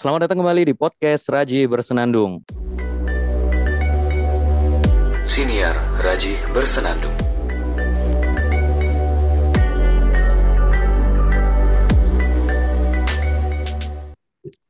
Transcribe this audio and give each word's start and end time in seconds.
Selamat 0.00 0.24
datang 0.24 0.40
kembali 0.40 0.64
di 0.64 0.72
podcast 0.72 1.28
Raji 1.28 1.68
Bersenandung. 1.68 2.40
Siniar 5.28 5.76
Raji 6.00 6.40
Bersenandung. 6.56 7.12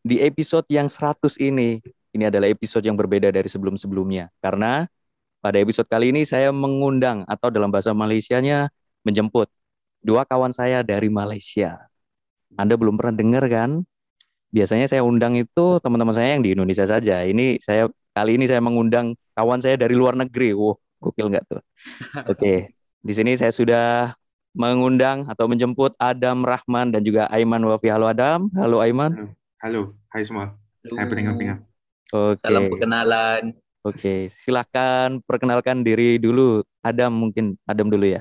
Di 0.03 0.19
episode 0.19 0.67
yang 0.67 0.91
100 0.91 1.39
ini, 1.39 1.79
ini 2.11 2.25
adalah 2.27 2.51
episode 2.51 2.83
yang 2.83 2.99
berbeda 2.99 3.31
dari 3.31 3.47
sebelum-sebelumnya. 3.47 4.35
Karena 4.43 4.91
pada 5.39 5.63
episode 5.63 5.87
kali 5.87 6.11
ini 6.11 6.27
saya 6.27 6.51
mengundang 6.51 7.23
atau 7.31 7.55
dalam 7.55 7.71
bahasa 7.71 7.95
Malaysianya 7.95 8.67
menjemput 9.07 9.47
dua 10.03 10.27
kawan 10.27 10.51
saya 10.51 10.83
dari 10.83 11.07
Malaysia. 11.07 11.87
Anda 12.59 12.75
belum 12.75 12.99
pernah 12.99 13.15
dengar 13.15 13.47
kan? 13.47 13.87
Biasanya 14.51 14.91
saya 14.91 15.07
undang 15.07 15.39
itu 15.39 15.79
teman-teman 15.79 16.11
saya 16.11 16.35
yang 16.35 16.43
di 16.43 16.59
Indonesia 16.59 16.83
saja. 16.83 17.23
Ini 17.23 17.63
saya 17.63 17.87
kali 18.11 18.35
ini 18.35 18.51
saya 18.51 18.59
mengundang 18.59 19.15
kawan 19.39 19.63
saya 19.63 19.79
dari 19.79 19.95
luar 19.95 20.19
negeri. 20.19 20.51
Wow, 20.59 20.75
gokil 20.99 21.31
nggak 21.31 21.45
tuh? 21.47 21.63
Oke, 22.27 22.75
di 23.07 23.13
sini 23.15 23.39
saya 23.39 23.55
sudah 23.55 24.13
mengundang 24.51 25.31
atau 25.31 25.47
menjemput 25.47 25.95
Adam 26.03 26.43
Rahman 26.43 26.91
dan 26.91 27.07
juga 27.07 27.31
Aiman 27.31 27.63
Wafi. 27.63 27.95
Halo 27.95 28.11
Adam. 28.11 28.51
Halo 28.59 28.83
Aiman. 28.83 29.31
Halo, 29.63 29.95
hai 30.11 30.27
semua. 30.27 30.51
Hai 30.83 31.07
pendengar-pendengar. 31.07 31.63
Oke. 32.11 32.43
Salam 32.43 32.67
perkenalan. 32.67 33.43
Oke, 33.81 34.29
silakan 34.29 35.23
perkenalkan 35.25 35.87
diri 35.87 36.19
dulu. 36.19 36.61
Adam 36.83 37.15
mungkin 37.15 37.55
Adam 37.65 37.87
dulu 37.87 38.05
ya. 38.05 38.21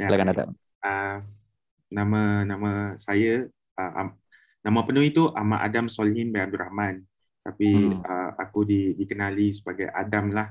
Ya, 0.00 0.08
Silakan. 0.08 0.28
Adam. 0.32 0.48
Ah, 0.80 1.20
nama 1.92 2.42
nama 2.48 2.96
saya 2.96 3.44
am- 3.76 4.16
nama 4.66 4.82
penuh 4.82 5.06
itu 5.06 5.30
Ahmad 5.30 5.62
Adam 5.62 5.86
Solihin 5.86 6.34
bin 6.34 6.42
Abdul 6.42 6.58
Rahman. 6.58 6.98
Tapi 7.46 7.70
Hmm. 7.78 8.02
ah, 8.02 8.34
aku 8.34 8.66
di, 8.66 8.90
dikenali 8.98 9.54
sebagai 9.54 9.86
Adam 9.94 10.34
lah. 10.34 10.50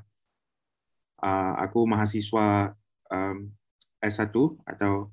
Ah, 1.20 1.60
aku 1.60 1.84
mahasiswa 1.84 2.72
um, 3.12 3.44
S1 4.00 4.32
atau 4.64 5.12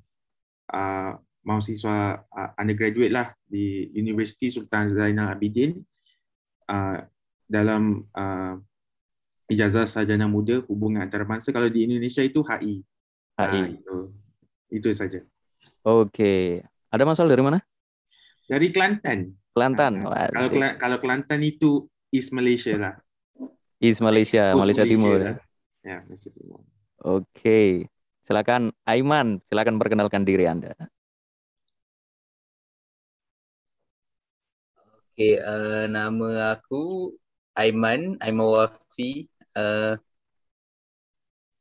ah, 0.70 1.18
mahasiswa 1.42 2.22
ah, 2.30 2.50
undergraduate 2.54 3.10
lah 3.10 3.34
di 3.42 3.90
Universiti 3.98 4.46
Sultan 4.46 4.86
Zainal 4.86 5.34
Abidin 5.34 5.82
ah, 6.70 7.02
dalam 7.50 8.06
ah, 8.14 8.54
ijazah 9.50 9.90
sarjana 9.90 10.30
muda 10.30 10.62
hubungan 10.70 11.02
antarabangsa 11.02 11.50
kalau 11.50 11.66
di 11.66 11.90
Indonesia 11.90 12.22
itu 12.22 12.38
HI. 12.46 12.86
Ah, 13.34 13.50
HI. 13.50 13.82
itu, 13.82 13.96
itu 14.70 14.88
saja. 14.94 15.18
Oke. 15.82 16.62
Ada 16.94 17.02
masal 17.02 17.26
dari 17.26 17.42
mana? 17.42 17.58
Dari 18.46 18.68
Kelantan. 18.74 19.30
Kelantan. 19.52 19.92
Ah, 20.08 20.28
kalau 20.32 20.48
kalau 20.80 20.96
Kelantan 20.98 21.40
itu 21.44 21.86
East 22.12 22.32
Malaysia 22.32 22.74
lah. 22.76 22.94
East 23.82 23.98
Malaysia, 23.98 24.54
Coast 24.54 24.62
Malaysia 24.62 24.84
Timur. 24.86 25.18
lah. 25.18 25.34
ya. 25.34 25.34
Ya, 25.82 25.96
Malaysia 26.06 26.30
Timur. 26.30 26.60
Oke. 27.02 27.90
Silakan 28.22 28.70
Aiman, 28.86 29.42
silakan 29.50 29.82
perkenalkan 29.82 30.22
diri 30.22 30.46
Anda. 30.46 30.78
Okey, 35.12 35.42
uh, 35.42 35.90
nama 35.90 36.56
aku 36.56 37.10
Aiman, 37.58 38.16
Aiman 38.22 38.46
Wafi. 38.46 39.26
Uh, 39.52 39.98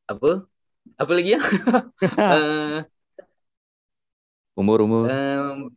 apa? 0.06 0.46
Apa 1.02 1.12
lagi 1.18 1.34
ya? 1.36 1.42
uh, 2.16 2.86
Umur-umur. 4.54 5.10
um, 5.10 5.74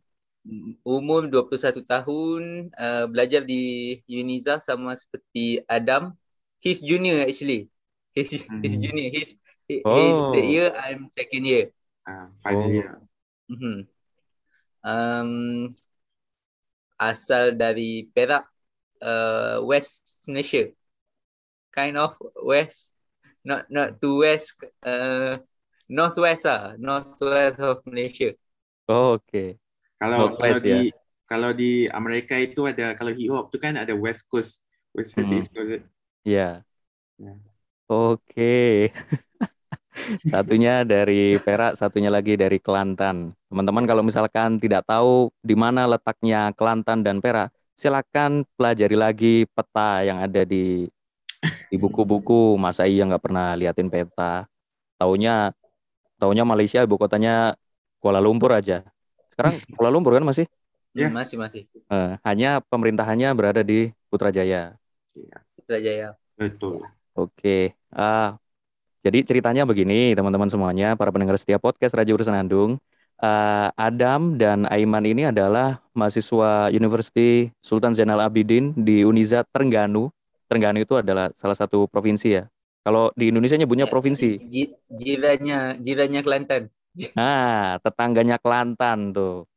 umur 0.85 1.27
21 1.29 1.83
tahun, 1.85 2.69
uh, 2.77 3.05
belajar 3.09 3.41
di 3.45 3.97
Uniza 4.09 4.61
sama 4.61 4.93
seperti 4.95 5.61
Adam. 5.69 6.13
He's 6.61 6.81
junior 6.81 7.25
actually. 7.25 7.69
He's, 8.15 8.31
he's 8.31 8.75
Hmm. 8.77 8.81
junior. 8.81 9.09
He's, 9.11 9.35
he, 9.67 9.81
he's 9.81 10.17
Oh. 10.17 10.31
third 10.33 10.47
year, 10.47 10.69
I'm 10.77 11.09
second 11.11 11.43
year. 11.45 11.65
Ah, 12.07 12.29
final 12.41 12.69
Oh. 12.69 12.73
year. 12.73 12.91
Mhm. 13.49 13.77
Um, 14.85 15.29
asal 17.01 17.57
dari 17.57 18.07
Perak, 18.13 18.45
uh, 19.01 19.59
West 19.65 20.25
Malaysia. 20.29 20.69
Kind 21.75 21.99
of 21.99 22.15
west, 22.39 22.95
not 23.43 23.67
not 23.67 23.99
too 23.99 24.23
west, 24.23 24.55
uh, 24.87 25.35
northwest 25.91 26.47
ah, 26.47 26.71
northwest 26.79 27.59
of 27.59 27.83
Malaysia. 27.83 28.31
Oke. 28.87 29.59
Kalau 30.01 30.19
Northwest, 30.19 30.39
kalau 30.39 30.59
di 30.67 30.91
kalau 31.25 31.49
di 31.55 31.89
Amerika 31.89 32.35
itu 32.37 32.61
ada 32.71 32.93
kalau 32.99 33.11
hip 33.17 33.29
hop 33.33 33.45
itu 33.49 33.57
kan 33.65 33.73
ada 33.83 33.93
West 33.97 34.23
Coast, 34.31 34.61
West 34.95 35.11
Coast, 35.15 35.31
Hmm. 35.31 35.35
East 35.35 35.49
Coast. 35.55 35.83
Ya. 36.25 36.65
Ya. 37.17 37.35
Oke. 37.87 38.91
Satunya 40.31 40.83
dari 40.85 41.39
Perak, 41.41 41.79
satunya 41.79 42.11
lagi 42.11 42.35
dari 42.35 42.59
Kelantan. 42.61 43.31
Teman-teman 43.49 43.85
kalau 43.87 44.03
misalkan 44.05 44.59
tidak 44.61 44.85
tahu 44.85 45.31
di 45.41 45.55
mana 45.57 45.87
letaknya 45.89 46.51
Kelantan 46.53 47.01
dan 47.01 47.23
Perak, 47.23 47.49
silakan 47.77 48.43
pelajari 48.59 48.95
lagi 48.99 49.35
peta 49.49 50.03
yang 50.05 50.19
ada 50.21 50.43
di 50.43 50.85
di 51.71 51.75
buku-buku. 51.79 52.57
Masa 52.59 52.85
iya 52.89 53.05
nggak 53.07 53.23
pernah 53.23 53.53
liatin 53.57 53.89
peta? 53.91 54.45
Taunya 54.99 55.51
taunya 56.21 56.43
Malaysia 56.47 56.81
ibu 56.85 56.95
kotanya 56.99 57.55
Kuala 58.01 58.19
Lumpur 58.23 58.53
aja. 58.55 58.83
Sekarang 59.35 59.53
Kuala 59.75 59.91
Lumpur 59.91 60.15
kan 60.15 60.23
masih? 60.23 60.47
Ya. 60.95 61.11
Hmm, 61.11 61.19
masih 61.19 61.35
masih. 61.35 61.67
Eh, 61.91 62.11
hanya 62.23 62.63
pemerintahannya 62.71 63.27
berada 63.35 63.59
di 63.61 63.91
Putrajaya. 64.07 64.79
Ya, 65.11 65.37
Putrajaya. 65.59 66.07
betul. 66.39 66.87
Oke, 67.15 67.75
ah, 67.91 68.39
jadi 68.99 69.23
ceritanya 69.23 69.63
begini 69.63 70.15
teman-teman 70.15 70.47
semuanya, 70.47 70.95
para 70.95 71.11
pendengar 71.11 71.35
setiap 71.35 71.63
podcast 71.63 71.95
Raja 71.95 72.11
Bersenandung. 72.11 72.79
Ah, 73.15 73.71
Adam 73.75 74.35
dan 74.35 74.67
Aiman 74.67 75.03
ini 75.03 75.27
adalah 75.27 75.79
mahasiswa 75.91 76.67
University 76.67 77.51
Sultan 77.59 77.95
Zainal 77.95 78.19
Abidin 78.19 78.71
di 78.75 79.03
Uniza 79.03 79.43
Terengganu. 79.47 80.11
Terengganu 80.47 80.83
itu 80.83 80.95
adalah 80.95 81.31
salah 81.35 81.55
satu 81.55 81.87
provinsi 81.87 82.27
ya. 82.35 82.43
Kalau 82.83 83.15
di 83.15 83.31
Indonesia 83.31 83.55
nyebutnya 83.55 83.87
Ya, 83.87 83.91
provinsi. 83.91 84.29
ji- 84.43 84.75
jirannya 84.91 85.79
jirannya 85.79 86.21
Kelantan. 86.21 86.67
Nah, 87.15 87.79
tetangganya 87.83 88.35
Kelantan 88.43 88.99
tuh, 89.15 89.47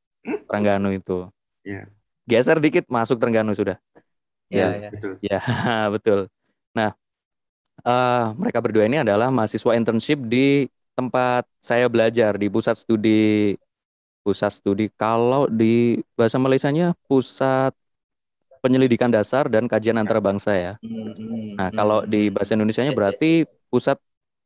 Terengganu 0.49 0.91
itu. 0.95 1.29
Ya, 1.65 1.87
Geser 2.29 2.59
dikit 2.61 2.85
masuk 2.93 3.17
Terengganu 3.21 3.57
sudah. 3.57 3.81
Ya, 4.51 4.69
Ya. 4.69 4.69
ya. 4.77 4.91
betul. 4.93 5.15
Ya, 5.25 5.39
betul. 5.95 6.21
Nah, 6.77 6.95
eh, 7.87 8.25
mereka 8.39 8.59
berdua 8.65 8.85
ini 8.89 9.03
adalah 9.03 9.29
mahasiswa 9.33 9.73
internship 9.79 10.19
di 10.27 10.69
tempat 10.99 11.47
saya 11.63 11.87
belajar 11.91 12.37
di 12.41 12.49
pusat 12.51 12.77
studi 12.81 13.55
pusat 14.25 14.53
studi 14.53 14.93
kalau 14.93 15.49
di 15.49 15.99
bahasa 16.19 16.37
Malaysianya 16.37 16.93
pusat 17.09 17.73
penyelidikan 18.61 19.11
dasar 19.13 19.49
dan 19.49 19.67
kajian 19.71 19.99
antarabangsa 20.01 20.53
ya. 20.57 20.73
Hmm, 20.83 21.13
hmm, 21.19 21.59
Nah, 21.59 21.71
hmm, 21.71 21.75
kalau 21.75 22.05
di 22.07 22.29
hmm. 22.29 22.35
bahasa 22.35 22.55
Indonesianya 22.57 22.93
Yes, 22.93 23.07
yes, 23.09 23.19
berarti 23.19 23.47
pusat 23.71 23.99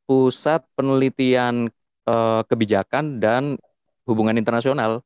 pusat 0.09 0.65
penelitian 0.77 1.71
eh, 2.09 2.43
kebijakan 2.47 3.19
dan 3.23 3.57
hubungan 4.09 4.35
internasional. 4.39 5.03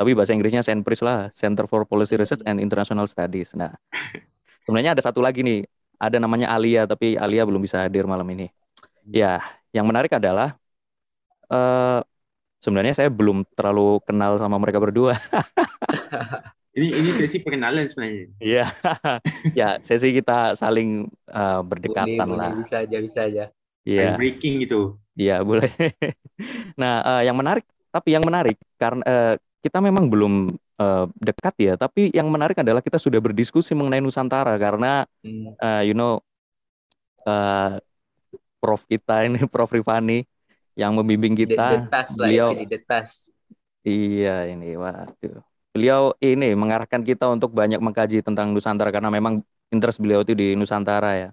Tapi 0.00 0.16
bahasa 0.16 0.32
Inggrisnya 0.32 0.64
CENPRIS 0.64 1.04
lah, 1.04 1.28
Center 1.36 1.68
for 1.68 1.84
Policy 1.84 2.16
Research 2.16 2.40
and 2.48 2.56
International 2.56 3.04
Studies. 3.04 3.52
Nah, 3.52 3.76
sebenarnya 4.64 4.96
ada 4.96 5.02
satu 5.04 5.20
lagi 5.20 5.44
nih, 5.44 5.68
ada 6.00 6.16
namanya 6.16 6.52
Alia, 6.56 6.88
tapi 6.88 7.20
Alia 7.20 7.44
belum 7.44 7.60
bisa 7.60 7.84
hadir 7.84 8.08
malam 8.08 8.24
ini. 8.32 8.48
Ya, 9.04 9.44
yang 9.76 9.84
menarik 9.84 10.12
adalah 10.16 10.56
eh 11.52 12.00
sebenarnya 12.60 12.94
saya 12.96 13.08
belum 13.12 13.44
terlalu 13.56 14.00
kenal 14.08 14.36
sama 14.40 14.56
mereka 14.60 14.78
berdua. 14.80 15.16
Ini 16.70 17.02
ini 17.02 17.10
sesi 17.10 17.42
perkenalan 17.42 17.90
sebenarnya. 17.90 18.30
Iya, 18.38 18.62
ya 19.58 19.68
sesi 19.82 20.14
kita 20.14 20.54
saling 20.54 21.10
eh, 21.26 21.60
Boleh, 21.66 21.66
berdekatan 21.66 22.28
boleh, 22.30 22.38
lah. 22.38 22.52
bisa 22.54 22.74
aja, 22.86 22.98
bisa 23.02 23.20
aja. 23.26 23.44
Iya. 23.84 24.12
Ice 24.12 24.16
breaking 24.16 24.64
gitu. 24.66 25.00
Iya 25.16 25.42
boleh. 25.44 25.70
Nah, 26.80 27.04
eh, 27.04 27.28
yang 27.28 27.36
menarik, 27.36 27.68
tapi 27.92 28.16
yang 28.16 28.24
menarik 28.24 28.56
karena 28.80 29.04
eh, 29.04 29.34
kita 29.60 29.84
memang 29.84 30.08
belum 30.08 30.48
eh, 30.80 31.06
dekat 31.20 31.54
ya, 31.60 31.74
tapi 31.76 32.08
yang 32.16 32.32
menarik 32.32 32.56
adalah 32.64 32.80
kita 32.80 32.96
sudah 32.96 33.20
berdiskusi 33.20 33.76
mengenai 33.76 34.00
Nusantara 34.00 34.56
karena 34.56 35.04
eh, 35.60 35.82
you 35.84 35.92
know 35.92 36.16
eh, 37.28 37.76
Prof 38.60 38.88
kita 38.88 39.28
ini 39.28 39.44
Prof 39.52 39.68
Rifani 39.68 40.24
yang 40.76 40.96
membimbing 40.96 41.36
The, 41.36 41.44
the 41.44 41.52
kita, 41.52 41.92
task 41.92 42.16
lah 42.16 42.28
beliau 42.32 42.48
actually, 42.52 42.66
the 42.72 42.80
task. 42.80 43.12
iya 43.84 44.48
ini, 44.48 44.80
waduh, 44.80 45.44
beliau 45.76 46.16
ini 46.24 46.56
mengarahkan 46.56 47.04
kita 47.04 47.28
untuk 47.28 47.52
banyak 47.52 47.84
mengkaji 47.84 48.24
tentang 48.24 48.56
Nusantara 48.56 48.88
karena 48.88 49.12
memang 49.12 49.44
interest 49.68 50.00
beliau 50.00 50.24
itu 50.24 50.32
di 50.32 50.56
Nusantara 50.56 51.10
ya. 51.20 51.28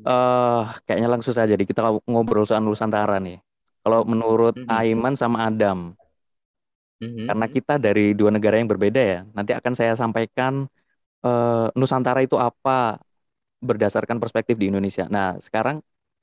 Eh 0.00 0.62
kayaknya 0.86 1.08
langsung 1.12 1.34
saja 1.36 1.54
di 1.54 1.64
kita 1.68 1.80
ngobrol 2.08 2.44
soal 2.48 2.64
Nusantara 2.64 3.20
nih. 3.22 3.38
Kalau 3.82 4.06
menurut 4.06 4.54
Mhm. 4.56 4.68
Aiman 4.70 5.14
sama 5.18 5.46
Adam, 5.50 5.94
Mhm. 7.02 7.26
karena 7.28 7.46
kita 7.50 7.74
dari 7.82 8.14
dua 8.14 8.30
negara 8.30 8.58
yang 8.58 8.70
berbeda 8.70 9.00
ya, 9.02 9.20
nanti 9.34 9.52
akan 9.54 9.72
saya 9.74 9.94
sampaikan 9.98 10.66
eh, 11.24 11.68
Nusantara 11.74 12.20
itu 12.22 12.36
apa 12.38 13.00
berdasarkan 13.62 14.18
perspektif 14.22 14.58
di 14.60 14.70
Indonesia. 14.70 15.08
Nah, 15.10 15.38
sekarang 15.40 15.80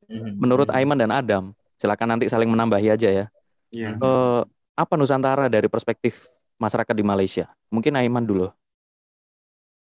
Mhm. 0.08 0.40
menurut 0.40 0.68
Mhm. 0.70 0.76
Aiman 0.78 1.00
dan 1.00 1.12
Adam, 1.12 1.44
silakan 1.80 2.16
nanti 2.16 2.28
saling 2.32 2.48
menambahi 2.52 2.88
aja 2.94 3.10
ya. 3.10 3.26
Ya. 3.74 3.90
Mhm. 3.96 4.02
Eh, 4.04 4.42
apa 4.80 4.94
Nusantara 4.96 5.48
dari 5.52 5.68
perspektif 5.68 6.28
masyarakat 6.60 6.96
di 6.96 7.04
Malaysia? 7.06 7.50
Mungkin 7.74 7.96
Aiman 8.00 8.24
dulu. 8.28 8.48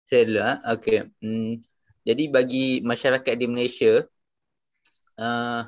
Saya 0.10 0.22
dulu 0.30 0.40
ah. 0.42 0.58
Okay. 0.78 0.98
Hmm. 1.22 1.66
Jadi 2.06 2.30
bagi 2.30 2.80
masyarakat 2.86 3.34
di 3.34 3.48
Malaysia, 3.50 4.06
uh, 5.18 5.66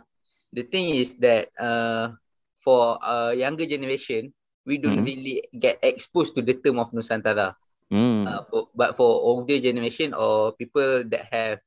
the 0.53 0.63
thing 0.69 0.93
is 0.93 1.17
that 1.17 1.49
uh, 1.57 2.13
for 2.61 3.01
uh, 3.01 3.33
younger 3.33 3.65
generation, 3.65 4.29
we 4.69 4.77
don't 4.77 5.01
Mhm. 5.01 5.07
really 5.07 5.37
get 5.57 5.81
exposed 5.81 6.37
to 6.37 6.41
the 6.45 6.53
term 6.61 6.77
of 6.77 6.93
Nusantara. 6.93 7.57
Hmm. 7.89 8.27
Uh, 8.27 8.43
for, 8.51 8.61
but 8.75 8.93
for 8.99 9.07
older 9.07 9.57
generation 9.57 10.11
or 10.13 10.51
people 10.59 11.07
that 11.07 11.25
have 11.31 11.57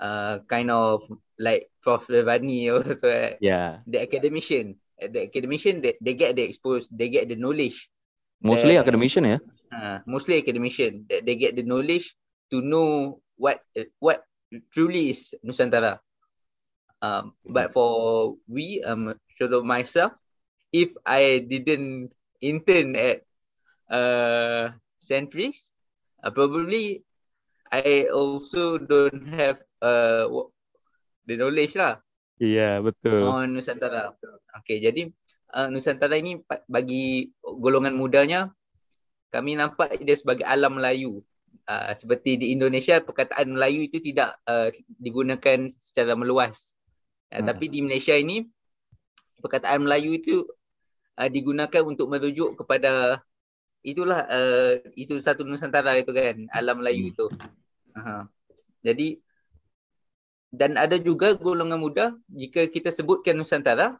uh, 0.00 0.38
kind 0.48 0.70
of 0.70 1.02
like 1.38 1.68
Prof. 1.82 2.06
Levani 2.08 2.70
or 2.70 2.80
so, 3.00 3.10
uh, 3.10 3.34
Ya, 3.42 3.82
the 3.84 3.98
academician, 4.00 4.78
the 4.96 5.26
academician, 5.28 5.82
they, 5.82 5.96
they 6.00 6.14
get 6.14 6.36
the 6.36 6.42
exposed, 6.46 6.88
they 6.94 7.08
get 7.10 7.28
the 7.28 7.36
knowledge 7.36 7.90
mostly 8.40 8.76
Eh, 8.76 8.80
academician 8.80 9.24
ya. 9.28 9.38
uh, 9.72 9.98
mostly 10.06 10.38
academician 10.38 11.04
that 11.08 11.26
they 11.26 11.36
get 11.36 11.56
the 11.56 11.62
knowledge 11.66 12.14
to 12.50 12.60
know 12.62 13.20
what 13.40 13.64
what 14.04 14.20
truly 14.68 15.16
is 15.16 15.32
Nusantara. 15.40 16.04
Um, 17.00 17.32
but 17.48 17.72
for 17.72 18.36
we, 18.44 18.84
um, 18.84 19.16
sure 19.40 19.48
of 19.56 19.64
myself, 19.64 20.12
if 20.68 20.92
I 21.08 21.40
didn't 21.48 22.12
intern 22.44 22.92
at 22.92 23.24
uh 23.88 24.76
Centris, 25.00 25.72
uh, 26.20 26.28
probably 26.28 27.00
I 27.72 28.12
also 28.12 28.76
don't 28.76 29.32
have 29.32 29.64
uh 29.80 30.28
the 31.24 31.40
knowledge 31.40 31.80
lah 31.80 32.04
Iya, 32.40 32.80
betul. 32.80 33.20
on 33.28 33.52
Nusantara. 33.52 34.16
Okay, 34.64 34.80
jadi 34.80 35.12
uh, 35.52 35.68
Nusantara 35.68 36.16
ini 36.16 36.40
bagi 36.64 37.28
golongan 37.44 37.92
mudanya 37.92 38.48
kami 39.28 39.60
nampak 39.60 40.00
dia 40.00 40.16
sebagai 40.16 40.48
alam 40.48 40.80
Melayu. 40.80 41.20
Uh, 41.68 41.92
seperti 41.94 42.40
di 42.40 42.46
Indonesia 42.56 42.98
perkataan 42.98 43.54
Melayu 43.54 43.86
itu 43.86 44.02
tidak 44.02 44.38
uh, 44.48 44.72
digunakan 44.98 45.68
secara 45.70 46.16
meluas. 46.16 46.74
Uh, 47.30 47.38
Hmm. 47.40 47.46
Tapi 47.46 47.70
di 47.70 47.78
Malaysia 47.80 48.14
ini 48.18 48.42
perkataan 49.38 49.86
Melayu 49.86 50.18
itu 50.18 50.42
uh, 51.16 51.30
digunakan 51.30 51.82
untuk 51.86 52.10
merujuk 52.10 52.58
kepada 52.58 53.22
itulah 53.80 54.28
uh, 54.28 54.76
itu 54.98 55.16
satu 55.22 55.46
Nusantara 55.46 55.96
itu 55.96 56.12
kan 56.12 56.50
alam 56.52 56.82
Melayu 56.82 57.14
itu. 57.14 57.26
Aha. 57.96 58.28
Jadi 58.82 59.20
dan 60.50 60.74
ada 60.74 60.98
juga 60.98 61.38
golongan 61.38 61.78
muda 61.78 62.06
jika 62.26 62.66
kita 62.66 62.90
sebutkan 62.90 63.38
Nusantara 63.38 63.96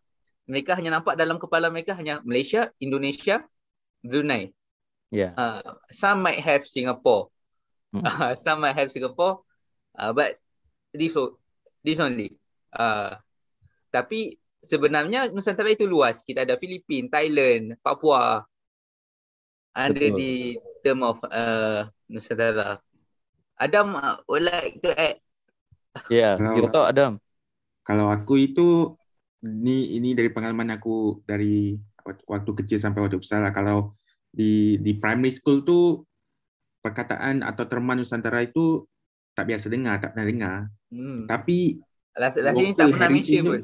mereka 0.51 0.75
hanya 0.75 0.99
nampak 0.99 1.15
dalam 1.15 1.39
kepala 1.39 1.71
mereka 1.71 1.95
hanya 1.95 2.19
Malaysia, 2.27 2.75
Indonesia, 2.83 3.47
Brunei. 4.03 4.51
Ya. 5.15 5.31
Uh, 5.39 5.79
some 5.95 6.27
might 6.27 6.43
have 6.43 6.67
Singapore. 6.67 7.31
Uh, 7.94 8.34
some 8.44 8.62
might 8.62 8.76
have 8.76 8.90
Singapore. 8.92 9.42
Uh, 9.94 10.14
but 10.14 10.38
this 10.94 11.19
this 11.82 11.98
only. 11.98 12.38
Uh, 12.70 13.19
tapi 13.90 14.38
sebenarnya 14.62 15.31
Nusantara 15.34 15.72
itu 15.75 15.87
luas. 15.88 16.22
Kita 16.22 16.46
ada 16.46 16.54
Filipin, 16.54 17.10
Thailand, 17.10 17.75
Papua. 17.82 18.44
Ada 19.75 19.94
Betul. 19.94 20.19
di 20.19 20.32
term 20.82 21.02
of 21.06 21.19
uh, 21.26 21.87
Nusantara. 22.10 22.78
Adam 23.60 23.98
uh, 23.98 24.16
would 24.31 24.46
like 24.46 24.78
to 24.81 24.90
add. 24.94 25.19
Iya, 26.06 26.38
Kalau- 26.38 26.56
Yoto 26.56 26.82
Adam. 26.87 27.12
Kalau 27.81 28.06
aku 28.12 28.38
itu 28.38 28.94
ini 29.42 29.96
ini 29.98 30.12
dari 30.14 30.31
pengalaman 30.31 30.78
aku 30.78 31.25
dari 31.26 31.75
waktu- 32.04 32.26
waktu 32.28 32.50
kecil 32.62 32.78
sampai 32.78 33.02
waktu 33.02 33.19
besar 33.19 33.42
lah. 33.42 33.50
Kalau 33.50 33.98
di 34.31 34.78
di 34.78 34.94
primary 34.94 35.34
school 35.34 35.66
tuh 35.66 36.06
perkataan 36.81 37.41
atau 37.41 37.65
terma 37.65 37.93
Nusantara 37.94 38.41
itu 38.41 38.85
tak 39.32 39.47
biasa 39.47 39.69
dengar, 39.69 40.00
tak 40.00 40.12
pernah 40.12 40.27
dengar. 40.27 40.56
Hmm. 40.91 41.25
Tapi 41.25 41.79
Last, 42.19 42.37
last 42.43 42.59
ini 42.59 42.75
local 42.75 42.77
tak 42.77 42.87
pernah 42.91 43.09
mention 43.09 43.37
heritage 43.38 43.47
pun. 43.47 43.61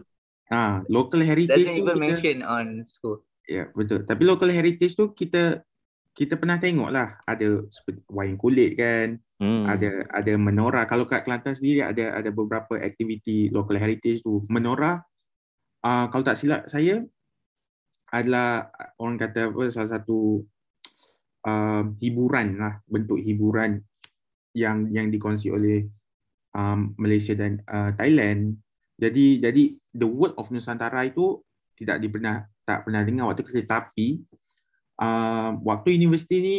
ah 0.48 0.72
local 0.86 1.20
heritage 1.20 1.66
Doesn't 1.66 1.74
tu 1.74 1.82
even 1.82 1.96
kita, 1.98 2.04
mention 2.06 2.36
on 2.42 2.66
school. 2.86 3.16
ya 3.44 3.64
betul. 3.72 4.00
Tapi 4.02 4.22
local 4.22 4.48
heritage 4.48 4.94
tu 4.94 5.10
kita 5.10 5.60
kita 6.12 6.40
pernah 6.40 6.56
tengok 6.56 6.88
lah 6.88 7.20
ada 7.24 7.66
seperti 7.68 8.00
wayang 8.08 8.38
kulit 8.38 8.72
kan, 8.74 9.18
Hmm. 9.36 9.68
ada 9.68 10.08
ada 10.08 10.32
menora. 10.40 10.88
Kalau 10.88 11.04
kat 11.04 11.20
Kelantan 11.20 11.52
sendiri 11.52 11.84
ada 11.84 12.16
ada 12.16 12.32
beberapa 12.32 12.72
aktiviti 12.80 13.52
local 13.52 13.76
heritage 13.76 14.24
tu. 14.24 14.40
Menora 14.48 14.96
uh, 15.84 16.06
kalau 16.08 16.24
tak 16.24 16.40
silap 16.40 16.64
saya 16.66 17.04
adalah 18.08 18.70
orang 18.96 19.20
kata 19.20 19.50
apa 19.52 19.62
salah 19.68 19.98
satu 19.98 20.40
uh, 21.46 21.86
hiburan 22.02 22.58
lah 22.58 22.82
bentuk 22.90 23.22
hiburan 23.22 23.80
yang 24.52 24.90
yang 24.90 25.06
dikongsi 25.08 25.54
oleh 25.54 25.86
um, 26.52 26.92
Malaysia 26.98 27.32
dan 27.38 27.62
uh, 27.70 27.94
Thailand. 27.94 28.58
Jadi 28.96 29.38
jadi 29.38 29.62
the 29.92 30.08
word 30.08 30.34
of 30.40 30.50
Nusantara 30.50 31.06
itu 31.06 31.40
tidak 31.76 32.00
dipernah 32.02 32.48
tak 32.64 32.88
pernah 32.88 33.04
dengar 33.04 33.30
waktu 33.30 33.44
kecil 33.46 33.68
tapi 33.68 34.24
uh, 34.98 35.54
waktu 35.62 35.94
universiti 35.94 36.36
ni 36.40 36.56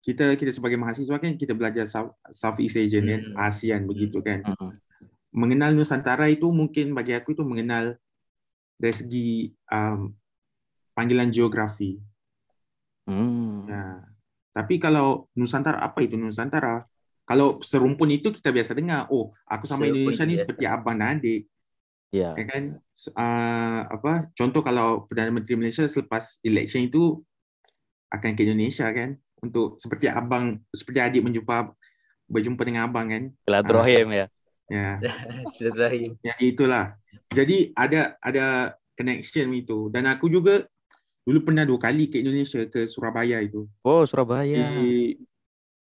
kita 0.00 0.36
kita 0.36 0.52
sebagai 0.52 0.80
mahasiswa 0.80 1.16
kan 1.20 1.36
kita 1.36 1.52
belajar 1.52 1.84
South, 1.84 2.16
Southeast 2.32 2.76
Asian 2.76 3.04
kan 3.04 3.20
Hmm. 3.20 3.36
ASEAN 3.36 3.84
begitu 3.88 4.20
kan 4.20 4.44
Hmm. 4.44 4.76
mengenal 5.32 5.72
Nusantara 5.72 6.28
itu 6.28 6.48
mungkin 6.52 6.92
bagi 6.92 7.16
aku 7.16 7.32
itu 7.32 7.44
mengenal 7.44 7.96
dari 8.80 8.94
segi 8.96 9.28
um, 9.72 10.12
panggilan 10.92 11.32
geografi 11.32 12.00
Hmm. 13.08 13.66
Ya. 13.66 14.09
Tapi 14.50 14.82
kalau 14.82 15.30
Nusantara 15.38 15.78
apa 15.78 16.02
itu 16.02 16.18
Nusantara? 16.18 16.82
Kalau 17.26 17.62
serumpun 17.62 18.10
itu 18.10 18.34
kita 18.34 18.50
biasa 18.50 18.74
dengar, 18.74 19.06
oh 19.14 19.30
aku 19.46 19.62
sama 19.62 19.86
Serumpun 19.86 20.10
Indonesia 20.10 20.24
ni 20.26 20.34
biasa. 20.34 20.42
seperti 20.42 20.64
abang 20.66 20.96
dan 20.98 21.18
adik, 21.18 21.46
Ya. 22.10 22.34
ya 22.34 22.42
kan? 22.42 22.62
Uh, 23.14 23.80
apa? 23.86 24.12
Contoh 24.34 24.66
kalau 24.66 25.06
Perdana 25.06 25.30
Menteri 25.30 25.54
Malaysia 25.54 25.86
selepas 25.86 26.42
election 26.42 26.82
itu 26.82 27.22
akan 28.10 28.34
ke 28.34 28.42
Indonesia 28.42 28.90
kan 28.90 29.14
untuk 29.38 29.78
seperti 29.78 30.10
abang, 30.10 30.58
seperti 30.74 30.98
adik 30.98 31.22
menjumpa 31.22 31.70
berjumpa 32.26 32.62
dengan 32.66 32.90
abang 32.90 33.06
kan? 33.06 33.24
Silaturahim 33.46 34.10
ya. 34.10 34.26
Ya. 34.66 34.98
Silaturahim. 35.54 36.18
Jadi 36.18 36.44
itulah. 36.50 36.98
Jadi 37.30 37.70
ada 37.78 38.18
ada 38.18 38.74
connection 38.98 39.54
itu 39.54 39.86
dan 39.94 40.10
aku 40.10 40.26
juga 40.26 40.66
dulu 41.30 41.46
pernah 41.46 41.62
dua 41.62 41.78
kali 41.78 42.10
ke 42.10 42.18
Indonesia 42.18 42.66
ke 42.66 42.90
Surabaya 42.90 43.38
itu. 43.38 43.70
Oh, 43.86 44.02
Surabaya. 44.02 44.50
di 44.82 45.14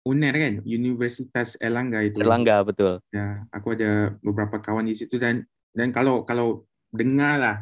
UNER 0.06 0.32
kan 0.34 0.54
Universitas 0.64 1.58
Erlangga 1.60 2.06
itu 2.06 2.22
Erlangga 2.22 2.62
betul. 2.64 3.02
ya 3.10 3.44
aku 3.52 3.74
ada 3.76 4.14
beberapa 4.22 4.58
kawan 4.58 4.86
di 4.86 4.96
situ 4.96 5.18
dan 5.18 5.44
dan 5.76 5.90
kalau 5.92 6.24
kalau 6.24 6.64
dengar 6.90 7.36
lah 7.36 7.58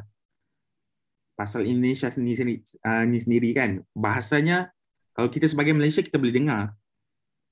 pasal 1.34 1.66
Indonesia 1.66 2.10
sendiri 2.10 2.38
sendiri, 2.38 2.62
uh, 2.82 3.04
ni 3.06 3.18
sendiri 3.20 3.50
kan 3.54 3.82
bahasanya 3.92 4.70
kalau 5.14 5.30
kita 5.30 5.46
sebagai 5.46 5.74
Malaysia 5.74 6.02
kita 6.02 6.18
boleh 6.18 6.34
dengar 6.34 6.74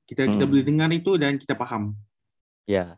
kita 0.05 0.29
kita 0.29 0.45
Hmm. 0.45 0.51
boleh 0.53 0.63
dengar 0.63 0.89
itu 0.89 1.17
dan 1.17 1.37
kita 1.37 1.57
faham 1.57 1.97
Ya. 2.65 2.97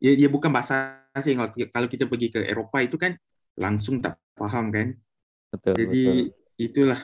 ya 0.00 0.12
dia 0.16 0.28
bukan 0.28 0.48
bahasa 0.48 0.96
asing 1.12 1.36
kalau 1.68 1.88
kita 1.88 2.04
pergi 2.04 2.32
ke 2.32 2.40
Eropah 2.40 2.84
itu 2.84 2.96
kan 2.96 3.16
langsung 3.56 4.00
tak 4.00 4.16
faham 4.32 4.72
kan 4.72 4.96
Betul. 5.52 5.72
jadi 5.76 6.04
betul. 6.24 6.37
Itulah 6.58 6.98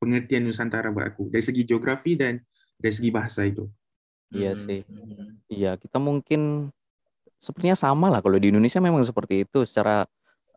pengertian 0.00 0.48
Nusantara 0.48 0.88
buat 0.90 1.12
aku 1.12 1.28
dari 1.28 1.44
segi 1.44 1.62
geografi 1.68 2.16
dan 2.16 2.40
dari 2.80 2.92
segi 2.94 3.10
bahasa 3.12 3.44
itu 3.44 3.68
Iya 4.30 4.54
Hmm. 4.54 4.62
sih. 4.62 4.80
Hmm. 4.86 5.42
Iya, 5.50 5.74
kita 5.74 5.98
mungkin 5.98 6.70
sepertinya 7.34 7.74
sama 7.74 8.06
lah 8.14 8.22
kalau 8.22 8.38
di 8.38 8.54
Indonesia 8.54 8.78
memang 8.78 9.02
seperti 9.02 9.42
itu 9.42 9.66
secara 9.66 10.06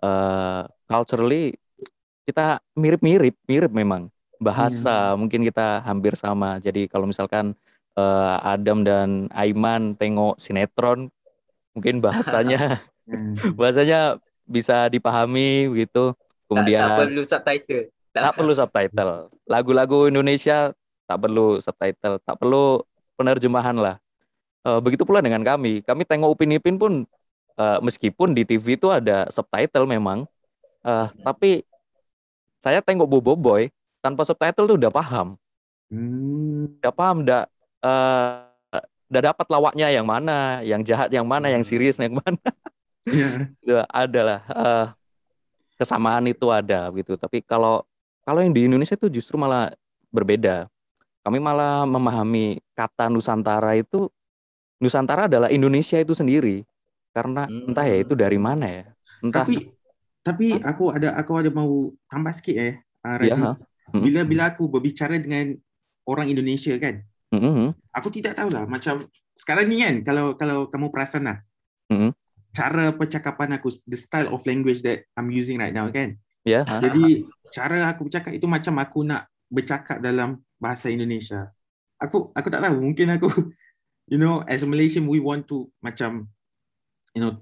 eh, 0.03 0.61
culturally 0.85 1.57
kita 2.23 2.61
mirip-mirip, 2.77 3.33
mirip 3.49 3.71
memang. 3.73 4.13
Bahasa 4.37 5.15
mungkin 5.17 5.41
kita 5.41 5.81
hampir 5.81 6.13
sama. 6.13 6.61
Jadi 6.61 6.85
kalau 6.85 7.09
misalkan 7.09 7.57
eh, 7.97 8.35
Adam 8.45 8.85
dan 8.85 9.25
Aiman 9.33 9.97
tengok 9.97 10.37
sinetron, 10.37 11.09
mungkin 11.73 11.97
bahasanya 11.97 12.77
Hmm. 13.03 13.35
bahasanya 13.59 14.21
bisa 14.47 14.87
dipahami 14.87 15.67
begitu. 15.67 16.13
Tak, 16.13 16.45
Kemudian 16.47 16.81
tak 16.85 16.99
perlu 17.03 17.21
subtitle. 17.25 17.83
Tak 18.13 18.33
perlu 18.37 18.53
subtitle. 18.53 19.33
Lagu-lagu 19.49 20.07
Indonesia 20.07 20.69
tak 21.09 21.17
perlu 21.19 21.57
subtitle, 21.59 22.21
tak 22.21 22.35
perlu 22.37 22.85
penerjemahan 23.17 23.75
lah. 23.75 23.95
Eh, 24.63 24.79
begitu 24.79 25.03
pula 25.03 25.19
dengan 25.19 25.43
kami. 25.43 25.83
Kami 25.83 26.07
tengok 26.07 26.37
Upin 26.37 26.55
Ipin 26.55 26.77
pun 26.79 27.03
eh, 27.59 27.77
meskipun 27.83 28.31
di 28.31 28.47
TV 28.47 28.79
itu 28.79 28.87
ada 28.89 29.27
subtitle 29.27 29.85
memang, 29.89 30.25
eh, 30.85 31.07
tapi 31.21 31.67
saya 32.63 32.79
tengok 32.79 33.09
Bobo 33.09 33.35
Boy 33.35 33.67
tanpa 33.99 34.23
subtitle 34.23 34.65
tuh 34.69 34.77
udah 34.79 34.91
paham, 34.93 35.35
Hmm. 35.93 36.79
udah 36.81 36.93
paham, 36.95 37.21
udah 37.21 37.45
udah 39.13 39.21
dapat 39.21 39.45
lawaknya 39.45 39.93
yang 39.93 40.09
mana, 40.09 40.65
yang 40.65 40.81
jahat 40.81 41.13
yang 41.13 41.27
mana, 41.27 41.53
yang 41.53 41.61
serius 41.61 41.99
yang 41.99 42.15
mana. 42.17 42.39
Ya. 43.03 43.51
Itu 43.59 43.83
ada 43.83 44.21
lah 44.23 44.39
eh, 44.47 44.85
kesamaan 45.75 46.23
itu 46.23 46.47
ada 46.47 46.87
gitu. 46.95 47.19
Tapi 47.19 47.43
kalau 47.43 47.83
kalau 48.23 48.39
yang 48.39 48.55
di 48.55 48.65
Indonesia 48.65 48.95
itu 48.95 49.07
justru 49.11 49.35
malah 49.35 49.71
berbeda. 50.09 50.67
Kami 51.23 51.39
malah 51.39 51.87
memahami 51.87 52.59
kata 52.75 53.07
Nusantara 53.07 53.75
itu 53.75 54.11
Nusantara 54.79 55.31
adalah 55.31 55.47
Indonesia 55.47 55.95
itu 55.95 56.11
sendiri. 56.11 56.67
Karena 57.13 57.45
Hmm. 57.47 57.71
entah 57.71 57.85
ya 57.85 58.01
itu 58.01 58.13
dari 58.17 58.35
mana 58.35 58.65
ya. 58.67 58.83
Entah 59.21 59.45
Tapi 59.47 59.55
tapi 60.23 60.47
aku 60.59 60.91
ada 60.91 61.15
aku 61.15 61.31
ada 61.35 61.51
mau 61.51 61.91
tambah 62.07 62.31
sikit 62.31 62.55
ya. 62.55 62.71
Raji. 63.03 63.39
ha. 63.39 63.59
Mm. 63.91 63.99
Bila 63.99 64.21
bila 64.23 64.43
aku 64.55 64.63
berbicara 64.65 65.19
dengan 65.19 65.59
orang 66.07 66.31
Indonesia 66.31 66.71
kan, 66.79 67.03
Mhm. 67.35 67.75
aku 67.91 68.07
tidak 68.09 68.39
tahu 68.39 68.47
lah 68.47 68.63
macam 68.63 69.03
sekarang 69.35 69.67
ni 69.67 69.83
kan 69.83 69.95
kalau 70.01 70.39
kalau 70.39 70.71
kamu 70.71 70.87
perasan 70.87 71.27
lah 71.27 71.37
Mhm. 71.91 72.15
cara 72.55 72.95
percakapan 72.95 73.59
aku 73.59 73.67
the 73.83 73.99
style 73.99 74.31
of 74.31 74.39
language 74.47 74.79
that 74.81 75.03
I'm 75.19 75.27
using 75.27 75.59
right 75.59 75.75
now 75.75 75.91
kan 75.91 76.15
Ya. 76.47 76.63
ha. 76.63 76.79
jadi 76.79 77.27
cara 77.53 77.93
aku 77.93 78.09
bercakap 78.09 78.33
itu 78.33 78.49
macam 78.49 78.73
aku 78.81 79.05
nak 79.05 79.29
bercakap 79.53 80.01
dalam 80.01 80.41
bahasa 80.57 80.89
Indonesia 80.89 81.53
aku 82.01 82.33
aku 82.33 82.47
tak 82.49 82.65
tahu 82.65 82.81
mungkin 82.81 83.13
aku 83.13 83.29
you 84.11 84.17
know 84.17 84.41
as 84.49 84.65
a 84.65 84.69
Malaysian 84.69 85.05
we 85.05 85.21
want 85.21 85.45
to 85.45 85.69
macam 85.79 86.27
you 87.13 87.21
know 87.21 87.37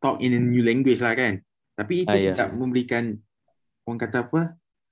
talk 0.00 0.16
in 0.24 0.32
a 0.32 0.40
new 0.40 0.64
language 0.64 1.04
lah 1.04 1.12
kan 1.12 1.44
tapi 1.76 2.08
itu 2.08 2.12
Ah, 2.12 2.16
ya. 2.16 2.32
tidak 2.32 2.48
memberikan 2.56 3.04
orang 3.84 4.00
kata 4.00 4.24
apa 4.24 4.40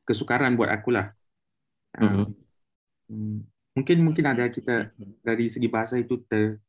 kesukaran 0.04 0.54
buat 0.54 0.68
aku 0.68 0.92
lah 0.92 1.12
Mhm. 1.98 2.30
Hmm, 3.08 3.38
mungkin 3.72 3.98
mungkin 4.04 4.24
ada 4.28 4.46
kita 4.52 4.92
dari 5.24 5.48
segi 5.48 5.66
bahasa 5.72 5.96
itu 5.96 6.20
ter 6.28 6.60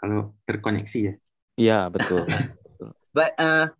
kalau 0.00 0.32
terkoneksi 0.48 1.00
ya. 1.04 1.14
Iya, 1.60 1.78
betul. 1.94 2.24
But 3.12 3.36
uh, 3.38 3.70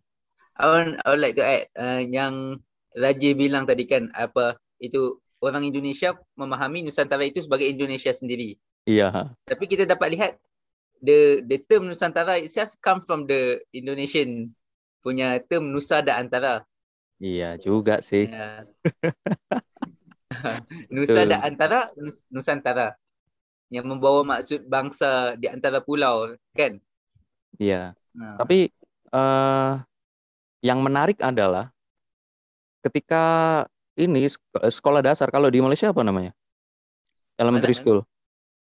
I 0.55 0.65
want 0.69 1.01
I 1.01 1.05
would 1.11 1.19
like 1.25 1.35
to 1.35 1.43
add 1.43 1.65
uh, 1.75 2.01
yang 2.05 2.61
Raji 2.95 3.35
bilang 3.35 3.67
tadi 3.67 3.83
kan 3.83 4.07
apa 4.15 4.55
itu 4.79 5.19
orang 5.43 5.67
Indonesia 5.67 6.15
memahami 6.39 6.87
Nusantara 6.87 7.27
itu 7.27 7.43
sebagai 7.43 7.67
Indonesia 7.67 8.15
sendiri. 8.15 8.55
Iya. 8.87 9.35
Tapi 9.43 9.65
kita 9.67 9.83
dapat 9.83 10.15
lihat 10.15 10.33
the 11.03 11.43
the 11.45 11.59
term 11.67 11.91
Nusantara 11.91 12.39
itself 12.39 12.73
come 12.79 13.03
from 13.03 13.27
the 13.27 13.59
Indonesian 13.75 14.55
punya 15.03 15.37
term 15.45 15.69
Nusa 15.69 16.01
dan 16.01 16.25
Antara. 16.25 16.65
Iya 17.19 17.59
juga 17.59 17.99
sih. 18.01 18.25
Ya. 18.25 18.65
Nusa 20.93 21.27
dan 21.27 21.39
Antara 21.43 21.91
Nus- 21.99 22.25
Nusantara 22.31 22.95
yang 23.69 23.85
membawa 23.85 24.23
maksud 24.23 24.65
bangsa 24.65 25.35
di 25.35 25.51
antara 25.51 25.83
pulau 25.83 26.31
kan. 26.55 26.79
Iya. 27.59 27.93
Nah, 28.15 28.39
Tapi 28.39 28.71
eh 29.11 29.73
yang 30.65 30.79
menarik 30.81 31.21
adalah 31.21 31.74
ketika 32.85 33.23
ini 33.97 34.29
sek- 34.29 34.45
sekolah 34.69 35.01
dasar 35.01 35.33
kalau 35.33 35.49
di 35.49 35.57
Malaysia 35.57 35.89
apa 35.89 36.05
namanya? 36.05 36.31
Elementary 37.35 37.73
school. 37.73 38.05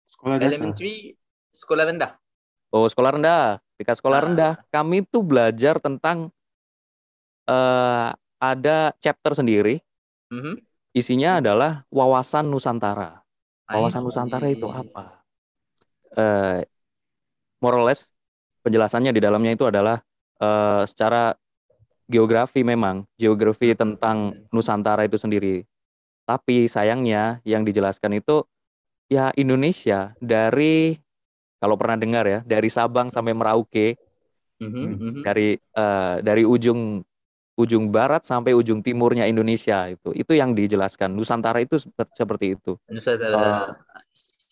Sekolah 0.07 0.39
dasar. 0.39 0.55
elementary 0.55 1.19
sekolah 1.51 1.83
rendah. 1.85 2.11
Oh, 2.71 2.87
sekolah 2.87 3.11
rendah. 3.13 3.59
Ketika 3.75 3.93
sekolah 3.99 4.19
Ah. 4.21 4.25
rendah, 4.25 4.53
kami 4.71 5.03
tuh 5.03 5.21
belajar 5.21 5.77
tentang 5.77 6.31
eh 7.45 8.09
ada 8.39 8.77
chapter 8.99 9.33
sendiri. 9.33 9.81
Mhm. 10.31 10.61
Isinya 10.95 11.43
adalah 11.43 11.83
wawasan 11.91 12.47
Nusantara. 12.47 13.21
I 13.67 13.77
Wawasan 13.81 14.01
see. 14.01 14.07
Nusantara 14.07 14.47
itu 14.47 14.67
apa? 14.69 15.25
Eh, 16.15 16.63
more 17.59 17.75
or 17.75 17.85
less 17.85 18.07
penjelasannya 18.61 19.11
di 19.11 19.19
dalamnya 19.19 19.51
itu 19.53 19.65
adalah 19.67 19.99
eh, 20.35 20.83
secara 20.85 21.31
geografi 22.09 22.61
memang 22.61 23.05
geografi 23.17 23.73
tentang 23.73 24.33
Nusantara 24.53 25.05
itu 25.05 25.17
sendiri. 25.17 25.65
Tapi 26.25 26.65
sayangnya 26.65 27.41
yang 27.45 27.61
dijelaskan 27.65 28.17
itu 28.17 28.45
ya 29.09 29.29
Indonesia 29.37 30.13
dari 30.17 30.97
kalau 31.61 31.77
pernah 31.77 31.97
dengar 31.97 32.25
ya 32.25 32.39
dari 32.45 32.69
Sabang 32.69 33.09
sampai 33.09 33.33
Merauke 33.33 33.97
Mhm, 34.55 34.87
mhm. 34.87 35.19
dari 35.19 35.59
eh, 35.59 36.15
dari 36.23 36.47
ujung 36.47 37.03
ujung 37.59 37.91
barat 37.91 38.23
sampai 38.23 38.55
ujung 38.55 38.79
timurnya 38.79 39.27
Indonesia 39.27 39.91
itu 39.91 40.15
itu 40.15 40.31
yang 40.31 40.55
dijelaskan 40.55 41.11
Nusantara 41.11 41.59
itu 41.59 41.75
seper- 41.75 42.11
seperti 42.15 42.55
itu 42.55 42.79
Nusantara. 42.87 43.75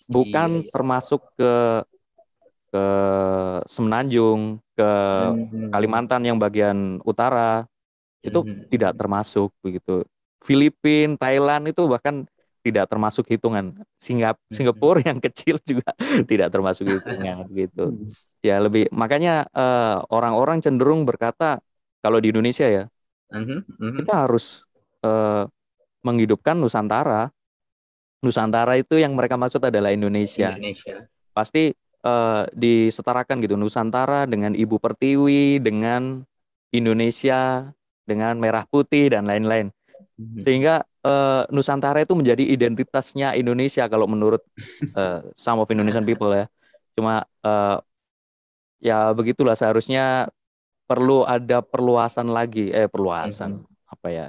bukan 0.08 0.64
Yes. 0.64 0.72
termasuk 0.76 1.22
ke 1.40 1.52
ke 2.74 2.86
Semenanjung 3.70 4.58
ke 4.74 4.90
Mhm. 5.30 5.70
Kalimantan 5.70 6.26
yang 6.26 6.42
bagian 6.42 6.98
utara 7.06 7.70
itu 8.26 8.42
Mhm. 8.42 8.74
tidak 8.74 8.98
termasuk 8.98 9.54
begitu 9.62 10.02
Filipina 10.42 11.14
Thailand 11.22 11.70
itu 11.70 11.86
bahkan 11.86 12.26
tidak 12.66 12.90
termasuk 12.90 13.30
hitungan 13.30 13.78
Singap 14.00 14.40
Hmm. 14.50 14.56
Singapura 14.56 15.06
yang 15.06 15.22
kecil 15.22 15.62
juga 15.62 15.94
tidak 16.32 16.50
termasuk 16.50 16.90
hitungan 16.90 17.46
gitu 17.62 17.94
ya 18.42 18.58
lebih 18.58 18.90
makanya 18.90 19.46
eh, 19.54 19.98
orang-orang 20.10 20.60
cenderung 20.64 21.06
berkata 21.06 21.62
kalau 22.02 22.18
di 22.18 22.34
Indonesia 22.34 22.66
ya 22.66 22.84
mhm. 23.32 24.02
kita 24.02 24.28
harus 24.28 24.66
eh, 25.04 25.46
menghidupkan 26.04 26.60
Nusantara. 26.60 27.32
Nusantara 28.24 28.80
itu 28.80 29.00
yang 29.00 29.16
mereka 29.16 29.36
maksud 29.36 29.60
adalah 29.64 29.92
Indonesia. 29.92 30.56
Indonesia. 30.56 31.08
Pasti 31.36 31.76
eh, 32.04 32.44
disetarakan 32.54 33.40
gitu 33.40 33.56
Nusantara 33.56 34.28
dengan 34.28 34.52
Ibu 34.52 34.78
Pertiwi, 34.78 35.58
dengan 35.58 36.22
Indonesia, 36.70 37.72
dengan 38.04 38.36
merah 38.38 38.68
putih 38.68 39.16
dan 39.16 39.24
lain-lain. 39.26 39.72
Mhm. 40.20 40.40
Sehingga 40.44 40.84
eh, 40.84 41.44
Nusantara 41.50 42.04
itu 42.04 42.14
menjadi 42.14 42.44
identitasnya 42.44 43.34
Indonesia 43.34 43.88
kalau 43.88 44.06
menurut 44.06 44.44
eh, 45.00 45.20
some 45.34 45.64
of 45.64 45.72
Indonesian 45.72 46.04
people 46.04 46.30
ya. 46.32 46.46
Cuma 46.94 47.24
eh, 47.24 47.78
ya 48.84 49.16
begitulah 49.16 49.56
seharusnya 49.56 50.28
perlu 50.84 51.24
ada 51.24 51.64
perluasan 51.64 52.28
lagi 52.28 52.68
eh 52.68 52.92
perluasan 52.92 53.64
apa 53.88 54.08
ya 54.12 54.26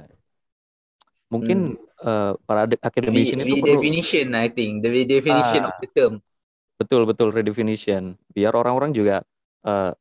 mungkin 1.27 1.75
eh, 1.99 2.31
para 2.47 2.63
de- 2.63 2.79
akademisi 2.79 3.35
itu 3.35 3.43
perlu 3.59 3.83
redefinition 3.83 4.31
I 4.31 4.47
think 4.47 4.79
the 4.79 4.89
redefinition 4.89 5.67
Ah. 5.67 5.69
of 5.69 5.75
the 5.83 5.89
term. 5.91 6.13
Betul 6.75 7.07
betul 7.07 7.31
redefinition 7.31 8.19
biar 8.35 8.51
orang-orang 8.55 8.91
juga 8.91 9.23
eh, 9.65 9.91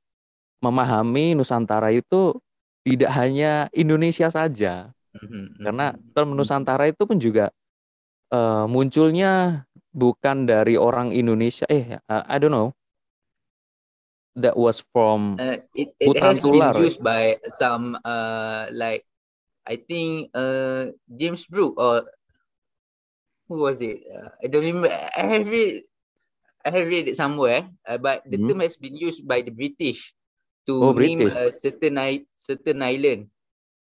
memahami 0.64 1.37
Nusantara 1.38 1.93
itu 1.95 2.37
tidak 2.85 3.11
hanya 3.16 3.69
Indonesia 3.75 4.28
saja 4.28 4.90
Mhm, 5.14 5.62
karena 5.62 5.95
term 6.12 6.35
Nusantara 6.35 6.90
itu 6.90 7.07
pun 7.07 7.16
juga 7.23 7.54
eh, 8.35 8.66
munculnya 8.66 9.64
bukan 9.95 10.45
dari 10.50 10.75
orang 10.75 11.14
Indonesia 11.14 11.64
eh 11.71 12.02
uh, 12.11 12.25
I 12.26 12.37
don't 12.43 12.50
know 12.50 12.75
that 14.35 14.59
was 14.59 14.83
from 14.93 15.38
Uh, 15.38 15.59
it, 15.75 15.95
it 15.99 16.07
Hutan 16.11 16.35
has 16.35 16.38
been 16.43 16.54
tular. 16.54 16.75
used 16.75 17.02
by 17.02 17.38
some 17.47 17.99
uh 18.04 18.66
like 18.75 19.07
I 19.66 19.78
think 19.78 20.31
uh 20.35 20.90
James 21.11 21.47
Brooke 21.47 21.78
or 21.78 22.07
who 23.49 23.62
was 23.62 23.81
it? 23.81 24.02
Uh, 24.11 24.31
I 24.43 24.47
don't 24.50 24.62
remember. 24.66 24.90
I 24.90 25.23
have 25.23 25.49
it. 25.50 25.85
I 26.64 26.71
have 26.73 26.88
read 26.88 27.09
it 27.09 27.16
somewhere. 27.16 27.68
Uh, 27.87 27.99
but 27.99 28.25
the 28.28 28.38
Mhm. 28.38 28.49
term 28.49 28.61
has 28.61 28.76
been 28.76 28.97
used 28.97 29.26
by 29.28 29.42
the 29.42 29.52
British 29.52 30.12
to 30.66 30.75
Oh, 30.80 30.92
name 30.92 31.26
British. 31.26 31.33
a 31.33 31.52
certain 31.52 31.97
certain 32.37 32.80
island. 32.83 33.28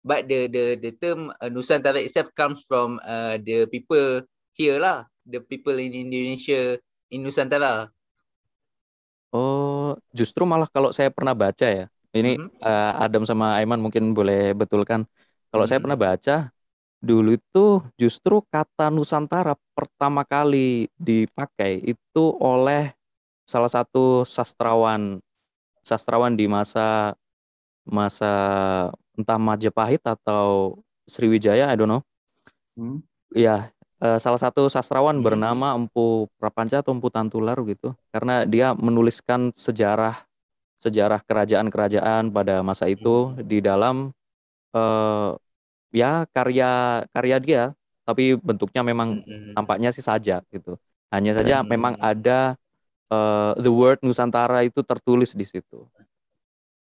But 0.04 0.26
the 0.28 0.46
the 0.50 0.64
the 0.78 0.92
term 0.98 1.30
uh, 1.38 1.50
Nusantara 1.50 2.02
itself 2.02 2.30
comes 2.34 2.64
from 2.66 2.98
uh 3.04 3.38
the 3.42 3.66
people 3.70 4.26
here 4.54 4.78
lah, 4.82 5.06
the 5.26 5.40
people 5.42 5.78
in 5.78 5.94
Indonesia 5.94 6.78
in 7.10 7.22
Nusantara. 7.26 7.90
Oh, 9.32 9.96
justru 10.18 10.42
malah 10.44 10.68
kalau 10.74 10.90
saya 10.96 11.08
pernah 11.16 11.32
baca 11.32 11.64
ya, 11.64 11.84
ini 12.16 12.30
Mhm. 12.30 12.50
eh, 12.64 12.90
Adam 13.04 13.22
sama 13.24 13.56
Aiman 13.56 13.80
mungkin 13.84 14.12
boleh 14.12 14.52
betulkan. 14.60 15.00
Kalau 15.48 15.64
saya 15.68 15.80
Mhm. 15.80 15.84
pernah 15.84 15.96
baca, 15.96 16.32
dulu 17.02 17.34
itu 17.34 17.82
justru 17.98 18.40
kata 18.46 18.88
Nusantara 18.88 19.58
pertama 19.74 20.22
kali 20.22 20.86
dipakai 20.96 21.82
itu 21.82 22.24
oleh 22.38 22.94
salah 23.42 23.68
satu 23.68 24.22
sastrawan 24.22 25.18
sastrawan 25.82 26.38
di 26.38 26.46
masa 26.46 27.18
masa 27.82 28.32
entah 29.18 29.36
Majapahit 29.36 30.00
atau 30.06 30.78
Sriwijaya, 31.10 31.66
I 31.68 31.74
don't 31.74 31.90
know. 31.90 32.02
Hmm. 32.78 33.02
Ya, 33.34 33.74
salah 33.98 34.38
satu 34.38 34.70
sastrawan 34.70 35.18
Hmm. 35.18 35.26
bernama 35.26 35.74
Empu 35.74 36.30
Prapanca 36.38 36.78
atau 36.78 36.94
Empu 36.94 37.10
Tantular 37.10 37.58
gitu. 37.66 37.98
Karena 38.14 38.46
dia 38.46 38.72
menuliskan 38.78 39.50
sejarah 39.52 40.22
sejarah 40.78 41.22
kerajaan-kerajaan 41.26 42.30
pada 42.30 42.62
masa 42.62 42.86
itu 42.90 43.34
di 43.42 43.58
dalam 43.58 44.14
eh 44.74 45.30
ya 45.92 46.24
karya 46.32 47.04
karya 47.12 47.36
dia, 47.38 47.64
tapi 48.02 48.34
bentuknya 48.34 48.82
memang 48.82 49.22
Mhm. 49.22 49.52
tampaknya 49.54 49.92
sih 49.92 50.02
sajak 50.02 50.42
gitu. 50.50 50.74
Hanya 51.12 51.36
saja 51.36 51.60
Hmm. 51.60 51.68
memang 51.68 51.94
ada 52.00 52.56
eh, 53.12 53.52
the 53.60 53.68
word 53.68 54.00
Nusantara 54.00 54.64
itu 54.64 54.80
tertulis 54.80 55.36
di 55.36 55.44
situ. 55.44 55.84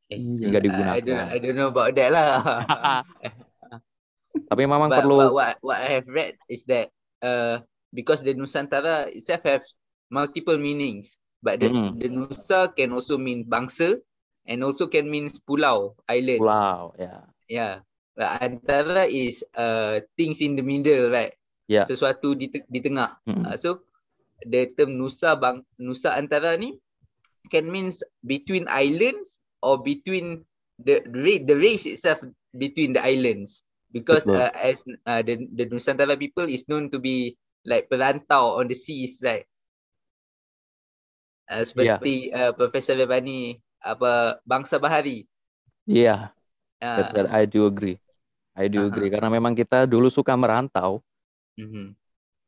Yes. 0.06 0.22
Hingga 0.38 0.60
digunakan. 0.62 0.94
I 0.94 1.00
don't 1.02 1.26
I 1.34 1.36
don't 1.42 1.56
know 1.58 1.68
about 1.74 1.90
that 1.98 2.10
lah. 2.14 2.30
Tapi 4.48 4.62
memang 4.64 4.88
but, 4.88 5.04
perlu 5.04 5.16
but 5.18 5.32
what 5.34 5.54
what 5.60 5.78
I 5.80 6.00
have 6.00 6.08
read 6.08 6.36
is 6.48 6.64
that 6.68 6.88
uh 7.20 7.60
because 7.92 8.24
the 8.24 8.32
Nusantara 8.32 9.12
itself 9.12 9.44
have 9.44 9.64
multiple 10.08 10.56
meanings, 10.56 11.16
but 11.40 11.60
the, 11.60 11.68
Mm. 11.68 12.00
the 12.00 12.08
Nusa 12.08 12.72
can 12.72 12.92
also 12.92 13.16
mean 13.20 13.44
bangsa 13.44 14.00
and 14.44 14.64
also 14.64 14.88
can 14.88 15.08
mean 15.08 15.28
pulau, 15.44 15.96
island. 16.08 16.40
pulau 16.40 16.92
ya. 16.96 17.24
Yeah. 17.48 17.74
But 18.12 18.44
antara 18.44 19.08
is 19.08 19.40
uh 19.56 20.04
things 20.20 20.44
in 20.44 20.56
the 20.56 20.64
middle, 20.64 21.08
right? 21.08 21.32
Yeah. 21.68 21.88
Sesuatu 21.88 22.36
di 22.36 22.52
te- 22.52 22.68
di 22.68 22.80
tengah. 22.84 23.16
Mm. 23.24 23.44
Uh, 23.48 23.56
so 23.56 23.70
the 24.44 24.68
term 24.76 25.00
Nusa 25.00 25.38
bang 25.38 25.64
Nusa 25.80 26.12
antara 26.18 26.58
ni 26.60 26.76
can 27.48 27.70
means 27.72 28.04
between 28.26 28.68
islands 28.68 29.40
or 29.64 29.80
between 29.80 30.44
the 30.82 31.00
the 31.08 31.20
ra- 31.20 31.44
the 31.46 31.56
race 31.56 31.86
itself 31.88 32.20
between 32.58 32.92
the 32.92 33.02
islands 33.02 33.64
because 33.94 34.26
Betul. 34.28 34.44
uh, 34.44 34.52
as 34.52 34.84
uh, 35.08 35.22
the 35.22 35.46
the 35.56 35.64
Nusantara 35.70 36.18
people 36.18 36.44
is 36.44 36.68
known 36.68 36.90
to 36.92 36.98
be 37.00 37.38
like 37.64 37.86
perantau 37.88 38.58
on 38.58 38.66
the 38.66 38.74
seas 38.76 39.22
right 39.22 39.46
uh, 41.48 41.62
seperti 41.62 42.34
uh, 42.34 42.50
Profesor 42.52 42.98
Rebani 42.98 43.56
apa 43.82 44.42
bangsa 44.42 44.76
bahari 44.82 45.24
Iya, 45.86 46.30
uh, 46.82 46.86
that's 46.98 47.12
what 47.14 47.28
I 47.30 47.46
do 47.46 47.66
agree. 47.66 47.98
I 48.56 48.68
do 48.68 48.84
Uh-huh. 48.84 48.90
agree 48.90 49.08
karena 49.12 49.28
memang 49.32 49.54
kita 49.56 49.88
dulu 49.88 50.08
suka 50.12 50.36
merantau. 50.36 51.00
mhm. 51.58 51.96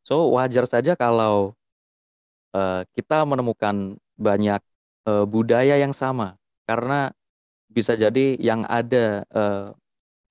So 0.05 0.33
wajar 0.37 0.65
saja 0.69 0.93
kalau 0.97 1.57
eh, 2.55 2.83
kita 2.97 3.25
menemukan 3.27 3.99
banyak 4.19 4.61
eh, 5.09 5.25
budaya 5.27 5.75
yang 5.81 5.93
sama 5.95 6.37
karena 6.69 7.13
bisa 7.71 7.95
jadi 7.99 8.39
yang 8.41 8.65
ada 8.69 9.25
eh, 9.29 9.69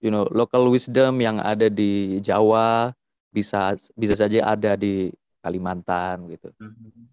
you 0.03 0.11
know 0.13 0.27
local 0.33 0.69
wisdom 0.71 1.19
yang 1.21 1.39
ada 1.41 1.67
di 1.69 2.19
Jawa 2.23 2.93
bisa 3.33 3.75
bisa 3.97 4.15
saja 4.17 4.45
ada 4.55 4.75
di 4.79 5.11
Kalimantan 5.43 6.27
gitu 6.31 6.51
Mhm. 6.59 7.12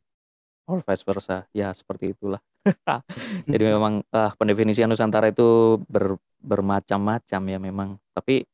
Or 0.70 0.80
vice 0.86 1.02
versa 1.02 1.44
ya 1.50 1.74
seperti 1.74 2.14
itulah 2.14 2.38
jadi 3.52 3.74
memang 3.74 4.06
ah, 4.14 4.30
pendefinisian 4.38 4.86
Nusantara 4.86 5.28
itu 5.34 5.80
ber- 5.90 6.20
bermacam-macam 6.38 7.40
ya 7.50 7.58
memang 7.58 7.88
tapi 8.14 8.46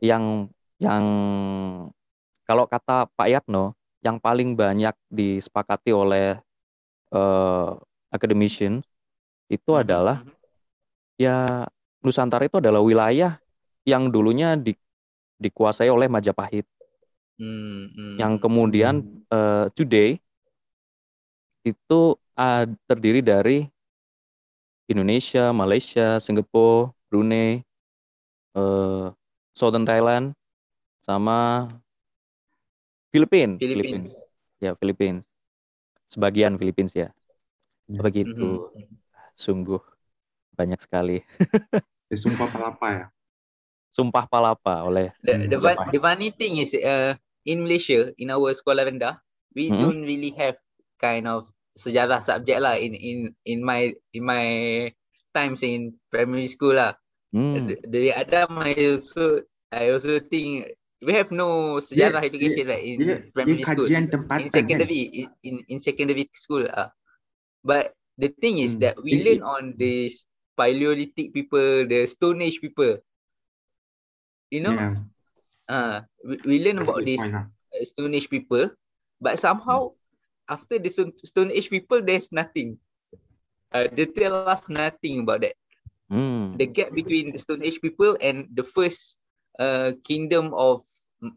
yang 0.00 0.46
yang 0.78 1.04
kalau 2.46 2.64
kata 2.70 3.10
Pak 3.18 3.28
Yatno 3.28 3.74
yang 4.04 4.22
paling 4.22 4.54
banyak 4.54 4.94
disepakati 5.10 5.90
oleh 5.90 6.38
eh, 7.10 7.70
academician 8.12 8.82
itu 9.50 9.70
Mhm. 9.74 9.82
adalah 9.82 10.18
ya 11.18 11.66
Nusantara 12.02 12.46
itu 12.46 12.62
adalah 12.62 12.82
wilayah 12.82 13.38
yang 13.82 14.10
dulunya 14.10 14.54
di- 14.54 14.78
dikuasai 15.42 15.90
oleh 15.90 16.06
Majapahit 16.10 16.66
Hmm, 17.36 17.92
hmm, 17.92 18.16
yang 18.16 18.32
hmm. 18.36 18.42
kemudian 18.42 18.94
eh, 19.28 19.66
today 19.76 20.16
itu 21.66 22.14
ah, 22.38 22.62
terdiri 22.86 23.20
dari 23.20 23.66
Indonesia, 24.86 25.50
Malaysia, 25.50 26.22
Singapura, 26.22 26.94
Brunei, 27.10 27.66
eh, 28.54 29.06
Southern 29.56 29.82
Thailand, 29.86 30.32
sama 31.02 31.66
Filipina. 33.10 33.58
Philippines. 33.58 34.12
Ya, 34.62 34.72
Filipina. 34.78 35.24
Sebagian 36.06 36.54
Filipina 36.60 36.90
ya. 36.94 37.08
Ya. 37.90 37.98
Begitu. 38.02 38.70
Mhm. 38.70 38.86
Sungguh 39.36 39.82
banyak 40.56 40.80
sekali. 40.80 41.20
Dia 42.08 42.18
sumpah 42.22 42.48
palapa 42.48 42.88
ya. 42.88 43.06
Sumpah 43.92 44.24
palapa 44.28 44.84
oleh 44.84 45.08
The, 45.24 45.48
the, 45.48 45.58
the 45.92 46.00
funny 46.00 46.30
thing 46.30 46.60
is 46.60 46.76
uh, 46.76 47.16
in 47.48 47.64
Malaysia, 47.64 48.12
in 48.20 48.28
our 48.30 48.52
sekolah 48.52 48.86
rendah, 48.86 49.16
we 49.56 49.72
Mhm. 49.72 49.80
don't 49.80 50.02
really 50.04 50.30
have 50.36 50.60
kind 51.00 51.24
of 51.26 51.48
sejarah 51.76 52.24
subject 52.24 52.58
lah 52.58 52.74
in 52.80 52.96
in 52.96 53.18
in 53.44 53.58
my 53.60 53.92
in 54.16 54.22
my 54.24 54.46
times 55.36 55.60
in 55.62 55.92
primary 56.08 56.48
school 56.48 56.74
lah. 56.74 56.96
Hmm, 57.36 57.68
The, 57.68 57.76
the 57.84 58.02
Adam 58.16 58.56
I 58.58 58.72
also 58.96 59.44
I 59.68 59.92
also 59.92 60.16
think 60.18 60.72
we 61.04 61.12
have 61.12 61.28
no 61.28 61.76
sejarah 61.84 62.24
Dia- 62.24 62.28
education 62.32 62.64
right 62.66 62.80
in 62.80 62.96
Dia, 63.04 63.16
dia 63.20 63.32
primary 63.36 63.64
school. 63.64 63.86
kajian 63.86 64.04
In 64.08 64.12
tempatan 64.12 64.40
kan. 64.40 64.52
secondary 64.56 65.00
in, 65.12 65.28
in 65.44 65.54
in 65.68 65.78
secondary 65.78 66.24
school 66.32 66.64
ah. 66.72 66.88
But 67.60 67.92
the 68.16 68.32
thing 68.32 68.62
is 68.62 68.78
Hmm. 68.78 68.82
that 68.88 68.94
we 69.04 69.20
learn 69.20 69.42
on 69.44 69.76
this 69.76 70.24
Paleolithic 70.56 71.36
people, 71.36 71.84
the 71.84 72.08
Stone 72.08 72.40
Age 72.40 72.64
people. 72.64 72.96
You 74.48 74.62
know, 74.64 74.78
Yeah, 74.78 74.94
uh, 75.68 75.96
we, 76.24 76.38
we 76.46 76.56
learn 76.64 76.80
that's 76.80 76.88
about 76.88 77.02
this 77.04 77.20
point 77.20 77.34
lah. 77.34 77.44
uh, 77.74 77.84
Stone 77.84 78.14
Age 78.16 78.30
people, 78.30 78.70
but 79.20 79.36
somehow 79.36 79.92
after 80.48 80.78
the 80.78 80.90
Stone, 80.90 81.12
Stone 81.20 81.50
Age 81.50 81.70
people, 81.70 82.02
there's 82.02 82.30
nothing. 82.30 82.78
Uh, 83.74 83.90
they 83.92 84.06
tell 84.06 84.46
us 84.46 84.70
nothing 84.70 85.26
about 85.26 85.42
that. 85.42 85.54
hmm. 86.08 86.54
The 86.56 86.66
gap 86.66 86.94
between 86.94 87.34
the 87.34 87.38
Stone 87.42 87.62
Age 87.66 87.82
people 87.82 88.16
and 88.22 88.46
the 88.54 88.62
first 88.62 89.18
uh, 89.58 89.92
kingdom 90.06 90.54
of 90.54 90.82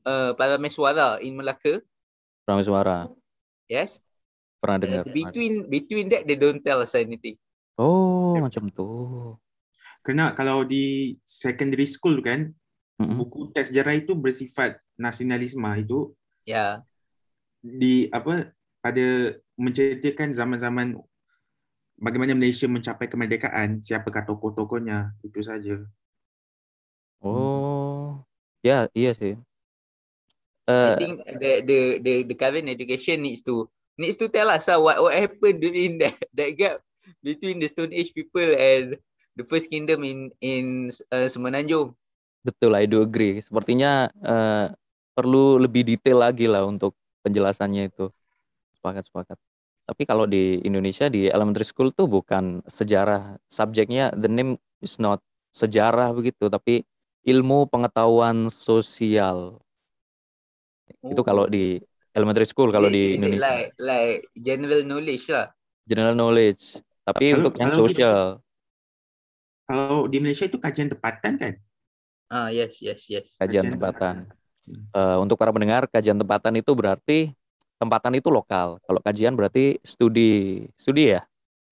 uh, 0.05 0.33
Parameswara 0.37 1.19
in 1.19 1.35
Malacca, 1.35 1.81
Prameswara. 2.45 3.09
yes. 3.67 3.97
Pernah 4.59 4.77
Uh, 4.79 4.83
dengar. 4.83 5.03
between 5.07 5.53
between 5.71 6.05
that, 6.11 6.27
they 6.27 6.35
don't 6.35 6.59
tell 6.59 6.83
us 6.83 6.91
anything. 6.93 7.39
Oh, 7.79 8.35
Yep. 8.35 8.43
macam 8.51 8.63
tuh. 8.75 9.39
Kerana 10.03 10.35
kalau 10.35 10.63
di 10.67 11.15
secondary 11.23 11.87
school 11.87 12.19
kan, 12.19 12.51
Mm-mm. 12.99 13.15
buku 13.15 13.51
teks 13.55 13.71
sejarah 13.71 13.95
itu 13.95 14.11
bersifat 14.15 14.79
nasionalisme 14.99 15.63
itu 15.79 16.11
Yeah. 16.43 16.83
di 17.63 18.07
apa 18.11 18.51
pada 18.89 19.37
menceritakan 19.61 20.33
zaman-zaman 20.33 20.87
bagaimana 22.05 22.33
Malaysia 22.39 22.67
mencapai 22.75 23.07
kemerdekaan, 23.13 23.69
siapakah 23.85 24.23
tokoh-tokohnya, 24.29 25.13
itu 25.27 25.39
saja. 25.49 25.75
Oh, 27.21 28.25
ya 28.67 28.87
iya 28.99 29.11
sih. 29.19 29.33
I 30.79 30.91
Eh, 30.91 30.95
think 30.95 31.19
the 31.27 31.51
the 31.67 31.79
the 31.99 32.13
the 32.23 32.35
current 32.35 32.69
education 32.71 33.21
needs 33.27 33.41
to 33.43 33.67
needs 33.99 34.15
to 34.15 34.27
tell 34.31 34.47
us 34.47 34.67
uh, 34.71 34.79
what 34.79 35.01
what 35.03 35.11
happened 35.15 35.59
during 35.59 35.99
that 35.99 36.15
that 36.39 36.55
gap 36.55 36.79
between 37.23 37.59
the 37.59 37.67
Stone 37.67 37.91
Age 37.91 38.15
people 38.15 38.47
and 38.55 38.95
the 39.35 39.43
first 39.43 39.67
kingdom 39.67 40.03
in 40.07 40.31
in 40.39 40.87
uh, 41.11 41.27
Semenanjung. 41.27 41.95
betul, 42.45 42.71
I 42.75 42.85
do 42.89 43.03
agree. 43.05 43.39
Sepertinya 43.43 44.09
eh, 44.23 44.65
perlu 45.15 45.59
lebih 45.63 45.83
detail 45.87 46.17
lagi 46.25 46.45
lah 46.47 46.63
untuk 46.67 46.95
penjelasannya 47.25 47.91
itu. 47.91 48.07
Sepakat, 48.79 49.03
sepakat. 49.11 49.37
Tapi 49.83 50.07
kalau 50.07 50.23
di 50.23 50.63
Indonesia 50.63 51.11
di 51.11 51.27
elementary 51.27 51.67
school 51.67 51.91
tuh 51.91 52.07
bukan 52.07 52.63
sejarah, 52.63 53.35
subjeknya 53.51 54.15
the 54.15 54.31
name 54.31 54.55
is 54.79 54.95
not 54.95 55.19
sejarah 55.51 56.15
begitu, 56.15 56.47
tapi 56.47 56.87
ilmu 57.27 57.67
pengetahuan 57.67 58.47
sosial. 58.47 59.59
Itu 61.03 61.19
kalau 61.27 61.51
di 61.51 61.75
elementary 62.15 62.47
school, 62.47 62.71
kalau 62.71 62.87
di 62.87 63.17
it 63.17 63.19
Indonesia 63.19 63.43
like 63.43 63.67
like 63.83 64.19
general 64.39 64.81
knowledge 64.87 65.27
lah. 65.27 65.51
general 65.83 66.15
knowledge. 66.15 66.79
Tapi 67.03 67.25
Kalau- 67.33 67.39
untuk 67.43 67.53
yang 67.57 67.69
kalau 67.73 67.83
kita- 67.83 67.91
sosial, 67.91 68.19
Kalau 69.69 70.09
di 70.09 70.17
Malaysia 70.17 70.49
itu 70.49 70.57
kajian 70.57 70.89
tempatan 70.89 71.33
kan? 71.37 71.53
Ah 72.25 72.49
yes 72.49 72.81
yes 72.81 73.05
yes. 73.05 73.27
kajian 73.37 73.69
Kajian 73.69 73.73
tempatan. 73.77 74.15
Hmm. 74.65 74.85
Eh, 74.93 75.17
untuk 75.17 75.37
para 75.37 75.49
pendengar, 75.49 75.85
kajian 75.89 76.17
tempatan 76.17 76.57
itu 76.57 76.73
berarti 76.73 77.33
tempatan 77.79 78.13
itu 78.19 78.29
lokal. 78.29 78.77
Kalau 78.85 79.01
kajian 79.01 79.33
berarti 79.39 79.79
studi, 79.81 80.63
studi 80.75 81.15
ya, 81.15 81.21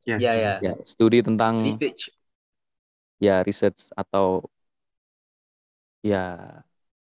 Yes. 0.07 0.23
Ya 0.23 0.33
ya. 0.39 0.53
ya 0.63 0.73
studi 0.87 1.19
tentang 1.21 1.55
Research. 1.67 2.09
ya 3.19 3.41
research 3.45 3.89
atau 3.97 4.45
ya 6.05 6.17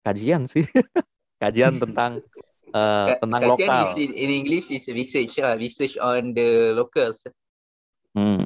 kajian 0.06 0.46
sih, 0.48 0.64
kajian 1.42 1.76
tentang 1.82 2.22
eh, 2.74 3.10
Ka- 3.10 3.20
tentang 3.22 3.42
kajian 3.42 3.70
lokal. 3.70 3.84
is 3.86 3.94
in, 3.98 4.12
in 4.14 4.30
English 4.32 4.68
is 4.72 4.86
research 4.90 5.38
lah. 5.42 5.56
Research 5.60 5.98
on 6.02 6.34
the 6.34 6.74
locals. 6.74 7.26
Hmm, 8.16 8.46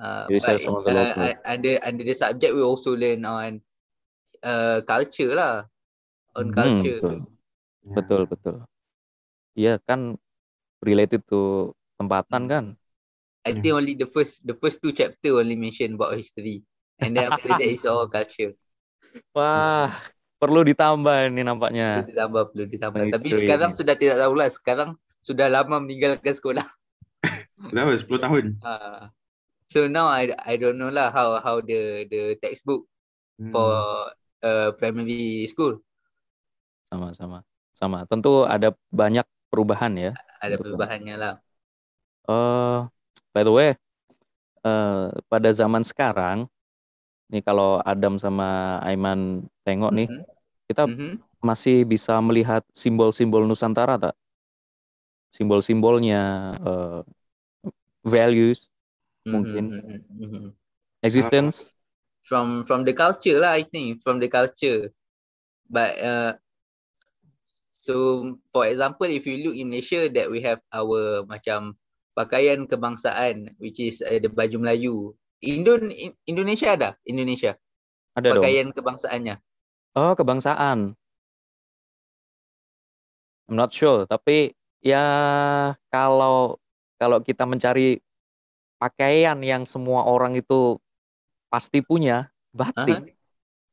Uh, 0.00 0.24
Research 0.32 0.64
but 0.64 0.72
on 0.72 0.84
the 0.84 0.90
uh, 0.90 0.96
locals. 0.96 1.28
uh, 1.28 1.34
under 1.44 1.76
under 1.84 2.04
the 2.04 2.16
subject 2.16 2.56
we 2.56 2.62
also 2.64 2.96
learn 2.96 3.20
on 3.28 3.60
uh, 4.40 4.80
culture 4.88 5.36
lah. 5.36 5.68
On 6.36 6.48
Hmm, 6.48 6.54
culture. 6.56 7.04
betul. 7.04 7.16
Ya. 7.84 7.96
betul 7.96 8.22
betul. 8.28 8.56
Iya 9.60 9.76
kan 9.84 10.16
related 10.80 11.20
to 11.28 11.70
tempatan 12.00 12.48
kan. 12.48 12.64
I 13.44 13.52
think 13.52 13.76
only 13.76 13.92
the 13.92 14.08
first 14.08 14.40
the 14.48 14.56
first 14.56 14.80
two 14.80 14.96
chapter 14.96 15.36
only 15.36 15.56
mention 15.56 16.00
about 16.00 16.16
history, 16.16 16.64
and 16.96 17.12
then 17.12 17.28
after 17.28 17.52
that 17.52 17.60
is 17.60 17.84
all 17.84 18.08
culture. 18.08 18.56
Wah, 19.36 19.92
perlu 20.40 20.64
ditambah 20.64 21.28
ini 21.28 21.44
Perlu 21.44 21.48
nampaknya. 21.48 21.88
ditambah, 22.08 22.42
perlu 22.52 22.64
ditambah. 22.68 22.98
Nice 23.04 23.14
Tapi 23.20 23.28
sekarang 23.36 23.70
sudah 23.76 23.94
tidak 23.96 24.16
tahu 24.16 24.32
lah. 24.32 24.48
Sekarang 24.48 24.90
sudah 25.20 25.52
lama 25.52 25.76
meninggalkan 25.76 26.32
sekolah. 26.32 26.64
Berapa? 27.72 27.92
10 27.96 28.06
tahun? 28.24 28.44
Uh, 28.64 29.08
so 29.68 29.84
now 29.88 30.08
I 30.08 30.32
I 30.40 30.56
don't 30.56 30.80
know 30.80 30.88
lah 30.88 31.12
how 31.12 31.36
how 31.44 31.60
the 31.60 32.08
the 32.08 32.40
textbook 32.40 32.88
Hmm. 33.40 33.56
for 33.56 33.72
uh, 34.44 34.68
primary 34.76 35.48
school 35.48 35.80
Sama 36.92 37.16
sama. 37.16 37.40
Sama. 37.72 38.04
Tentu 38.04 38.44
ada 38.44 38.76
banyak 38.92 39.24
perubahan 39.50 39.92
ya. 39.98 40.12
ada 40.40 40.56
perubahannya 40.56 41.16
lah. 41.20 41.34
Eh, 42.30 42.78
by 43.34 43.42
the 43.44 43.52
way, 43.52 43.70
eh, 44.64 45.06
pada 45.28 45.50
zaman 45.52 45.84
sekarang, 45.84 46.48
nih 47.28 47.42
kalau 47.44 47.82
Adam 47.84 48.16
sama 48.16 48.80
Aiman 48.86 49.44
tengok 49.66 49.92
nih, 49.92 50.08
Mhm. 50.08 50.22
kita 50.70 50.82
Mhm. 50.88 51.10
masih 51.44 51.84
bisa 51.84 52.16
melihat 52.24 52.62
simbol-simbol 52.72 53.44
Nusantara 53.44 53.98
tak? 53.98 54.14
Simbol-simbolnya, 55.34 56.54
eh, 56.56 57.00
values, 58.06 58.70
Mungkin. 59.28 59.64
Mhm, 59.68 60.00
mhm, 60.16 60.26
mhm. 60.26 60.44
existence. 61.04 61.72
From 62.24 62.64
from 62.68 62.84
the 62.84 62.92
culture 62.92 63.40
lah, 63.40 63.56
I 63.56 63.64
think 63.64 64.04
from 64.04 64.20
the 64.20 64.28
culture. 64.28 64.92
But 65.68 65.96
uh, 66.00 66.32
so 67.80 68.22
for 68.52 68.68
example, 68.68 69.08
if 69.08 69.24
you 69.24 69.40
look 69.40 69.56
in 69.56 69.72
Malaysia, 69.72 70.12
that 70.12 70.28
we 70.28 70.44
have 70.44 70.60
our 70.70 71.24
macam 71.24 71.80
pakaian 72.12 72.68
kebangsaan, 72.68 73.56
which 73.56 73.80
is 73.80 74.04
uh, 74.04 74.20
the 74.20 74.28
baju 74.28 74.60
Melayu. 74.60 74.96
Indon 75.40 75.88
In- 75.88 76.18
Indonesia 76.28 76.76
ada 76.76 77.00
Indonesia 77.08 77.56
Ada 78.12 78.36
dong. 78.36 78.44
pakaian 78.44 78.68
kebangsaannya. 78.76 79.40
Oh, 79.96 80.12
kebangsaan. 80.12 80.92
I'm 83.48 83.56
not 83.56 83.72
sure, 83.72 84.04
tapi 84.04 84.54
ya 84.84 85.02
kalau 85.90 86.60
kalau 87.00 87.18
kita 87.24 87.48
mencari 87.48 87.98
pakaian 88.76 89.40
yang 89.40 89.64
semua 89.64 90.04
orang 90.06 90.36
itu 90.36 90.76
pasti 91.50 91.82
punya, 91.82 92.30
batik. 92.52 93.00
Uh-huh. 93.00 93.18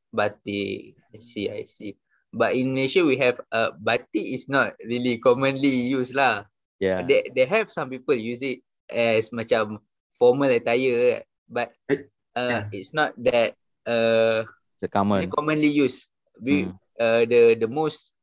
Batik. 0.08 0.96
I 1.12 1.20
see, 1.20 1.46
I 1.52 1.68
see. 1.68 1.94
But 2.28 2.54
in 2.54 2.76
Malaysia, 2.76 3.04
we 3.04 3.16
have 3.18 3.40
uh, 3.48 3.72
batik 3.80 4.20
is 4.20 4.48
not 4.52 4.76
really 4.84 5.16
commonly 5.16 5.88
used 5.88 6.12
lah. 6.12 6.44
Ya, 6.76 7.02
They, 7.02 7.26
they 7.32 7.46
have 7.48 7.72
some 7.72 7.88
people 7.88 8.14
use 8.14 8.44
it 8.44 8.60
as 8.86 9.32
macam 9.32 9.80
formal 10.14 10.52
attire, 10.52 11.24
but 11.48 11.72
uh, 11.88 11.96
yeah. 12.36 12.62
it's 12.70 12.92
not 12.92 13.16
that 13.18 13.56
uh, 13.88 14.44
the 14.80 14.88
common. 14.92 15.32
commonly 15.32 15.72
used. 15.72 16.06
We, 16.38 16.70
Hmm. 16.70 16.76
uh, 17.00 17.22
the 17.26 17.58
the 17.58 17.66
most 17.66 18.14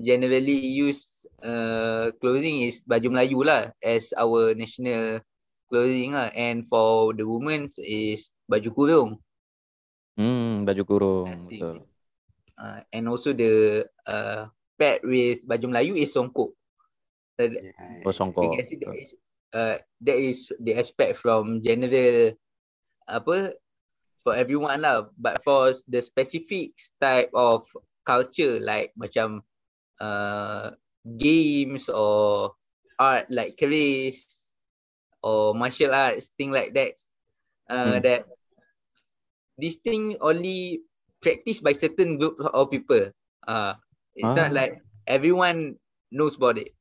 generally 0.00 0.58
used 0.74 1.28
uh, 1.44 2.10
clothing 2.18 2.64
is 2.66 2.80
baju 2.82 3.12
Melayu 3.12 3.44
lah 3.46 3.70
as 3.84 4.10
our 4.16 4.56
national 4.56 5.20
clothing 5.68 6.16
lah. 6.16 6.32
And 6.34 6.66
for 6.66 7.12
the 7.12 7.28
women's 7.28 7.78
is 7.78 8.32
baju 8.50 8.70
kurung. 8.74 9.10
Hmm, 10.18 10.66
baju 10.66 10.82
kurung, 10.82 11.28
betul. 11.46 11.86
Uh, 12.60 12.84
and 12.92 13.08
also 13.08 13.32
the 13.32 13.88
uh, 14.04 14.44
paired 14.76 15.00
with 15.00 15.40
baju 15.48 15.72
Melayu 15.72 15.96
is 15.96 16.12
songkok. 16.12 16.52
So 17.40 17.48
Yeah. 17.48 18.04
Oh, 18.04 18.12
songkok. 18.12 18.52
that 18.60 18.92
is 19.00 19.16
uh, 19.56 19.80
that 20.04 20.18
is 20.20 20.52
the 20.60 20.76
aspect 20.76 21.16
from 21.16 21.64
general 21.64 22.36
apa 23.08 23.56
for 24.20 24.36
everyone 24.36 24.84
lah. 24.84 25.08
But 25.16 25.40
for 25.40 25.72
the 25.88 26.04
specific 26.04 26.76
type 27.00 27.32
of 27.32 27.64
culture 28.04 28.60
like 28.60 28.92
macam 28.92 29.40
uh, 29.96 30.76
games 31.16 31.88
or 31.88 32.52
art 33.00 33.32
like 33.32 33.56
keris 33.56 34.52
or 35.24 35.56
martial 35.56 35.96
arts, 35.96 36.36
thing 36.36 36.52
like 36.52 36.76
that. 36.76 37.00
Uh, 37.72 37.96
Hmm. 37.96 38.04
That 38.04 38.20
this 39.56 39.80
thing 39.80 40.20
only 40.20 40.84
practiced 41.20 41.62
by 41.62 41.72
certain 41.72 42.18
group 42.18 42.38
of 42.40 42.70
people. 42.70 43.10
Uh, 43.46 43.74
it's 44.14 44.34
Ah. 44.34 44.50
not 44.50 44.52
like 44.52 44.80
everyone 45.06 45.76
knows 46.10 46.36
about 46.36 46.58
it 46.58 46.72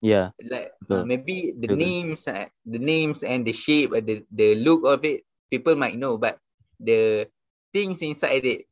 Yeah. 0.00 0.30
like 0.50 0.72
uh, 0.90 1.02
maybe 1.04 1.52
the 1.58 1.68
Betul. 1.68 1.84
names 1.84 2.26
uh, 2.28 2.46
the 2.66 2.78
names 2.78 3.22
and 3.24 3.46
the 3.46 3.52
shape 3.52 3.92
and 3.92 4.06
the, 4.06 4.16
the 4.32 4.54
look 4.56 4.84
of 4.84 5.04
it 5.04 5.22
people 5.50 5.74
might 5.76 5.96
know 5.98 6.16
but 6.18 6.38
the 6.80 7.26
things 7.72 8.02
inside 8.02 8.44
it 8.44 8.66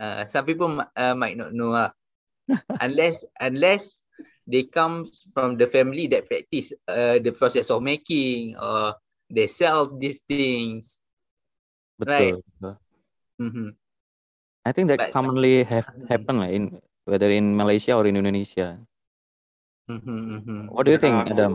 uh, 0.00 0.26
some 0.26 0.44
people 0.46 0.70
uh, 0.96 1.14
might 1.14 1.36
not 1.36 1.52
know 1.54 1.72
uh, 1.72 1.90
unless 2.80 3.24
unless 3.40 4.02
they 4.46 4.64
comes 4.64 5.26
from 5.34 5.56
the 5.56 5.66
family 5.66 6.06
that 6.08 6.26
practice 6.26 6.72
uh, 6.88 7.18
the 7.20 7.32
process 7.32 7.70
of 7.70 7.82
making 7.82 8.56
or 8.56 8.94
they 9.30 9.46
sell 9.46 9.86
these 9.98 10.20
things 10.28 10.94
Right. 12.04 12.36
betul. 12.40 12.42
betul. 12.60 12.76
I 14.66 14.74
think 14.74 14.90
that 14.90 14.98
But- 14.98 15.14
commonly 15.14 15.62
have 15.62 15.86
happen 16.10 16.42
lah 16.42 16.50
in 16.50 16.82
whether 17.06 17.30
in 17.30 17.54
Malaysia 17.54 17.94
or 17.94 18.02
in 18.10 18.18
Indonesia. 18.18 18.82
Mhm, 19.86 20.42
mhm. 20.42 20.58
What 20.74 20.90
do 20.90 20.90
you 20.90 20.98
think, 20.98 21.14
Kalau 21.14 21.22
aku- 21.22 21.32
Adam? 21.38 21.52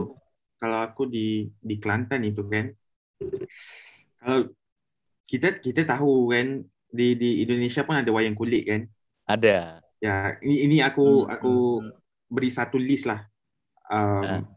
Kalau 0.56 0.78
aku 0.80 1.02
di 1.10 1.52
di 1.60 1.74
Kelantan 1.76 2.24
itu 2.24 2.40
kan, 2.48 2.72
kalau 4.16 4.48
kita 5.28 5.60
kita 5.60 5.82
tahu 5.84 6.32
kan 6.32 6.64
di 6.88 7.18
di 7.18 7.30
Indonesia 7.44 7.84
pun 7.84 8.00
ada 8.00 8.08
wayang 8.08 8.32
kulit 8.32 8.64
kan. 8.64 8.82
Ada. 9.28 9.84
Ya, 10.00 10.38
ini, 10.40 10.70
ini 10.70 10.76
aku 10.80 11.28
Hmm, 11.28 11.34
aku 11.34 11.52
hmm, 11.84 11.92
beri 12.32 12.48
satu 12.48 12.80
list 12.80 13.04
lah. 13.10 13.20
Um. 13.92 14.48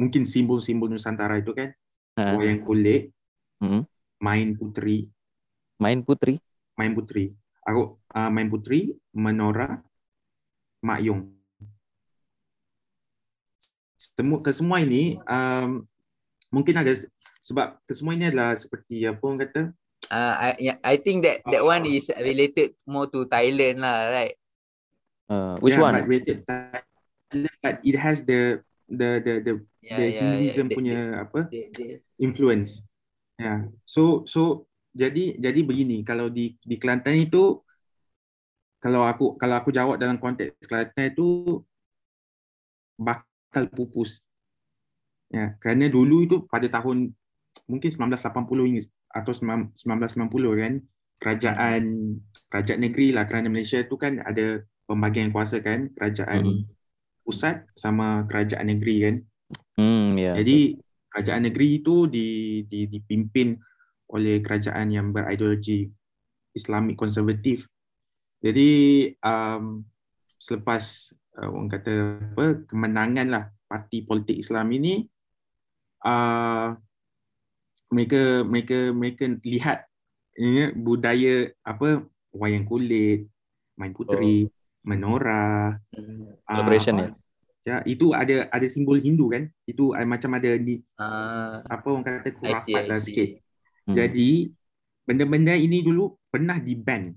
Mungkin 0.00 0.24
simbol-simbol 0.24 0.88
Nusantara 0.88 1.36
itu 1.36 1.52
kan, 1.52 1.76
Ha, 2.16 2.32
wayang 2.40 2.64
kulit, 2.64 3.12
Mhm. 3.60 3.84
main 4.16 4.56
putri, 4.56 5.12
Main 5.76 6.00
putri. 6.00 6.40
main 6.72 6.96
putri. 6.96 7.36
Aku 7.70 7.94
uh, 8.10 8.30
main 8.34 8.50
putri, 8.50 8.98
menora, 9.14 9.78
mak 10.82 10.98
yong. 11.06 11.30
Semua 13.94 14.42
kesemua 14.42 14.82
ini 14.82 15.20
um, 15.28 15.84
mungkin 16.50 16.82
ada 16.82 16.90
se- 16.90 17.12
sebab 17.46 17.78
kesemua 17.86 18.16
ini 18.16 18.32
adalah 18.32 18.56
seperti 18.58 19.06
apa 19.06 19.22
orang 19.22 19.40
kata 19.46 19.62
Uh, 20.10 20.34
I, 20.58 20.74
I 20.82 20.96
think 20.98 21.22
that 21.22 21.38
that 21.54 21.62
one 21.62 21.86
Ah. 21.86 21.94
is 21.94 22.10
related 22.18 22.74
more 22.82 23.06
to 23.14 23.30
Thailand 23.30 23.78
lah, 23.78 24.10
right? 24.10 24.34
Uh, 25.30 25.54
which 25.62 25.78
yeah, 25.78 25.86
one? 25.86 25.94
But, 25.94 26.10
related, 26.10 26.42
but 27.62 27.78
it 27.86 27.94
has 27.94 28.26
the 28.26 28.58
the 28.90 29.22
the 29.22 29.34
the, 29.38 29.52
Yeah, 29.78 29.96
the 30.02 30.06
yeah, 30.10 30.18
Hinduism 30.18 30.66
yeah. 30.66 30.74
punya 30.74 30.98
apa 31.22 31.40
They, 31.46 31.70
they, 31.70 32.02
influence. 32.18 32.82
Yeah. 33.38 33.70
So 33.86 34.26
so 34.26 34.66
jadi 34.90 35.38
jadi 35.38 35.60
begini 35.62 36.02
kalau 36.02 36.26
di 36.28 36.58
di 36.60 36.76
Kelantan 36.80 37.16
itu 37.18 37.62
kalau 38.80 39.04
aku 39.04 39.36
kalau 39.36 39.54
aku 39.60 39.70
jawab 39.70 39.96
dalam 40.00 40.16
konteks 40.16 40.66
Kelantan 40.66 41.12
itu 41.12 41.60
bakal 43.00 43.64
pupus. 43.72 44.22
Ya, 45.30 45.54
kerana 45.62 45.86
dulu 45.86 46.26
itu 46.26 46.36
pada 46.50 46.66
tahun 46.66 47.14
mungkin 47.70 47.90
1980 47.90 48.66
hingga 48.66 48.82
atau 49.10 49.32
19 49.34 49.70
1990 49.78 50.58
kan 50.58 50.72
kerajaan 51.22 51.82
kerajaan 52.50 52.80
negeri 52.82 53.14
lah 53.14 53.24
kerana 53.30 53.46
Malaysia 53.46 53.78
itu 53.78 53.94
kan 53.94 54.18
ada 54.26 54.62
pembagian 54.90 55.30
kuasa 55.30 55.62
kan 55.62 55.90
kerajaan 55.94 56.42
Mhm. 56.46 56.62
pusat 57.22 57.62
sama 57.78 58.26
kerajaan 58.26 58.66
negeri 58.74 58.96
kan. 59.06 59.14
Hmm, 59.78 60.18
ya. 60.18 60.34
Jadi 60.34 60.78
kerajaan 61.10 61.42
negeri 61.46 61.68
itu 61.82 62.06
di, 62.10 62.28
di, 62.66 62.86
dipimpin 62.90 63.54
oleh 64.10 64.42
kerajaan 64.42 64.90
yang 64.90 65.14
berideologi 65.14 65.90
Islamik 66.52 66.98
konservatif. 66.98 67.70
Jadi 68.42 68.70
um, 69.22 69.86
selepas 70.40 71.14
uh, 71.38 71.48
orang 71.52 71.70
kata 71.70 71.94
apa 72.34 72.46
kemenangan 72.66 73.28
lah 73.30 73.44
parti 73.70 74.02
politik 74.02 74.40
Islam 74.40 74.66
ini 74.74 75.06
uh, 76.02 76.74
mereka 77.92 78.42
mereka 78.42 78.78
mereka 78.90 79.24
lihat 79.44 79.86
ini 80.40 80.72
budaya 80.72 81.52
apa 81.62 82.06
wayang 82.32 82.64
kulit, 82.64 83.26
main 83.76 83.92
puteri, 83.92 84.46
menora, 84.86 85.76
mm, 85.92 86.46
ah, 86.46 86.54
Celebration 86.62 86.94
apa, 86.96 87.18
Ya, 87.60 87.84
itu 87.84 88.16
ada 88.16 88.48
ada 88.48 88.66
simbol 88.72 88.96
Hindu 88.96 89.28
kan? 89.28 89.44
Itu 89.68 89.92
ada, 89.92 90.08
macam 90.08 90.32
ada 90.32 90.56
di 90.56 90.80
uh, 90.96 91.60
apa 91.60 91.86
orang 91.92 92.04
kata 92.08 92.32
kurafat 92.32 92.88
lah 92.88 92.96
sikit. 92.96 93.36
Hmm. 93.90 93.96
Jadi 93.98 94.30
benda-benda 95.04 95.54
ini 95.58 95.82
dulu 95.82 96.14
pernah 96.30 96.56
di 96.62 96.74
ban. 96.78 97.10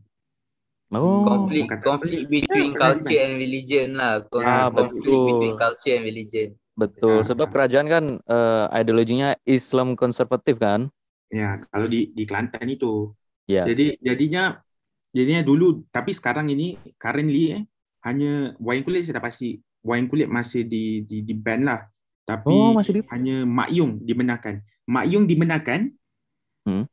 Oh, 0.93 1.25
apa? 1.25 1.81
conflict 1.81 2.29
between 2.29 2.69
Yeah, 2.69 2.77
culture 2.77 3.21
and 3.25 3.33
religion 3.41 3.87
lah. 3.97 4.21
Con- 4.29 4.45
Ah, 4.45 4.69
conflict 4.69 5.01
betul. 5.05 5.25
between 5.25 5.53
culture 5.57 5.93
and 5.97 6.05
religion. 6.05 6.47
betul. 6.73 7.17
Ya. 7.21 7.25
Sebab 7.25 7.47
kerajaan 7.49 7.87
kan 7.89 8.05
eh, 8.21 8.65
ideologinya 8.77 9.33
Islam 9.45 9.97
konservatif 9.97 10.57
kan? 10.61 10.89
Ya, 11.33 11.57
kalau 11.73 11.89
di 11.89 12.13
di 12.13 12.23
Kelantan 12.29 12.69
itu. 12.69 13.09
Ya. 13.49 13.65
Jadi 13.65 13.97
jadinya 14.05 14.61
jadinya 15.09 15.41
dulu 15.41 15.81
tapi 15.89 16.13
sekarang 16.13 16.49
ini 16.53 16.77
currently 17.01 17.57
eh 17.57 17.63
hanya 18.05 18.53
wayang 18.61 18.85
kulit 18.85 19.01
saya 19.05 19.17
dah 19.17 19.25
pasti 19.25 19.57
wayang 19.81 20.09
kulit 20.09 20.29
masih 20.29 20.61
di 20.65 21.01
di 21.09 21.25
di 21.25 21.33
ban 21.33 21.65
lah. 21.65 21.81
Tapi 22.23 22.53
Oh, 22.53 22.71
masih 22.77 22.91
di 22.95 23.01
hanya 23.09 23.49
Mak 23.49 23.69
Yung 23.73 23.97
dibenarkan. 23.97 24.61
Mak 24.87 25.05
Yung 25.09 25.25
dibenarkan. 25.25 25.89
Hmm. 26.65 26.83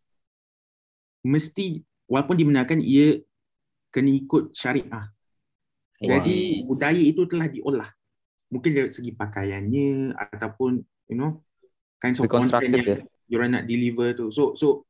Mesti 1.21 1.85
walaupun 2.09 2.37
dibenarkan 2.37 2.81
ia 2.81 3.21
kena 3.93 4.11
ikut 4.11 4.57
syariah. 4.57 5.13
Jadi 6.01 6.65
Wah. 6.65 6.67
budaya 6.73 7.03
itu 7.03 7.23
telah 7.29 7.47
diolah. 7.51 7.89
Mungkin 8.51 8.71
dari 8.73 8.91
segi 8.91 9.13
pakaiannya 9.13 10.17
ataupun 10.17 10.81
you 11.13 11.17
know 11.21 11.45
kinds 12.01 12.19
of 12.25 12.27
content 12.33 12.73
yang 12.73 12.89
ya. 12.89 12.97
diorang 13.29 13.51
nak 13.53 13.65
deliver 13.69 14.17
tu. 14.17 14.27
So 14.33 14.57
so 14.57 14.89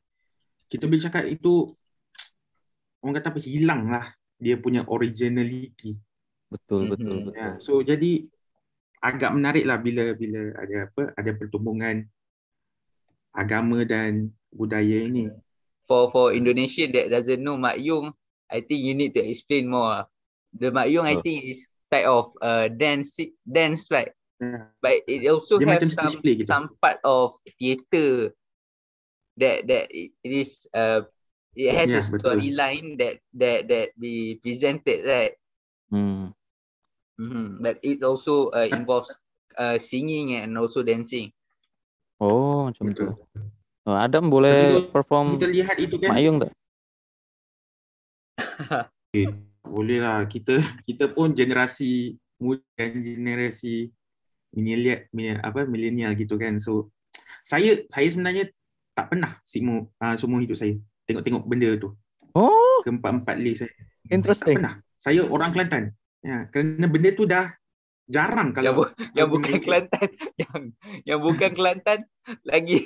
kita 0.70 0.86
boleh 0.86 1.02
cakap 1.02 1.24
itu 1.26 1.74
orang 3.02 3.14
kata 3.18 3.28
apa 3.34 3.40
hilang 3.42 3.82
lah 3.90 4.06
dia 4.38 4.56
punya 4.56 4.86
originality. 4.86 5.98
Betul, 6.48 6.94
betul, 6.94 7.14
Mhm. 7.18 7.30
betul. 7.30 7.34
Ya, 7.36 7.48
so 7.58 7.82
jadi 7.82 8.10
agak 9.02 9.30
menarik 9.34 9.64
lah 9.66 9.78
bila 9.80 10.12
bila 10.14 10.40
ada 10.56 10.76
apa 10.88 11.02
ada 11.16 11.30
pertumbungan 11.34 12.04
agama 13.34 13.82
dan 13.86 14.30
budaya 14.52 15.06
ini. 15.06 15.30
For 15.86 16.06
for 16.10 16.30
Indonesia 16.30 16.86
that 16.86 17.10
doesn't 17.10 17.42
know 17.42 17.58
Mak 17.58 17.82
Yung, 17.82 18.14
I 18.46 18.62
think 18.62 18.82
you 18.86 18.94
need 18.94 19.14
to 19.18 19.22
explain 19.26 19.66
more. 19.70 20.06
The 20.54 20.70
Mak 20.70 20.90
Yung 20.90 21.06
I 21.06 21.18
Oh. 21.18 21.22
think 21.22 21.42
is 21.46 21.66
type 21.90 22.06
of 22.06 22.30
uh 22.38 22.70
dance 22.70 23.18
dance 23.42 23.90
right, 23.90 24.14
Ya. 24.38 24.70
but 24.78 25.02
it 25.10 25.26
also 25.26 25.58
Dia 25.58 25.66
have 25.74 25.82
some 25.90 26.22
play 26.22 26.38
gitu. 26.38 26.46
some 26.46 26.70
part 26.78 27.02
of 27.02 27.34
theatre 27.58 28.30
that 29.38 29.66
that 29.66 29.90
it 29.90 30.14
is 30.22 30.70
uh 30.74 31.02
it 31.58 31.74
has 31.74 31.90
Ya, 31.90 31.98
a 31.98 32.02
betul. 32.06 32.38
storyline 32.38 32.94
that 33.02 33.18
that 33.34 33.66
that 33.66 33.88
be 33.98 34.38
presented 34.38 35.02
right. 35.02 35.34
Hmm. 35.90 36.30
hmm 37.18 37.58
But 37.58 37.82
it 37.82 38.02
also 38.06 38.54
uh, 38.54 38.70
involves 38.70 39.10
uh 39.58 39.78
singing 39.82 40.38
and 40.38 40.54
also 40.54 40.86
dancing. 40.86 41.34
Oh, 42.22 42.68
macam 42.70 42.92
tu. 42.94 43.10
Oh, 43.90 43.98
Adam 43.98 44.30
boleh 44.30 44.54
Tapi 44.54 44.70
kalau 44.70 44.82
perform 44.94 45.26
Kita 45.34 45.46
lihat 45.50 45.76
itu 45.82 45.96
kan 45.98 46.10
Mayung 46.14 46.36
tak? 46.38 46.50
boleh 49.66 49.98
lah 49.98 50.22
kita 50.30 50.58
kita 50.86 51.10
pun 51.10 51.34
generasi 51.34 52.14
muda 52.38 52.62
dan 52.78 53.02
generasi 53.02 53.90
milenial 54.54 55.06
milenial- 55.10 55.42
apa 55.42 55.66
milenial 55.66 56.14
gitu 56.14 56.38
kan. 56.38 56.62
So 56.62 56.94
saya 57.42 57.82
saya 57.90 58.06
sebenarnya 58.06 58.50
tak 58.94 59.10
pernah 59.14 59.38
semua 59.42 59.86
uh, 59.98 60.14
semua 60.14 60.38
hidup 60.42 60.54
saya 60.54 60.78
tengok-tengok 61.10 61.42
benda 61.46 61.70
tu. 61.78 61.94
Oh, 62.34 62.78
Keempat-empat 62.86 63.36
lay 63.42 63.58
saya. 63.58 63.74
Interesting. 64.06 64.58
Tak 64.58 64.62
pernah. 64.62 64.74
Saya 64.94 65.26
orang 65.26 65.50
Kelantan. 65.50 65.82
Ya, 66.22 66.46
kerana 66.52 66.86
benda 66.86 67.10
tu 67.10 67.24
dah 67.26 67.50
jarang 68.10 68.50
Yang, 68.50 68.56
kalau 68.58 68.70
bu- 68.76 68.94
yang 69.18 69.28
bukan. 69.30 69.52
Kelantan, 69.58 70.08
yang 70.42 70.60
yang 71.02 71.20
bukan 71.22 71.50
Kelantan 71.50 71.98
lagi. 72.46 72.78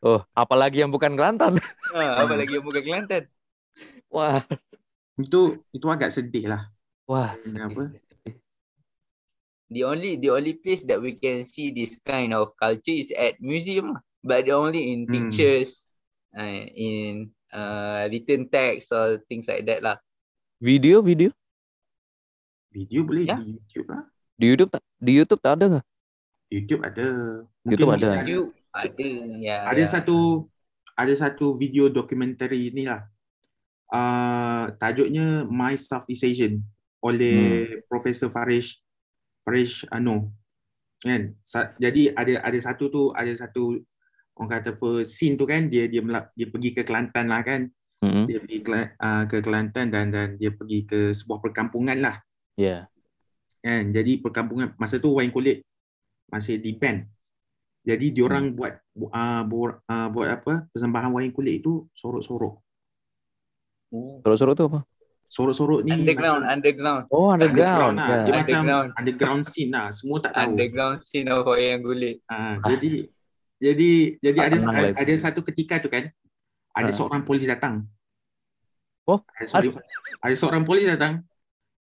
Oh, 0.00 0.20
apalagi 0.32 0.82
yang 0.82 0.90
bukan 0.90 1.14
Kelantan. 1.14 1.56
Ha, 1.94 2.24
apa 2.24 2.34
lagi 2.36 2.58
yang 2.60 2.66
bukan 2.66 2.82
Kelantan? 2.84 3.24
Wah, 4.08 4.40
itu 5.16 5.60
itu 5.70 5.86
agak 5.88 6.10
sedih 6.10 6.48
lah. 6.48 6.68
wah. 7.04 7.32
Kenapa? 7.40 7.92
The 9.68 9.84
only 9.84 10.16
the 10.16 10.32
only 10.32 10.56
place 10.56 10.80
that 10.88 10.96
we 10.96 11.12
can 11.12 11.44
see 11.44 11.68
this 11.70 12.00
kind 12.00 12.32
of 12.32 12.56
culture 12.56 12.92
is 12.94 13.12
at 13.12 13.36
museum, 13.38 13.92
lah. 13.92 14.00
but 14.24 14.48
only 14.48 14.92
in 14.92 15.04
Hmm. 15.04 15.12
pictures, 15.12 15.88
uh, 16.32 16.64
in 16.72 17.28
uh, 17.52 18.08
written 18.08 18.48
text 18.48 18.92
or 18.92 19.20
things 19.28 19.44
like 19.44 19.68
that 19.68 19.84
lah. 19.84 19.96
Video, 20.58 21.00
video 21.00 21.30
Video 22.68 23.00
boleh 23.04 23.24
Ya. 23.24 23.36
di 23.38 23.56
YouTube 23.56 23.88
lah. 23.88 24.02
di 24.36 24.44
YouTube 24.48 24.70
tak? 24.70 24.82
Di 24.96 25.10
YouTube 25.14 25.40
tak 25.40 25.52
ada 25.56 25.64
nggak? 25.68 25.86
YouTube 26.48 26.82
ada. 26.82 27.06
YouTube 27.64 27.90
ada. 27.92 28.08
You 28.24 28.40
ada 28.78 29.08
ya. 29.38 29.56
ada 29.66 29.82
ya. 29.82 29.88
satu 29.88 30.46
ada 30.98 31.14
satu 31.14 31.54
video 31.54 31.90
dokumentari 31.90 32.70
ni 32.74 32.86
lah. 32.86 33.06
Uh, 33.88 34.68
tajuknya 34.76 35.48
My 35.48 35.74
Southeast 35.78 36.26
Asian 36.28 36.60
oleh 37.00 37.80
Profesor 37.88 38.28
Farish 38.28 38.78
Farish 39.46 39.86
Ano. 39.88 40.34
Kan? 40.98 41.38
Sa- 41.40 41.72
jadi 41.78 42.12
ada 42.12 42.42
ada 42.42 42.58
satu 42.58 42.90
tu 42.90 43.02
ada 43.14 43.30
satu 43.32 43.78
orang 44.38 44.50
kata 44.58 44.74
apa 44.74 44.90
scene 45.06 45.38
tu 45.38 45.46
kan 45.46 45.66
dia 45.70 45.86
dia 45.86 46.02
melap, 46.02 46.30
dia 46.34 46.46
pergi 46.50 46.70
ke 46.74 46.82
Kelantan 46.82 47.30
lah 47.30 47.42
kan. 47.46 47.70
Hmm. 47.98 48.30
Dia 48.30 48.38
pergi 48.42 48.58
ke, 48.62 48.70
uh, 48.74 49.24
ke 49.26 49.36
Kelantan 49.42 49.90
dan 49.90 50.10
dan 50.10 50.38
dia 50.38 50.54
pergi 50.54 50.86
ke 50.86 51.00
sebuah 51.14 51.42
perkampungan 51.42 51.98
lah. 51.98 52.18
Ya. 52.58 52.90
kan 53.58 53.90
jadi 53.90 54.22
perkampungan 54.22 54.74
masa 54.78 55.02
tu 55.02 55.14
wayang 55.14 55.34
kulit 55.34 55.62
masih 56.30 56.60
di 56.60 56.76
ban 56.76 57.02
jadi 57.88 58.06
diorang 58.12 58.52
buat 58.52 58.76
bu- 58.92 59.08
uh, 59.08 59.40
bu- 59.42 59.80
uh, 59.82 60.08
buat 60.08 60.28
apa 60.30 60.52
persembahan 60.68 61.08
wayang 61.10 61.32
kulit 61.32 61.58
itu 61.58 61.88
sorok-sorok 61.92 62.60
Oh. 63.88 64.20
Suruh-suruh 64.20 64.52
tu 64.52 64.64
apa? 64.66 64.80
sorok-sorok 65.26 65.80
ni 65.80 65.92
Underground, 65.94 66.40
macam 66.40 66.52
underground, 66.54 67.02
Oh, 67.08 67.28
underground 67.28 67.56
underground. 67.56 67.96
lah. 67.96 68.04
Ya. 68.06 68.16
dia 68.18 68.32
macam 68.34 68.44
Underground. 68.58 68.88
underground 68.94 69.42
scene 69.44 69.70
lah 69.70 69.86
semua 69.90 70.16
tak 70.18 70.32
tahu 70.34 70.44
underground 70.46 70.98
scene 70.98 71.28
of 71.28 71.40
wayang 71.42 71.80
kulit. 71.80 72.16
uh, 72.26 72.54
jadi 72.66 72.88
jadi 73.58 73.90
jadi 74.20 74.38
ada 74.42 74.56
ada 74.94 75.12
satu 75.14 75.40
ketika 75.42 75.80
tu 75.80 75.88
kan 75.88 76.04
ada 76.70 76.90
seorang 76.90 77.20
polis 77.22 77.44
datang 77.44 77.88
Oh, 79.04 79.24
ada, 79.34 79.44
seorang, 79.46 79.72
ada 80.18 80.34
seorang 80.34 80.62
polis 80.62 80.84
datang 80.86 81.24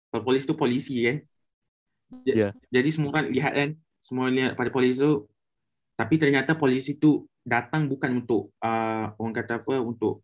Kalau 0.08 0.22
polis 0.22 0.42
tu 0.42 0.54
polisi 0.54 1.02
kan 1.02 1.16
Ya. 2.22 2.54
jadi 2.66 2.86
semua 2.88 3.10
orang 3.10 3.26
lihat 3.28 3.50
kan 3.52 3.68
semua 3.98 4.26
lihat 4.26 4.54
pada 4.54 4.70
polis 4.70 4.94
tu 4.96 5.26
tapi 5.96 6.14
ternyata 6.20 6.52
polisi 6.54 7.00
tu 7.00 7.24
datang 7.40 7.88
bukan 7.88 8.20
untuk 8.22 8.52
uh, 8.60 9.16
orang 9.16 9.34
kata 9.34 9.64
apa 9.64 9.80
untuk 9.80 10.22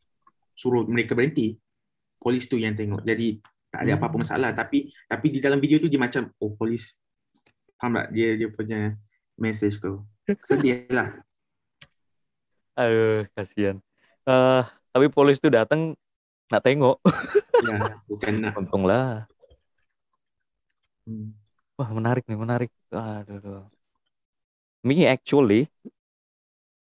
suruh 0.53 0.85
mereka 0.85 1.17
berhenti 1.17 1.57
polis 2.21 2.45
tu 2.47 2.61
yang 2.61 2.77
tengok 2.77 3.03
jadi 3.03 3.41
tak 3.73 3.89
ada 3.89 3.93
apa-apa 3.97 4.21
Hmm. 4.21 4.23
masalah 4.23 4.51
tapi 4.53 4.93
tapi 5.09 5.27
di 5.33 5.41
dalam 5.41 5.57
video 5.57 5.81
tu 5.81 5.89
dia 5.89 5.97
macam 5.97 6.29
oh 6.39 6.53
polis 6.53 6.95
faham 7.81 7.97
tak 7.97 8.13
dia 8.13 8.37
dia 8.37 8.53
punya 8.53 8.95
message 9.41 9.81
tu 9.81 10.05
sedih 10.45 10.87
lah 10.93 11.09
Aduh, 12.73 13.29
kasihan. 13.37 13.77
Eh, 14.25 14.63
tapi 14.97 15.07
polis 15.13 15.37
itu 15.37 15.53
datang 15.53 15.93
nak 16.49 16.65
tengok. 16.65 17.05
ya 17.69 18.01
bukan 18.09 18.33
nak 18.41 18.57
Untunglah. 18.57 19.29
Hmm. 21.05 21.37
Wah, 21.77 21.91
menarik 21.93 22.25
nih, 22.25 22.39
menarik. 22.41 22.71
Aduh, 22.89 23.37
aduh. 23.45 23.65
Me 24.85 25.07
actually 25.07 25.69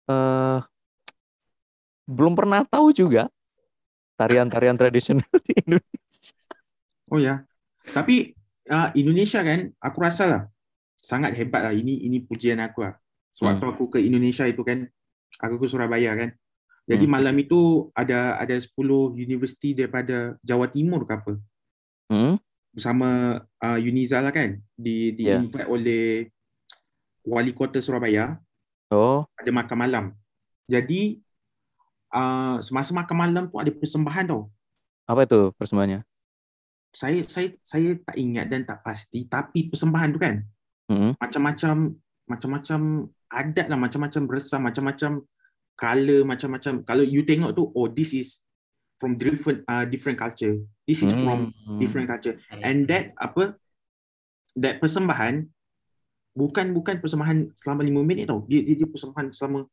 eh 0.08 0.60
belum 2.08 2.34
pernah 2.36 2.62
tahu 2.68 2.92
juga 2.92 3.32
tarian-tarian 4.20 4.78
tradisional 4.78 5.28
di 5.48 5.54
Indonesia. 5.64 6.36
Oh 7.12 7.20
ya. 7.20 7.44
Tapi 7.94 8.32
uh, 8.72 8.90
Indonesia 8.98 9.44
kan, 9.44 9.70
aku 9.80 9.98
rasa 10.02 10.24
lah 10.30 10.42
sangat 10.98 11.36
hebat 11.38 11.62
lah. 11.70 11.74
Ini 11.76 12.08
ini 12.08 12.24
pujian 12.24 12.60
aku 12.64 12.86
lah. 12.86 12.96
Sewaktu 13.34 13.64
aku 13.68 13.84
ke 13.94 14.00
Indonesia 14.02 14.46
itu 14.48 14.62
kan, 14.66 14.88
aku 15.42 15.56
ke 15.62 15.68
Surabaya 15.70 16.14
kan. 16.18 16.30
Jadi 16.90 17.06
Hmm. 17.08 17.14
malam 17.16 17.36
itu 17.40 17.90
ada 17.96 18.38
ada 18.40 18.56
10 18.60 19.12
universiti 19.16 19.74
daripada 19.76 20.36
Jawa 20.44 20.68
Timur 20.72 21.08
ke 21.08 21.14
apa. 21.16 21.34
Hmm? 22.10 22.36
Bersama 22.74 23.38
uh, 23.62 23.78
Uniza 23.80 24.18
lah 24.22 24.34
kan. 24.34 24.58
Di 24.74 25.14
di 25.14 25.24
Ya. 25.24 25.38
invite 25.38 25.70
oleh 25.70 26.30
wali 27.24 27.52
kota 27.52 27.80
Surabaya 27.80 28.38
Oh, 28.88 29.26
ada 29.34 29.50
makan 29.50 29.78
malam. 29.80 30.06
Jadi 30.70 31.18
uh, 32.10 32.62
semasa 32.62 32.94
makan 32.94 33.16
malam 33.18 33.44
tu 33.50 33.58
ada 33.58 33.74
persembahan 33.74 34.30
tau. 34.30 34.54
apa 35.04 35.26
itu 35.26 35.50
persembahannya? 35.58 36.06
Saya 36.94 37.26
saya 37.26 37.58
saya 37.60 37.98
tak 37.98 38.16
ingat 38.16 38.46
dan 38.48 38.64
tak 38.64 38.80
pasti 38.82 39.26
tapi 39.26 39.68
persembahan 39.68 40.10
tu 40.12 40.22
kan 40.22 40.46
Hmm? 40.84 41.16
macam-macam 41.18 41.96
macam-macam 42.28 42.80
adat 43.32 43.66
lah 43.66 43.80
macam-macam 43.80 44.24
resam 44.30 44.62
macam-macam 44.62 45.12
color 45.74 46.22
macam-macam 46.22 46.74
kalau 46.84 47.02
you 47.02 47.24
tengok 47.24 47.56
tu 47.56 47.72
oh 47.72 47.88
this 47.88 48.12
is 48.12 48.44
from 49.00 49.16
different 49.16 49.64
uh, 49.66 49.88
different 49.88 50.20
culture 50.20 50.60
this 50.86 51.00
is 51.02 51.16
from 51.16 51.56
Hmm. 51.66 51.80
different 51.80 52.06
culture 52.06 52.36
and 52.52 52.86
that 52.86 53.16
apa 53.16 53.56
that 54.54 54.78
persembahan 54.78 55.48
bukan 56.34 56.70
bukan 56.72 56.98
persembahan 56.98 57.54
selama 57.54 57.82
5 57.82 58.02
minit 58.04 58.26
tau 58.26 58.42
dia 58.44 58.60
dia, 58.60 58.76
dia 58.76 58.88
persembahan 58.88 59.30
selama 59.30 59.70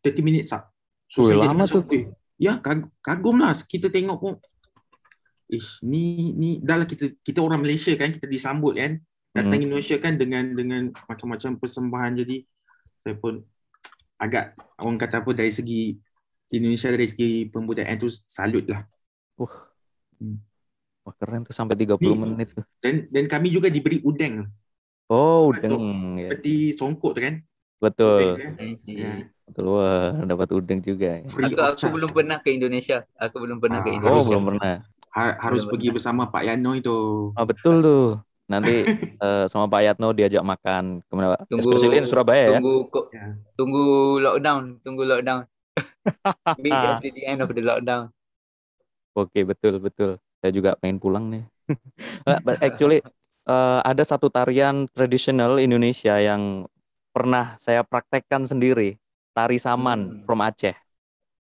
30 0.00 0.22
minit 0.22 0.44
sah 0.44 0.62
so 1.04 1.20
Ui, 1.20 1.28
saya 1.28 1.42
lama 1.44 1.62
tu. 1.64 1.82
eh, 1.90 2.06
ya 2.36 2.56
kag- 2.56 2.90
kagum 3.00 3.36
lah 3.36 3.52
kita 3.52 3.86
tengok 3.88 4.18
pun 4.18 4.34
Ish, 5.46 5.78
ni 5.80 6.02
ni 6.32 6.58
dah 6.58 6.74
lah 6.74 6.84
kita 6.84 7.14
kita 7.20 7.38
orang 7.38 7.62
Malaysia 7.62 7.94
kan 7.94 8.10
kita 8.10 8.26
disambut 8.26 8.74
kan 8.74 8.98
datang 9.30 9.54
Hmm. 9.54 9.66
Indonesia 9.68 9.94
kan 9.96 10.14
dengan 10.14 10.42
dengan 10.50 10.82
macam-macam 11.04 11.54
persembahan 11.56 12.12
jadi 12.16 12.36
saya 12.98 13.14
pun 13.14 13.46
agak 14.16 14.52
orang 14.76 14.96
kata 14.96 15.20
apa 15.20 15.30
dari 15.32 15.50
segi 15.50 15.94
Indonesia 16.48 16.88
dari 16.88 17.04
segi 17.04 17.30
pembudayaan 17.44 17.94
tu 17.96 18.08
salut 18.24 18.64
lah 18.64 18.82
Uh. 19.36 19.52
Hmm. 20.16 20.40
Wah, 21.02 21.12
keren 21.14 21.44
tuh 21.44 21.52
sampai 21.52 21.76
30 21.76 22.00
Ni- 22.00 22.16
menit 22.16 22.50
tuh. 22.50 22.64
dan 22.80 23.04
dan 23.06 23.24
kami 23.26 23.48
juga 23.48 23.68
diberi 23.68 24.00
udeng 24.00 24.48
Oh, 25.06 25.54
Udeng. 25.54 26.18
Ya. 26.18 26.26
Seperti 26.26 26.74
songkok 26.74 27.14
tu 27.14 27.20
kan. 27.22 27.34
Betul. 27.78 28.34
Udeng, 28.34 28.58
kan? 28.58 28.66
I 28.66 28.74
see. 28.82 28.98
Ya. 28.98 29.12
Betul. 29.46 29.64
Wah, 29.70 30.10
dapat 30.26 30.48
udeng 30.50 30.80
juga. 30.82 31.22
ya. 31.22 31.30
Free 31.30 31.46
Aku, 31.54 31.62
aku 31.62 31.86
belum 31.94 32.10
pernah 32.10 32.36
ke 32.42 32.50
Indonesia. 32.50 33.06
Aku 33.14 33.36
belum 33.38 33.58
pernah 33.62 33.78
ke 33.86 33.90
Ah, 33.90 33.94
Oh, 33.94 33.96
Indonesia. 33.98 34.10
Harus- 34.10 34.28
belum 34.30 34.44
pernah. 34.50 34.72
Ha- 35.16 35.38
harus 35.40 35.62
Belum 35.64 35.72
pergi 35.72 35.88
bersama 35.96 36.22
Pak 36.28 36.42
Yano 36.44 36.70
itu. 36.76 36.96
Oh, 37.32 37.46
betul 37.48 37.74
tuh. 37.80 38.06
Nanti 38.46 38.74
eh, 39.24 39.44
sama 39.48 39.66
Pak 39.70 39.80
Yatno 39.86 40.08
diajak 40.12 40.42
makan 40.44 41.00
ke 41.06 41.12
mana 41.14 41.34
Pak? 41.34 41.40
Tunggu 41.48 41.70
Especially 41.72 41.98
in 42.02 42.06
Surabaya 42.06 42.42
ya. 42.46 42.50
tunggu 42.58 42.74
Ya. 43.14 43.26
tunggu 43.56 43.84
lockdown, 44.22 44.62
tunggu 44.84 45.02
lockdown. 45.06 45.42
Wait 46.62 46.72
until 46.74 47.12
the 47.14 47.24
end 47.26 47.40
of 47.42 47.48
the 47.54 47.62
lockdown. 47.64 48.10
Oke, 49.16 49.40
betul 49.48 49.80
betul. 49.80 50.10
Saya 50.44 50.52
juga 50.52 50.76
pengen 50.76 51.00
pulang 51.00 51.32
nih. 51.32 51.42
Eh, 52.28 52.38
But 52.46 52.60
actually 52.60 53.00
eh, 53.46 53.80
ada 53.82 54.02
satu 54.02 54.28
tarian 54.28 54.90
tradisional 54.90 55.58
Indonesia 55.62 56.18
yang 56.18 56.66
pernah 57.14 57.56
saya 57.56 57.80
praktekkan 57.86 58.44
sendiri, 58.44 58.98
tari 59.32 59.56
saman 59.56 60.20
Hmm. 60.20 60.22
from 60.28 60.44
Aceh. 60.44 60.76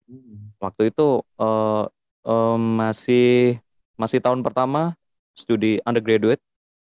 Hmm. 0.07 0.53
Waktu 0.61 0.93
itu 0.93 1.21
eh, 1.41 1.83
em, 2.25 2.61
masih 2.79 3.59
masih 3.99 4.19
tahun 4.23 4.41
pertama 4.45 4.95
studi 5.35 5.79
undergraduate. 5.83 6.39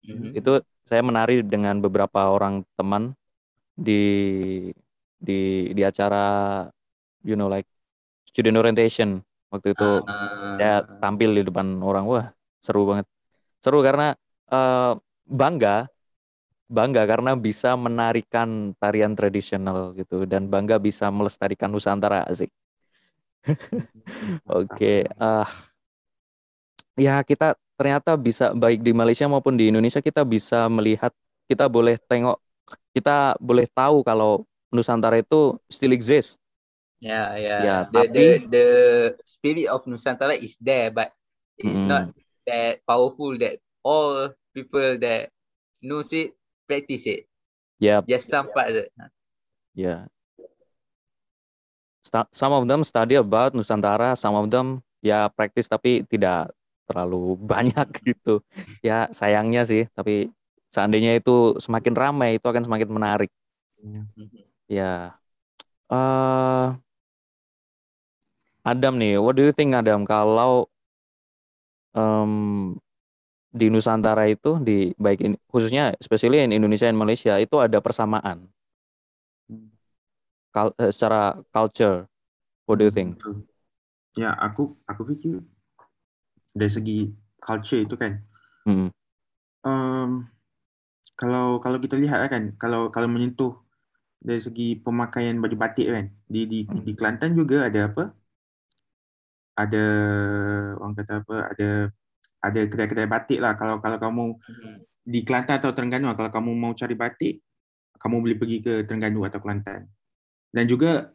Mhm. 0.03 0.35
Itu 0.39 0.63
saya 0.87 1.03
menari 1.03 1.43
dengan 1.43 1.79
beberapa 1.83 2.31
orang 2.31 2.63
teman 2.79 3.11
di 3.75 4.01
di 5.19 5.71
di 5.73 5.81
acara 5.83 6.63
you 7.27 7.35
know 7.35 7.49
like 7.51 7.67
student 8.29 8.55
orientation 8.55 9.19
waktu 9.49 9.73
itu 9.75 9.89
Ah, 10.07 10.55
saya 10.57 10.75
tampil 11.01 11.33
di 11.35 11.43
depan 11.43 11.81
orang 11.83 12.05
wah 12.07 12.25
seru 12.61 12.87
banget 12.87 13.05
seru 13.59 13.81
karena 13.83 14.13
eh, 14.51 14.93
bangga 15.27 15.87
bangga 16.67 17.03
karena 17.07 17.31
bisa 17.39 17.79
menarikan 17.79 18.75
tarian 18.75 19.15
tradisional 19.15 19.95
gitu 19.95 20.27
dan 20.27 20.51
bangga 20.51 20.75
bisa 20.79 21.07
melestarikan 21.07 21.71
Nusantara 21.71 22.27
asik 22.27 22.51
oke 24.59 25.07
ah 25.15 25.47
ya 26.99 27.23
kita 27.23 27.55
ternyata 27.79 28.19
bisa 28.19 28.51
baik 28.51 28.83
di 28.83 28.91
Malaysia 28.91 29.29
maupun 29.31 29.55
di 29.55 29.71
Indonesia 29.71 30.03
kita 30.03 30.27
bisa 30.27 30.67
melihat 30.67 31.13
kita 31.47 31.71
boleh 31.71 31.95
tengok 32.09 32.35
kita 32.91 33.39
boleh 33.39 33.63
tahu 33.71 34.03
kalau 34.03 34.43
Nusantara 34.73 35.23
itu 35.23 35.55
still 35.71 35.95
exist 35.95 36.43
Yeah, 36.97 37.37
yeah. 37.37 37.61
Ya, 37.61 37.77
the, 37.93 38.01
the 38.09 38.09
tapi- 38.09 38.41
the 38.49 38.65
spirit 39.21 39.69
of 39.69 39.85
Nusantara 39.85 40.33
is 40.33 40.57
there, 40.57 40.89
but 40.89 41.13
it's 41.61 41.77
Mm. 41.85 41.93
not 41.93 42.03
that 42.49 42.81
powerful 42.89 43.37
that 43.37 43.61
all 43.87 44.35
people 44.51 44.99
that 44.99 45.31
knows 45.79 46.11
it 46.11 46.35
practice 46.67 47.07
it. 47.07 47.23
ya 47.79 48.03
Just 48.03 48.27
some 48.27 48.51
part. 48.51 48.67
of 48.67 48.83
it. 48.83 48.91
Yeah. 49.71 50.11
Some 52.31 52.51
of 52.51 52.67
them 52.67 52.83
study 52.83 53.15
about 53.15 53.55
Nusantara, 53.55 54.15
some 54.19 54.35
of 54.35 54.47
them 54.51 54.83
ya 54.99 55.31
praktis 55.31 55.67
tapi 55.71 56.03
tidak 56.07 56.51
terlalu 56.87 57.35
banyak 57.51 57.87
gitu. 58.03 58.43
Ya 58.83 59.07
sayangnya 59.15 59.63
sih, 59.63 59.87
tapi 59.95 60.31
seandainya 60.67 61.15
itu 61.19 61.55
semakin 61.63 61.93
ramai 61.95 62.29
itu 62.39 62.47
akan 62.47 62.63
semakin 62.67 62.89
menarik. 62.91 63.31
Mhm. 63.79 64.43
Ya. 64.67 65.15
eh 65.87 66.67
Adam 68.67 68.99
nih, 68.99 69.15
what 69.15 69.39
do 69.39 69.47
you 69.47 69.55
think 69.55 69.71
Adam 69.71 70.03
kalau 70.03 70.67
em, 71.95 72.75
di 73.51 73.67
Nusantara 73.73 74.27
itu 74.29 74.59
di 74.61 74.91
baik 74.99 75.19
in- 75.23 75.39
khususnya 75.51 75.95
especially 75.99 76.43
in 76.43 76.51
Indonesia 76.53 76.87
dan 76.89 76.99
Malaysia 76.99 77.35
itu 77.41 77.57
ada 77.59 77.79
persamaan 77.83 78.47
Kal- 80.55 80.75
eh, 80.79 80.91
secara 80.91 81.39
culture. 81.53 82.07
What 82.67 82.79
do 82.79 82.85
you 82.85 82.91
think? 82.93 83.17
Betul. 83.19 83.33
Ya, 84.21 84.29
aku 84.47 84.63
aku 84.91 85.03
fikir 85.11 85.33
dari 86.59 86.71
segi 86.75 86.97
culture 87.45 87.81
itu 87.85 87.95
kan, 88.01 88.13
Hmm. 88.65 88.87
um, 89.65 90.11
kalau 91.19 91.45
kalau 91.63 91.77
kita 91.83 91.95
lihat 92.03 92.19
kan, 92.33 92.43
kalau 92.61 92.81
kalau 92.95 93.07
menyentuh 93.13 93.51
dari 94.27 94.41
segi 94.47 94.63
pemakaian 94.85 95.37
baju 95.43 95.57
batik 95.63 95.87
kan, 95.95 96.05
di 96.33 96.39
di 96.51 96.57
Hmm. 96.67 96.87
di 96.87 96.91
Kelantan 96.97 97.31
juga 97.39 97.57
ada 97.69 97.79
apa? 97.89 98.03
Ada 99.61 99.77
orang 100.79 100.93
kata 100.97 101.13
apa? 101.21 101.35
Ada 101.51 101.65
ada 102.41 102.61
kedai-kedai 102.65 103.09
batik 103.09 103.39
lah. 103.41 103.57
Kalau 103.57 103.81
kalau 103.81 103.97
kamu 103.97 104.25
Mhm. 104.37 104.75
di 105.07 105.19
Kelantan 105.23 105.57
atau 105.57 105.71
Terengganu, 105.71 106.11
kalau 106.13 106.31
kamu 106.31 106.51
mau 106.53 106.71
cari 106.75 106.95
batik, 106.95 107.39
kamu 107.97 108.15
boleh 108.21 108.37
pergi 108.37 108.57
ke 108.61 108.73
Terengganu 108.85 109.23
atau 109.25 109.39
Kelantan. 109.39 109.87
Dan 110.51 110.65
juga 110.67 111.11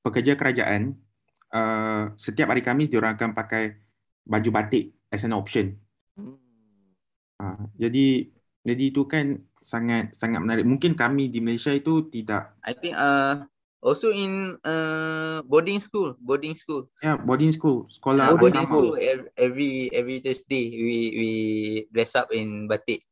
pekerja 0.00 0.38
kerajaan, 0.38 0.94
uh, 1.52 2.12
setiap 2.16 2.52
hari 2.52 2.62
Khamis 2.62 2.90
diorang 2.90 3.14
akan 3.18 3.34
pakai 3.34 3.76
baju 4.26 4.50
batik 4.50 4.94
as 5.10 5.22
an 5.26 5.34
option. 5.36 5.76
Uh, 7.36 7.68
jadi 7.76 8.32
jadi 8.66 8.84
itu 8.90 9.06
kan 9.06 9.38
sangat 9.60 10.16
sangat 10.16 10.40
menarik. 10.42 10.64
Mungkin 10.66 10.96
kami 10.96 11.28
di 11.30 11.38
Malaysia 11.44 11.70
itu 11.70 12.08
tidak 12.10 12.56
I 12.64 12.74
think 12.74 12.96
uh 12.96 13.46
also 13.78 14.10
in 14.10 14.56
uh 14.62 15.40
boarding 15.44 15.78
school, 15.78 16.16
boarding 16.18 16.54
school. 16.54 16.88
ya 17.00 17.16
boarding 17.16 17.52
school, 17.52 17.86
sekolah 17.88 18.32
Uh, 18.32 18.38
boarding 18.38 18.66
school 18.66 18.94
ev- 18.96 19.30
every 19.36 19.88
every 19.90 20.18
Thursday 20.20 20.70
we 20.72 20.98
we 21.16 21.30
dress 21.90 22.14
up 22.14 22.28
in 22.30 22.66
batik. 22.66 23.04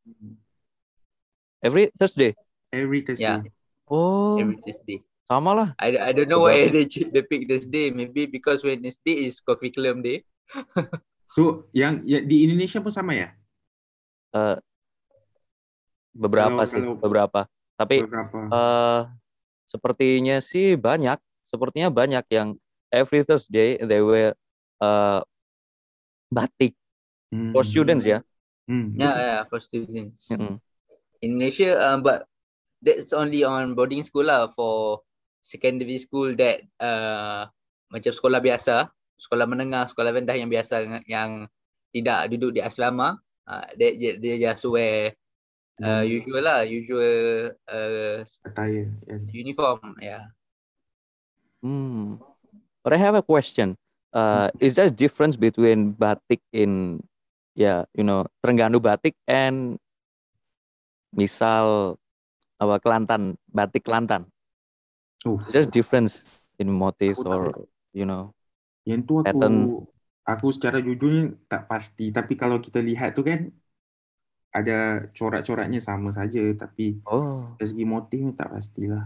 Every 1.61 1.89
Thursday. 1.97 2.37
Every 2.69 3.01
Thursday. 3.01 3.25
Yeah. 3.25 3.41
Oh, 3.89 4.37
Every 4.37 4.61
Thursday. 4.61 5.01
sama 5.25 5.57
lah. 5.57 5.69
I, 5.81 5.97
I 5.97 6.11
don't 6.13 6.29
know 6.29 6.45
why 6.45 6.69
they 6.69 6.85
they 7.15 7.25
pick 7.25 7.49
Thursday. 7.49 7.89
Maybe 7.89 8.29
because 8.29 8.61
Wednesday 8.61 9.25
is 9.25 9.41
curriculum 9.41 10.05
day. 10.05 10.25
So 11.35 11.67
yang 11.75 12.07
ya, 12.07 12.23
di 12.23 12.47
Indonesia 12.47 12.79
pun 12.79 12.95
sama 12.95 13.11
ya? 13.11 13.35
Eh, 14.31 14.55
beberapa 16.15 16.63
Kalau- 16.63 16.71
sih, 16.71 16.79
kalau- 16.79 16.95
beberapa. 16.95 17.41
Tapi 17.75 18.07
Beberapa. 18.07 18.39
eh 18.55 19.03
sepertinya 19.65 20.41
sih 20.41 20.77
banyak, 20.79 21.17
sepertinya 21.45 21.89
banyak 21.93 22.25
yang 22.33 22.57
every 22.89 23.27
Thursday 23.27 23.81
they 23.81 24.01
wear 24.01 24.37
eh 24.81 25.21
batik 26.31 26.75
Hmm. 27.35 27.51
for 27.51 27.67
students 27.67 28.07
ya. 28.07 28.23
Hmm. 28.71 28.95
Yeah, 28.95 29.15
yeah, 29.19 29.43
for 29.51 29.59
students. 29.59 30.31
Mm-mm. 30.31 30.63
In 31.19 31.35
Malaysia, 31.35 31.75
uh, 31.75 31.99
but 31.99 32.31
that's 32.79 33.11
only 33.11 33.43
on 33.43 33.75
boarding 33.75 34.07
school 34.07 34.31
lah. 34.31 34.47
For 34.55 35.03
secondary 35.43 35.99
school 35.99 36.39
that 36.39 36.63
uh, 36.79 37.51
macam 37.91 38.13
sekolah 38.15 38.39
biasa, 38.39 38.87
sekolah 39.19 39.51
menengah, 39.51 39.91
sekolah 39.91 40.15
rendah 40.15 40.39
yang 40.39 40.47
biasa 40.47 41.03
yang 41.11 41.51
tidak 41.91 42.31
duduk 42.31 42.55
di 42.55 42.61
asrama, 42.63 43.19
uh, 43.51 43.67
they, 43.75 44.15
they 44.23 44.39
just 44.39 44.63
wear 44.71 45.19
uh, 45.83 46.03
Hmm. 46.03 46.07
usual 46.07 46.43
lah, 46.45 46.61
usual 46.67 47.55
uh, 47.69 48.23
Attire. 48.47 48.89
ya. 49.09 49.19
uniform. 49.33 49.97
Yeah. 50.01 50.31
Hmm. 51.63 52.17
But 52.85 52.93
I 52.95 52.99
have 52.99 53.15
a 53.15 53.23
question. 53.23 53.77
Uh, 54.13 54.51
is 54.61 54.77
there 54.77 54.87
a 54.87 54.91
difference 54.95 55.37
between 55.37 55.93
batik 55.93 56.41
in, 56.53 57.03
yeah, 57.55 57.85
you 57.95 58.05
know, 58.05 58.27
Terengganu 58.45 58.81
batik 58.83 59.17
and 59.27 59.79
misal 61.15 61.97
apa 62.63 62.77
Kelantan 62.83 63.37
batik 63.51 63.85
Kelantan? 63.87 64.29
Oh, 65.27 65.41
Is 65.47 65.53
there 65.53 65.63
a 65.63 65.67
difference 65.67 66.25
in 66.59 66.71
motif 66.71 67.19
Aku 67.19 67.25
or 67.25 67.67
you 67.93 68.05
know? 68.05 68.33
Yang 68.89 69.01
tu 69.09 69.15
aku 69.29 69.39
pattern? 69.41 69.77
aku 70.31 70.47
secara 70.57 70.79
jujurnya 70.87 71.23
tak 71.51 71.63
pasti 71.71 72.03
tapi 72.17 72.33
kalau 72.41 72.57
kita 72.65 72.79
lihat 72.89 73.11
tu 73.17 73.23
kan 73.29 73.41
ada 74.55 75.11
corak-coraknya 75.19 75.81
sama 75.83 76.11
saja 76.15 76.43
tapi 76.55 76.97
Oh, 77.07 77.59
dari 77.59 77.67
segi 77.71 77.85
motifnya 77.87 78.33
tak 78.39 78.49
pastilah. 78.55 79.05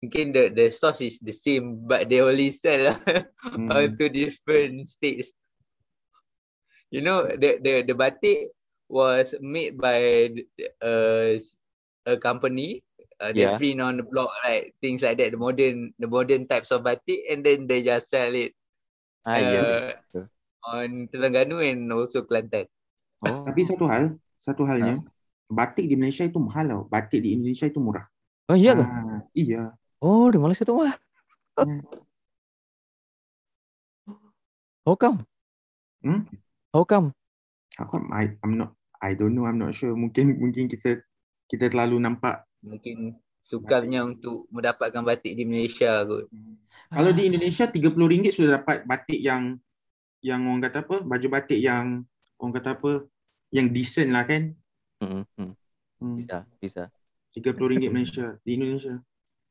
Mungkin 0.00 0.32
the 0.32 0.48
the 0.48 0.66
sauce 0.72 1.04
is 1.04 1.20
the 1.20 1.32
same, 1.32 1.84
but 1.84 2.08
they 2.08 2.24
only 2.24 2.48
sell 2.48 2.96
Hmm. 3.44 3.68
uh, 3.68 3.88
to 4.00 4.08
different 4.08 4.88
states. 4.88 5.32
You 6.88 7.04
know, 7.04 7.28
the 7.28 7.60
the 7.60 7.84
the 7.84 7.94
batik 7.94 8.50
was 8.88 9.36
made 9.44 9.76
by 9.76 10.32
uh, 10.80 11.36
a 12.08 12.14
company. 12.16 12.80
Uh, 13.20 13.36
they 13.36 13.44
Yeah. 13.44 13.60
print 13.60 13.84
on 13.84 14.00
the 14.00 14.06
block, 14.08 14.32
right? 14.40 14.72
Things 14.80 15.04
like 15.04 15.20
that. 15.20 15.36
The 15.36 15.40
modern 15.40 15.92
the 16.00 16.08
modern 16.08 16.48
types 16.48 16.72
of 16.72 16.80
batik, 16.88 17.28
and 17.28 17.44
then 17.44 17.68
they 17.68 17.84
just 17.84 18.08
sell 18.08 18.32
it 18.32 18.56
ah 19.28 19.36
uh, 19.36 19.92
on 20.64 21.12
Terengganu 21.12 21.60
and 21.60 21.92
also 21.92 22.24
Kelantan. 22.24 22.64
Oh, 23.20 23.44
Tapi 23.44 23.60
satu 23.68 23.84
hal, 23.92 24.16
satu 24.40 24.64
halnya 24.64 25.04
batik 25.50 25.84
di 25.84 25.94
Malaysia 26.00 26.24
itu 26.24 26.40
mahal 26.40 26.64
tau. 26.64 26.82
Batik 26.88 27.20
di 27.20 27.36
Indonesia 27.36 27.68
itu 27.68 27.76
murah. 27.76 28.08
oh 28.48 28.56
iya 28.56 28.72
tuh. 28.72 28.88
Ah, 28.88 29.20
iya. 29.36 29.62
Oh 30.00 30.32
di 30.32 30.38
Malaysia 30.40 30.64
tuh 30.64 30.80
mah. 30.80 30.96
Hmm. 31.60 31.84
How 34.88 34.96
come? 34.96 35.18
Hmm? 36.00 36.24
How 36.72 36.82
come? 36.88 37.12
Aku 37.76 38.00
I, 38.08 38.32
I'm 38.40 38.56
not 38.56 38.72
I 39.04 39.12
don't 39.12 39.36
know, 39.36 39.44
I'm 39.44 39.60
not 39.60 39.76
sure. 39.76 39.92
Mungkin 39.92 40.40
mungkin 40.40 40.66
kita 40.72 41.04
kita 41.50 41.68
terlalu 41.68 42.00
nampak 42.00 42.48
Mungkin 42.64 43.16
sukarnya 43.40 44.04
untuk 44.04 44.44
mendapatkan 44.52 45.00
batik 45.00 45.32
di 45.36 45.44
Malaysia 45.48 46.04
kot. 46.04 46.28
Kalau 46.90 47.12
di 47.12 47.22
Indonesia 47.28 47.68
RM30 47.68 48.24
sudah 48.32 48.50
dapat 48.60 48.84
batik 48.84 49.20
yang 49.20 49.56
yang 50.20 50.44
orang 50.48 50.64
kata 50.64 50.84
apa? 50.84 50.96
Baju 51.00 51.26
batik 51.28 51.60
yang 51.60 52.04
orang 52.36 52.52
kata 52.60 52.70
apa? 52.76 52.92
Yang 53.50 53.66
decent 53.74 54.10
lah 54.14 54.24
kan? 54.26 54.54
Mm, 55.02 55.24
mm. 55.26 55.52
Hmm. 56.00 56.16
Bisa, 56.16 56.38
bisa. 56.62 56.82
RM30 57.36 57.90
Malaysia 57.92 58.26
di 58.42 58.50
Indonesia. 58.56 58.96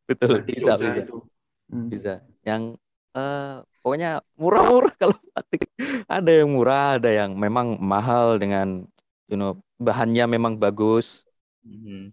Betul, 0.10 0.42
Batik 0.42 0.56
bisa, 0.58 0.74
bisa. 0.76 0.96
itu. 0.98 1.18
Hmm. 1.70 1.88
bisa. 1.88 2.14
Yang 2.42 2.64
eh 3.14 3.56
pokoknya 3.84 4.12
murah-murah 4.40 4.94
kalau 5.02 5.18
batik. 5.36 5.70
Ada 6.10 6.32
yang 6.42 6.50
murah, 6.56 6.98
ada 6.98 7.10
yang 7.14 7.38
memang 7.38 7.78
mahal 7.78 8.42
dengan 8.42 8.88
you 9.30 9.38
know 9.38 9.60
bahannya 9.78 10.26
memang 10.26 10.58
bagus. 10.58 11.24
Mhm. 11.62 12.12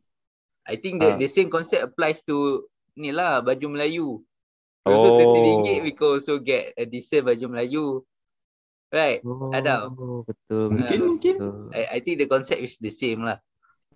I 0.66 0.74
think 0.82 0.98
the, 0.98 1.14
Ah. 1.14 1.18
the 1.18 1.30
same 1.30 1.46
concept 1.46 1.82
applies 1.94 2.20
to 2.26 2.66
ni 2.98 3.14
lah 3.14 3.38
baju 3.40 3.66
Melayu. 3.70 4.20
Also 4.86 5.18
RM30 5.18 5.82
we 5.82 5.90
can 5.94 6.18
also 6.18 6.38
get 6.38 6.74
a 6.78 6.84
decent 6.86 7.26
baju 7.26 7.46
Melayu. 7.50 7.86
Right. 8.90 9.20
Adam. 9.50 9.92
Oh, 9.98 10.22
betul. 10.22 10.70
Mungkin, 10.70 10.98
betul, 10.98 11.08
mungkin. 11.10 11.34
I, 11.74 11.98
I 11.98 11.98
think 12.00 12.22
the 12.22 12.28
concept 12.30 12.62
is 12.62 12.78
the 12.78 12.94
same 12.94 13.26
lah. 13.26 13.42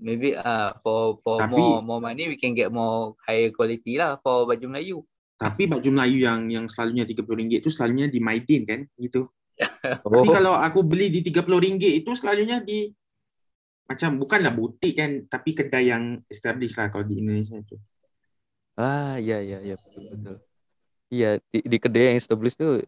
Maybe 0.01 0.33
uh 0.33 0.73
for 0.81 1.21
for 1.21 1.45
Tapi- 1.45 1.61
more 1.61 1.85
more 1.85 2.01
money 2.01 2.27
we 2.27 2.41
can 2.41 2.57
get 2.57 2.73
more 2.73 3.15
higher 3.29 3.53
quality 3.53 4.01
lah 4.01 4.17
for 4.25 4.49
baju 4.49 4.67
Melayu. 4.67 5.05
Tapi 5.37 5.69
baju 5.69 5.89
Melayu 5.93 6.19
yang 6.25 6.41
yang 6.49 6.67
selalunya 6.69 7.05
RM30 7.09 7.65
itu 7.65 7.69
selalunya 7.73 8.07
di 8.11 8.21
Maidin 8.21 8.63
kan? 8.65 8.81
Gitu. 8.97 9.29
Oh, 10.05 10.25
Tapi 10.25 10.29
kalau 10.33 10.57
aku 10.57 10.81
beli 10.81 11.13
di 11.13 11.21
RM30 11.21 12.01
itu 12.01 12.11
selalunya 12.17 12.65
di 12.65 12.89
macam 13.85 14.17
bukanlah 14.17 14.55
butik 14.55 14.95
kan, 14.97 15.11
tapi 15.27 15.51
kedai 15.51 15.91
yang 15.91 16.23
established 16.31 16.79
lah 16.79 16.89
kalau 16.89 17.03
di 17.05 17.19
Indonesia 17.21 17.59
itu. 17.59 17.77
ah, 18.79 19.19
iya, 19.21 19.43
iya, 19.43 19.59
iya, 19.61 19.75
betul, 19.77 20.03
betul. 20.15 20.37
Iya, 21.11 21.31
di, 21.51 21.59
di 21.67 21.77
kedai 21.83 22.15
yang 22.15 22.19
established 22.23 22.57
tuh 22.57 22.81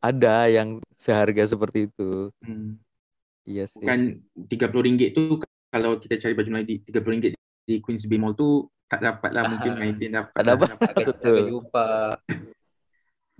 ada 0.00 0.48
yang 0.48 0.80
seharga 0.96 1.44
seperti 1.44 1.92
itu. 1.92 2.32
Hmm. 2.40 2.80
Iya 3.44 3.68
sih. 3.68 3.80
Bukan 3.80 4.24
RM30 4.48 5.00
itu 5.12 5.22
kalau 5.70 6.00
kita 6.00 6.16
cari 6.18 6.32
baju 6.34 6.48
Melayu 6.50 6.66
di 6.66 6.76
RM30 6.88 7.34
di 7.68 7.74
Queens 7.78 8.04
Bay 8.08 8.18
Mall 8.18 8.34
tu 8.34 8.66
tak 8.90 9.00
dapat 9.04 9.30
lah 9.30 9.46
mungkin 9.46 9.72
Maidin 9.80 10.10
dapat. 10.16 10.34
Tak 10.34 10.44
dapat. 10.44 10.68
Akan 10.90 11.46
jumpa. 11.46 11.88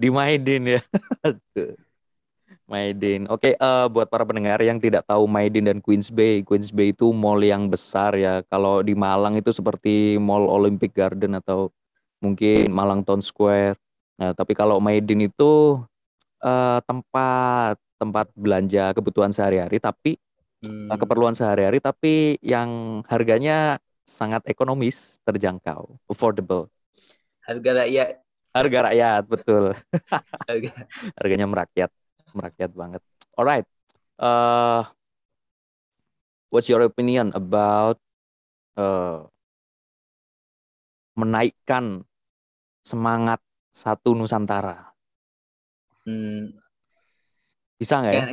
di 0.00 0.08
Maidin 0.08 0.78
ya. 0.78 0.80
Maidin. 2.70 3.26
Oke, 3.26 3.58
eh, 3.58 3.86
buat 3.90 4.06
para 4.06 4.22
pendengar 4.22 4.62
yang 4.62 4.78
tidak 4.78 5.02
tahu 5.02 5.26
Maidin 5.26 5.66
dan 5.66 5.78
Queens 5.82 6.06
Bay, 6.14 6.46
Queens 6.46 6.70
Bay 6.70 6.94
itu 6.94 7.10
mall 7.10 7.42
yang 7.42 7.66
besar 7.66 8.14
ya. 8.14 8.46
Kalau 8.46 8.78
di 8.86 8.94
Malang 8.94 9.34
itu 9.34 9.50
seperti 9.50 10.14
Mall 10.22 10.46
Olympic 10.46 10.94
Garden 10.94 11.34
atau 11.34 11.74
mungkin 12.22 12.70
Malang 12.70 13.02
Town 13.02 13.18
Square. 13.18 13.74
Nah, 14.22 14.30
tapi 14.38 14.54
kalau 14.54 14.78
Maidin 14.78 15.26
itu 15.26 15.82
eh, 16.40 16.80
tempat 16.84 17.76
tempat 18.00 18.26
belanja 18.32 18.96
kebutuhan 18.96 19.30
sehari-hari, 19.30 19.76
tapi 19.80 20.16
Hmm. 20.60 20.92
eh, 20.92 20.98
keperluan 21.00 21.32
sehari-hari, 21.32 21.80
tapi 21.80 22.36
yang 22.44 23.00
harganya 23.08 23.80
sangat 24.04 24.44
ekonomis, 24.44 25.16
terjangkau, 25.24 25.96
affordable. 26.04 26.68
Harga 27.40 27.84
rakyat. 27.84 28.08
Harga 28.52 28.78
rakyat, 28.92 29.22
betul. 29.24 29.72
Harga. 30.50 30.70
harganya 31.16 31.46
merakyat 31.46 31.90
merakyat 32.34 32.70
banget 32.74 33.02
alright 33.34 33.66
uh, 34.18 34.86
what's 36.50 36.70
your 36.70 36.82
opinion 36.82 37.30
about 37.34 37.98
uh, 38.78 39.26
menaikkan 41.14 42.06
semangat 42.82 43.38
satu 43.70 44.14
Nusantara 44.16 44.89
Hmm, 46.08 46.56
bisa 47.76 48.00
nggak 48.00 48.12
ya? 48.12 48.22
Kan, 48.24 48.28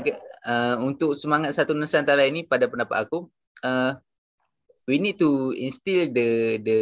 uh, 0.48 0.76
untuk 0.84 1.16
semangat 1.16 1.56
satu 1.56 1.76
Nusantara 1.76 2.24
ini 2.28 2.44
pada 2.48 2.68
pendapat 2.68 3.08
aku 3.08 3.28
uh, 3.64 3.96
we 4.88 5.00
need 5.00 5.20
to 5.20 5.52
instill 5.56 6.08
the 6.12 6.60
the 6.64 6.80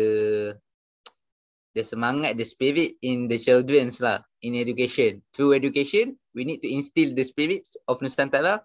the 1.73 1.83
semangat 1.83 2.37
the 2.39 2.45
spirit 2.45 2.95
in 3.03 3.27
the 3.27 3.35
children's 3.41 3.99
lah 3.99 4.21
in 4.45 4.53
education. 4.55 5.19
Through 5.33 5.57
education 5.57 6.15
we 6.37 6.45
need 6.45 6.61
to 6.61 6.69
instill 6.69 7.11
the 7.17 7.25
spirits 7.25 7.75
of 7.89 7.99
Nusantara 7.99 8.61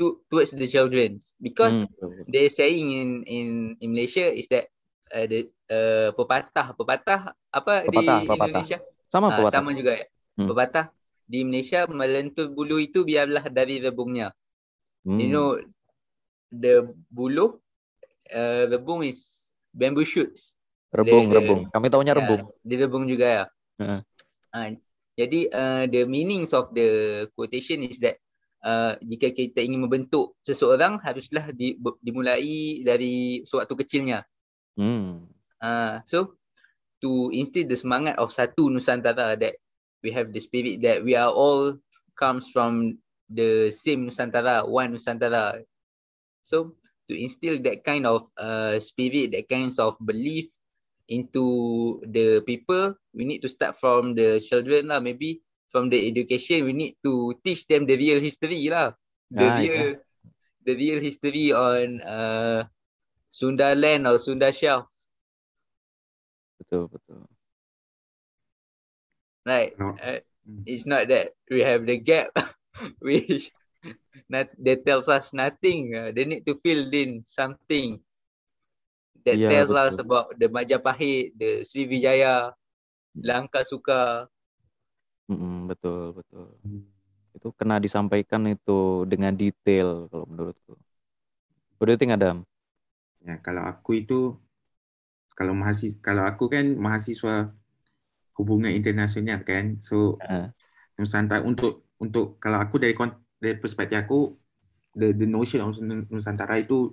to 0.00 0.22
towards 0.32 0.54
the 0.56 0.64
children's 0.64 1.36
because 1.42 1.84
Hmm, 1.84 2.24
they 2.30 2.48
saying 2.48 2.86
in 2.88 3.08
in 3.28 3.46
in 3.84 3.88
Malaysia 3.92 4.30
is 4.30 4.48
that 4.48 4.70
uh, 5.12 5.26
the 5.28 5.50
uh, 5.68 6.08
pepatah 6.16 6.72
pepatah 6.78 7.34
apa 7.52 7.84
Pepatah, 7.84 8.18
di 8.24 8.26
pepatah. 8.30 8.48
Indonesia? 8.48 8.78
Sama 9.10 9.28
Ah, 9.28 9.44
pepatah. 9.44 9.52
sama 9.60 9.70
juga 9.76 9.92
ya. 9.98 10.06
Hmm. 10.38 10.48
Pepatah 10.48 10.86
di 11.30 11.46
Malaysia 11.46 11.86
melentur 11.86 12.50
bulu 12.50 12.82
itu 12.82 13.06
biarlah 13.06 13.46
dari 13.46 13.78
rebungnya. 13.78 14.34
Hmm, 15.06 15.18
You 15.22 15.26
know 15.30 15.48
the 16.50 16.90
bulu 17.06 17.62
uh, 18.34 18.64
rebung 18.66 19.06
is 19.06 19.50
bamboo 19.70 20.02
shoots. 20.02 20.58
rebung 20.90 21.30
the- 21.30 21.38
rebung 21.38 21.60
kami 21.70 21.86
taunya 21.86 22.12
Ya, 22.12 22.18
rebung 22.18 22.42
di 22.66 22.74
rebung 22.74 23.04
juga 23.06 23.26
ya. 23.30 23.44
Heeh. 23.78 24.00
Ah, 24.50 24.66
jadi 25.14 25.40
uh, 25.54 25.84
the 25.86 26.02
meanings 26.10 26.50
of 26.50 26.74
the 26.74 26.88
quotation 27.38 27.86
is 27.86 28.02
that 28.02 28.18
uh, 28.66 28.98
jika 28.98 29.30
kita 29.30 29.62
ingin 29.62 29.86
membentuk 29.86 30.34
seseorang 30.42 30.98
haruslah 30.98 31.54
di, 31.54 31.78
dimulai 32.02 32.82
dari 32.82 33.46
sewaktu 33.46 33.74
kecilnya. 33.86 34.26
hmm. 34.74 35.30
Uh, 35.62 36.00
so 36.08 36.34
to 36.98 37.30
instill 37.30 37.68
the 37.68 37.76
semangat 37.78 38.16
of 38.18 38.34
satu 38.34 38.66
Nusantara 38.72 39.38
that 39.38 39.54
we 40.02 40.10
have 40.12 40.32
the 40.32 40.40
spirit 40.40 40.82
that 40.82 41.04
we 41.04 41.14
are 41.14 41.30
all 41.30 41.76
comes 42.16 42.48
from 42.48 42.98
the 43.28 43.70
same 43.70 44.08
Nusantara, 44.08 44.66
one 44.68 44.94
Nusantara. 44.94 45.64
So 46.42 46.74
to 47.08 47.12
instill 47.14 47.58
that 47.62 47.84
kind 47.84 48.06
of 48.06 48.28
uh, 48.36 48.78
spirit, 48.80 49.32
that 49.32 49.48
kinds 49.48 49.78
of 49.78 49.96
belief 50.04 50.46
into 51.08 52.00
the 52.06 52.42
people, 52.46 52.94
we 53.14 53.24
need 53.24 53.42
to 53.42 53.48
start 53.48 53.76
from 53.76 54.14
the 54.14 54.40
children 54.40 54.88
lah. 54.88 55.00
Maybe 55.00 55.42
from 55.70 55.90
the 55.90 55.98
education, 56.08 56.64
we 56.64 56.72
need 56.72 56.96
to 57.02 57.34
teach 57.44 57.66
them 57.66 57.86
the 57.86 57.96
real 57.96 58.20
history 58.20 58.68
lah. 58.68 58.94
The 59.30 59.46
Ah, 59.46 59.56
real, 59.58 59.86
the 60.66 60.74
real 60.74 60.98
history 61.00 61.54
on 61.54 62.02
uh, 62.02 62.66
Sunda 63.30 63.74
land 63.74 64.06
or 64.06 64.18
Sunda 64.18 64.50
shelf. 64.50 64.90
betul 66.60 66.86
betul 66.92 67.29
Right. 69.46 69.72
No. 69.78 69.98
Uh, 70.02 70.20
Hmm. 70.46 70.62
it's 70.66 70.86
not 70.86 71.08
that 71.08 71.32
we 71.50 71.60
have 71.60 71.86
the 71.86 71.96
gap 71.98 72.30
which 73.00 73.50
not 74.28 74.48
that 74.64 74.86
tells 74.86 75.08
us 75.08 75.32
nothing. 75.32 75.94
Uh, 75.96 76.12
they 76.14 76.24
need 76.24 76.46
to 76.46 76.60
fill 76.62 76.88
in 76.92 77.24
something 77.26 78.00
that 79.26 79.38
Ya, 79.38 79.48
tells 79.48 79.72
us 79.72 79.96
betul. 79.96 80.00
about 80.00 80.38
the 80.38 80.48
Majapahit, 80.48 81.32
the 81.38 81.64
Sriwijaya, 81.64 82.52
Langkah 83.20 83.64
Suka. 83.66 84.28
Mm-mm, 85.30 85.70
betul 85.70 86.10
betul 86.18 86.46
itu 87.36 87.48
kena 87.54 87.78
disampaikan 87.78 88.42
itu 88.50 89.06
dengan 89.06 89.32
detail 89.34 90.10
kalau 90.10 90.26
menurutku 90.26 90.74
What 91.80 91.86
do 91.88 91.92
you 91.92 92.00
think 92.00 92.12
Adam? 92.12 92.44
Ya, 93.26 93.34
kalau 93.44 93.62
aku 93.72 93.90
itu 94.00 94.18
kalau 95.38 95.54
mahasiswa 95.60 95.98
kalau 96.06 96.22
aku 96.30 96.44
kan 96.54 96.66
mahasiswa 96.84 97.34
hubungan 98.38 98.72
internasional 98.72 99.42
kan. 99.42 99.78
So 99.82 100.18
Ah. 100.22 100.52
Nusantara 101.00 101.40
untuk 101.40 101.88
untuk 101.96 102.36
kalau 102.36 102.60
aku 102.60 102.76
dari 102.76 102.92
dari 103.40 103.56
perspektif 103.56 104.04
aku 104.04 104.36
the 104.96 105.16
the 105.16 105.28
notion 105.28 105.64
of 105.64 105.76
Nusantara 106.12 106.60
itu 106.60 106.92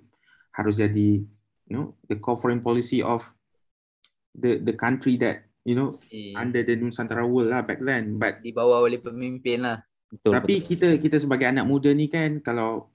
harus 0.56 0.80
jadi 0.80 1.22
you 1.68 1.74
know 1.74 1.96
the 2.08 2.16
core 2.18 2.40
foreign 2.40 2.64
policy 2.64 3.04
of 3.04 3.24
the 4.32 4.64
the 4.64 4.74
country 4.74 5.20
that 5.20 5.48
you 5.68 5.76
know 5.76 5.92
Eh, 6.14 6.32
under 6.40 6.64
the 6.64 6.80
Nusantara 6.80 7.28
world 7.28 7.52
lah 7.52 7.62
back 7.64 7.84
then 7.84 8.16
but 8.16 8.40
dibawa 8.40 8.80
oleh 8.84 9.02
pemimpin 9.02 9.64
lah. 9.68 9.84
Betul, 10.08 10.32
tapi 10.32 10.54
betul. 10.64 10.68
kita 10.72 10.90
kita 11.04 11.18
sebagai 11.20 11.52
anak 11.52 11.68
muda 11.68 11.92
ni 11.92 12.08
kan 12.08 12.40
kalau 12.40 12.88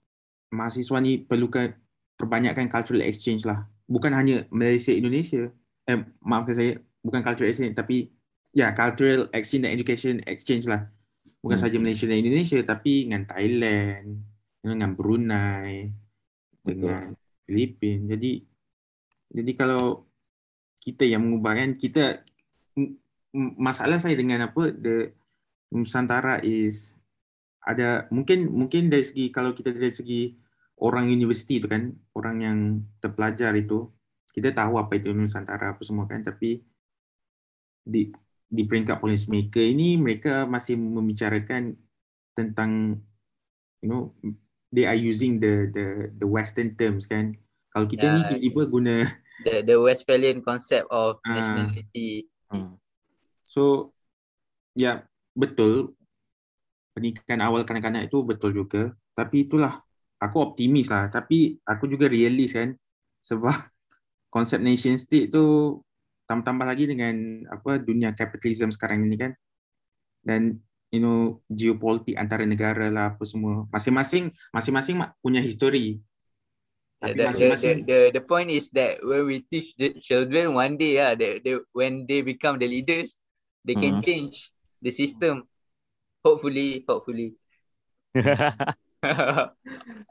mahasiswa 0.49 0.97
ni 1.05 1.21
perlukan 1.21 1.77
perbanyakkan 2.17 2.73
cultural 2.73 3.05
exchange 3.05 3.45
lah 3.45 3.69
bukan 3.85 4.17
hanya 4.17 4.49
Malaysia 4.49 4.97
Indonesia 4.97 5.53
eh 5.85 5.99
maafkan 6.25 6.55
saya 6.57 6.73
bukan 7.05 7.21
cultural 7.21 7.53
exchange 7.53 7.77
tapi 7.77 8.09
ya 8.53 8.77
cultural 8.77 9.29
exchange 9.33 9.65
dan 9.69 9.73
education 9.75 10.21
exchange 10.29 10.69
lah. 10.69 10.89
Bukan 11.43 11.59
Hmm. 11.59 11.65
saja 11.67 11.77
Malaysia 11.81 12.07
dan 12.07 12.23
Indonesia 12.23 12.61
tapi 12.63 13.09
dengan 13.09 13.27
Thailand 13.27 14.07
dengan 14.63 14.91
Brunei 14.95 15.91
dengan 16.63 17.17
Filipin. 17.49 18.07
Jadi 18.07 18.33
jadi 19.33 19.53
kalau 19.57 20.07
kita 20.83 21.09
yang 21.09 21.25
mengubah 21.25 21.57
kan 21.59 21.71
kita 21.81 22.23
masalah 23.35 23.97
saya 23.97 24.15
dengan 24.15 24.45
apa 24.47 24.71
the 24.71 25.11
Nusantara 25.73 26.45
is 26.45 26.95
ada 27.65 28.11
mungkin 28.13 28.51
mungkin 28.53 28.93
dari 28.93 29.07
segi 29.07 29.33
kalau 29.33 29.57
kita 29.57 29.73
dari 29.73 29.95
segi 29.95 30.37
orang 30.83 31.09
universiti 31.09 31.63
itu 31.63 31.71
kan 31.71 31.95
orang 32.19 32.37
yang 32.43 32.59
terpelajar 32.99 33.55
itu 33.57 33.89
kita 34.35 34.53
tahu 34.53 34.77
apa 34.77 34.99
itu 34.99 35.15
Nusantara 35.15 35.79
apa 35.79 35.83
semua 35.87 36.05
kan 36.05 36.21
tapi 36.21 36.61
di 37.83 38.11
di 38.53 38.69
peringkat 38.69 39.01
policy 39.01 39.33
maker 39.33 39.65
ini 39.65 39.97
mereka 39.97 40.45
masih 40.45 40.77
membicarakan 40.77 41.73
tentang 42.37 43.01
you 43.81 43.89
know 43.89 44.13
they 44.69 44.85
are 44.85 44.97
using 44.97 45.41
the 45.41 45.73
the 45.73 45.87
the 46.21 46.29
western 46.29 46.77
terms 46.77 47.09
kan 47.09 47.33
kalau 47.73 47.89
kita 47.89 48.05
ni 48.05 48.21
Ya. 48.21 48.29
tiba-tiba 48.37 48.63
guna 48.69 48.95
The 49.43 49.65
the 49.65 49.75
Westphalian 49.75 50.45
concept 50.45 50.87
of 50.93 51.17
Ah. 51.25 51.33
nationality. 51.35 52.29
Hmm. 52.53 52.77
so 53.43 53.91
ya 54.77 55.03
betul 55.33 55.97
pernikahan 56.93 57.41
awal 57.41 57.65
kanak-kanak 57.65 58.13
itu 58.13 58.21
betul 58.21 58.53
juga 58.53 58.93
tapi 59.17 59.49
itulah 59.49 59.81
aku 60.21 60.53
optimis 60.53 60.93
lah 60.93 61.09
tapi 61.09 61.57
aku 61.65 61.89
juga 61.89 62.07
realis 62.07 62.53
kan 62.53 62.77
sebab 63.25 63.49
konsep 64.35 64.61
nation 64.61 64.95
state 64.95 65.33
tu 65.33 65.81
tambah-tambah 66.33 66.65
lagi 66.65 66.89
dengan 66.89 67.45
apa 67.53 67.77
dunia 67.77 68.17
kapitalisme 68.17 68.73
sekarang 68.73 69.05
ini 69.05 69.21
kan 69.21 69.33
dan 70.25 70.57
you 70.89 71.05
know 71.05 71.45
geopolitik 71.53 72.17
antara 72.17 72.49
negara 72.49 72.89
lah 72.89 73.13
apa 73.13 73.25
semua 73.29 73.69
masing-masing 73.69 74.33
masing-masing 74.57 74.97
mak- 74.97 75.13
punya 75.21 75.45
histori 75.45 76.01
The, 77.03 77.11
tapi 77.11 77.19
the, 77.19 77.19
the, 77.19 77.27
masing-masing 77.27 77.77
the, 77.83 78.01
the 78.15 78.23
point 78.23 78.47
is 78.47 78.71
that 78.79 79.03
when 79.03 79.27
we 79.27 79.43
teach 79.43 79.75
the 79.75 79.91
children 79.99 80.55
one 80.55 80.79
day, 80.79 81.03
yeah, 81.03 81.19
they, 81.19 81.43
they, 81.43 81.59
when 81.75 82.07
they 82.07 82.23
become 82.23 82.63
the 82.63 82.71
leaders, 82.71 83.19
they 83.67 83.75
can 83.75 83.99
Mhm. 83.99 84.07
change 84.07 84.55
the 84.79 84.95
system. 84.95 85.51
Hopefully, 86.23 86.87
hopefully. 86.87 87.35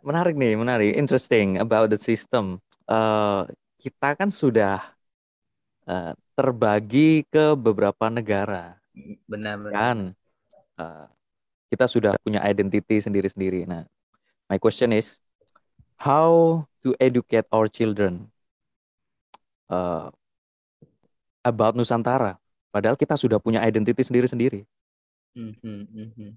menarik 0.03 0.35
nih, 0.35 0.59
menarik, 0.59 0.91
interesting 0.99 1.63
about 1.63 1.87
the 1.87 1.95
system. 1.95 2.59
Eh, 2.91 3.41
kita 3.79 4.19
kan 4.19 4.27
sudah 4.27 4.83
eh, 5.87 6.13
terbagi 6.35 7.25
ke 7.29 7.57
beberapa 7.57 8.09
negara, 8.09 8.77
benar, 9.25 9.57
benar. 9.61 9.73
kan? 9.73 9.97
Eh, 10.77 11.05
kita 11.71 11.87
sudah 11.87 12.13
punya 12.19 12.43
identity 12.43 12.99
sendiri-sendiri. 12.99 13.63
Nah, 13.63 13.87
my 14.51 14.59
question 14.59 14.91
is, 14.91 15.15
how 15.95 16.65
to 16.83 16.91
educate 16.99 17.47
our 17.53 17.71
children 17.71 18.27
eh, 19.71 20.07
about 21.45 21.77
Nusantara? 21.77 22.35
Padahal 22.71 22.95
kita 22.95 23.19
sudah 23.19 23.39
punya 23.39 23.63
identity 23.63 24.03
sendiri-sendiri. 24.03 24.63
Mhm, 25.31 25.87
mhm. 25.91 26.31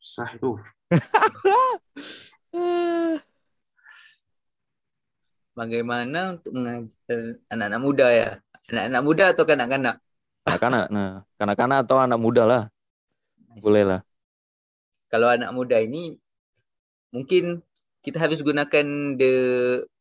sah 0.00 0.32
itu 0.32 0.56
Bagaimana 5.60 6.40
untuk 6.40 6.56
mengajar 6.56 7.36
anak-anak 7.52 7.80
muda 7.84 8.06
ya? 8.08 8.30
Anak-anak 8.72 9.02
muda 9.04 9.24
atau 9.36 9.44
kanak-kanak? 9.44 10.00
Kanak-kanak, 10.48 10.86
nah, 10.88 11.20
kanak-kanak 11.36 11.78
atau 11.84 12.00
anak 12.00 12.16
muda 12.16 12.48
lah, 12.48 12.62
boleh 13.60 13.84
lah. 13.84 14.00
Kalau 15.12 15.28
anak 15.28 15.52
muda 15.52 15.76
ini 15.76 16.16
mungkin 17.12 17.60
kita 18.00 18.16
harus 18.16 18.40
gunakan 18.40 19.20
the 19.20 19.34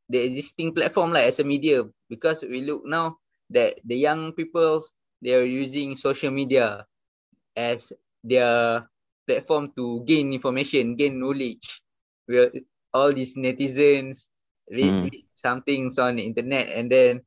the 0.07 0.23
existing 0.23 0.71
platform 0.71 1.11
lah 1.11 1.27
as 1.27 1.43
a 1.43 1.45
media 1.45 1.83
because 2.07 2.39
we 2.39 2.63
look 2.63 2.87
now 2.87 3.19
that 3.51 3.83
the 3.83 3.99
young 3.99 4.31
people 4.31 4.79
they 5.19 5.35
are 5.35 5.43
using 5.43 5.99
social 5.99 6.31
media 6.31 6.87
as 7.59 7.91
their 8.23 8.87
platform 9.27 9.75
to 9.75 10.07
gain 10.07 10.31
information, 10.31 10.95
gain 10.95 11.19
knowledge. 11.19 11.83
We 12.31 12.47
are, 12.47 12.51
all 12.95 13.11
these 13.11 13.35
netizens 13.35 14.31
read, 14.69 14.95
Hmm. 14.95 15.09
read 15.11 15.25
some 15.33 15.61
things 15.63 15.97
on 15.99 16.15
the 16.17 16.23
internet 16.25 16.69
and 16.69 16.91
then 16.91 17.21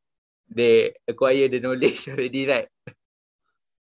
they 0.50 0.94
acquire 1.08 1.48
the 1.48 1.60
knowledge 1.64 2.08
already, 2.08 2.46
right? 2.48 2.68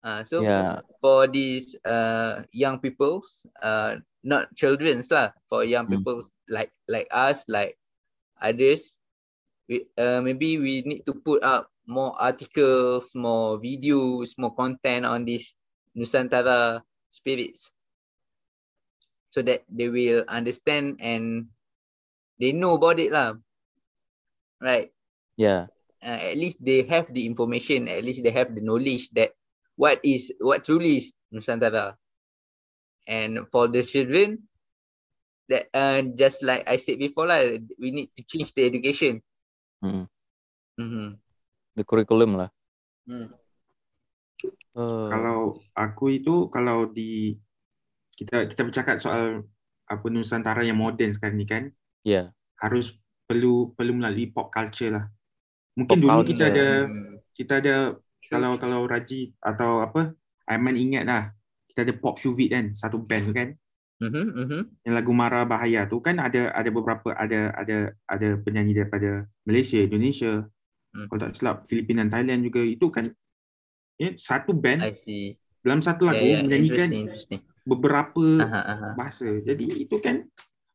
Uh, 0.03 0.23
so 0.25 0.47
Ya, 0.47 0.83
for 1.01 1.27
these 1.27 1.75
uh 1.85 2.43
young 2.53 2.79
peoples, 2.81 3.47
uh 3.63 3.97
not 4.25 4.51
children's 4.55 5.11
lah, 5.11 5.33
for 5.51 5.65
young 5.65 5.89
Hmm. 5.89 6.03
peoples 6.03 6.31
like 6.49 6.71
like 6.89 7.09
us, 7.11 7.45
like 7.49 7.77
others, 8.41 8.97
we 9.69 9.87
uh 9.99 10.21
maybe 10.23 10.59
we 10.59 10.83
need 10.87 11.05
to 11.07 11.15
put 11.15 11.43
up 11.43 11.71
more 11.87 12.15
articles, 12.21 13.15
more 13.15 13.59
videos, 13.61 14.35
more 14.39 14.55
content 14.55 15.07
on 15.07 15.25
this 15.27 15.55
Nusantara 15.97 16.83
spirits. 17.11 17.73
So 19.31 19.43
that 19.43 19.65
they 19.69 19.89
will 19.89 20.25
understand 20.29 21.01
and 21.01 21.49
they 22.39 22.55
know 22.55 22.75
about 22.79 23.03
it 23.03 23.13
lah. 23.13 23.37
Right 24.59 24.91
ya, 25.39 25.71
uh, 26.03 26.21
at 26.35 26.37
least 26.39 26.59
they 26.59 26.83
have 26.87 27.07
the 27.15 27.27
information, 27.27 27.87
at 27.87 28.03
least 28.03 28.27
they 28.27 28.35
have 28.35 28.55
the 28.55 28.63
knowledge 28.65 29.11
that 29.15 29.31
what 29.79 30.03
is 30.03 30.35
what 30.43 30.67
truly 30.67 30.99
is 30.99 31.15
Nusantara. 31.31 31.95
And 33.09 33.49
for 33.49 33.69
the 33.73 33.81
children, 33.87 34.45
that 35.49 35.73
uh, 35.73 36.03
just 36.13 36.45
like 36.45 36.69
I 36.69 36.77
said 36.77 37.01
before, 37.01 37.25
lah, 37.25 37.41
we 37.81 37.89
need 37.95 38.13
to 38.19 38.23
change 38.27 38.53
the 38.53 38.69
education. 38.69 39.23
Mm. 39.81 40.11
Mm-hmm. 40.79 41.09
the 41.79 41.87
curriculum 41.87 42.35
lah. 42.35 42.51
Mm. 43.07 43.31
Eh, 44.79 45.07
kalau 45.11 45.63
aku 45.75 46.19
itu 46.19 46.51
kalau 46.51 46.91
di 46.91 47.39
kita 48.19 48.51
kita 48.51 48.67
bercakap 48.67 48.99
soal 48.99 49.47
apa 49.87 50.07
Nusantara 50.11 50.67
yang 50.67 50.79
moden 50.79 51.15
sekarang 51.15 51.39
ni 51.39 51.47
kan 51.47 51.71
ya, 52.03 52.31
harus 52.59 52.95
perlu 53.25 53.73
perlu 53.73 53.93
melalui 53.99 54.29
pop 54.29 54.49
culture 54.49 54.93
lah. 54.93 55.05
Mungkin 55.77 55.97
Pop 55.97 56.03
dulu 56.03 56.11
culture. 56.21 56.29
kita 56.35 56.45
ada 56.51 56.67
Mm. 56.85 57.15
kita 57.33 57.53
ada 57.63 57.75
True, 58.19 58.31
kalau 58.35 58.51
kalau 58.59 58.81
Raji 58.85 59.31
atau 59.39 59.81
apa 59.81 60.13
Aiman 60.45 60.75
ingat 60.75 61.05
lah 61.07 61.23
kita 61.71 61.87
ada 61.87 61.95
Pop 61.95 62.19
Shuvit 62.19 62.51
kan 62.51 62.65
satu 62.73 62.99
band 62.99 63.25
tu 63.25 63.33
kan 63.33 63.51
Mhm, 63.99 64.27
mhm. 64.31 64.61
yang 64.87 64.95
lagu 64.95 65.11
Mara 65.11 65.43
Bahaya 65.43 65.83
tu 65.87 65.99
kan 65.99 66.19
ada 66.19 66.55
ada 66.55 66.71
beberapa 66.71 67.11
ada 67.19 67.51
ada 67.55 67.91
ada 68.07 68.29
penyanyi 68.39 68.71
daripada 68.75 69.27
Malaysia, 69.43 69.83
Indonesia, 69.83 70.47
Hmm. 70.95 71.05
kalau 71.11 71.21
tak 71.27 71.35
silap 71.35 71.57
Filipina 71.67 72.07
dan 72.07 72.11
Thailand 72.11 72.41
juga 72.43 72.63
itu 72.63 72.87
kan 72.89 73.05
ya, 73.99 74.15
satu 74.15 74.55
band 74.55 74.87
I 74.87 74.95
see. 74.95 75.35
dalam 75.61 75.83
satu 75.83 76.07
lagu 76.07 76.23
Yeah, 76.23 76.31
yeah. 76.31 76.43
menyanyikan 76.47 76.89
Interesting, 76.95 77.03
interesting. 77.07 77.41
beberapa 77.67 78.25
Aha, 78.41 78.61
aha. 78.73 78.89
bahasa. 78.95 79.29
Jadi 79.43 79.67
itu 79.83 79.99
kan 79.99 80.25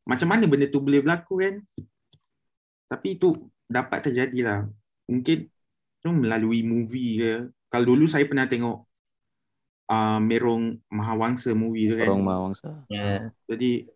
macam 0.03 0.27
mana 0.27 0.43
benda 0.47 0.67
tu 0.67 0.83
boleh 0.83 0.99
berlaku 0.99 1.33
kan? 1.39 1.55
Tapi 2.91 3.17
itu 3.17 3.33
dapat 3.65 3.99
terjadi 4.05 4.39
lah. 4.43 4.59
Mungkin 5.09 5.47
tu 6.03 6.09
melalui 6.11 6.61
movie 6.63 7.19
ke. 7.19 7.33
Kalau 7.71 7.95
dulu 7.95 8.05
saya 8.05 8.27
pernah 8.27 8.45
tengok 8.45 8.85
uh, 9.89 10.19
Merong 10.21 10.77
Mahawangsa 10.91 11.55
movie 11.55 11.89
tu 11.89 11.95
kan. 11.97 12.11
orang 12.11 12.27
Mawangsa. 12.27 12.69
Yeah. 12.91 13.33
Jadi 13.49 13.87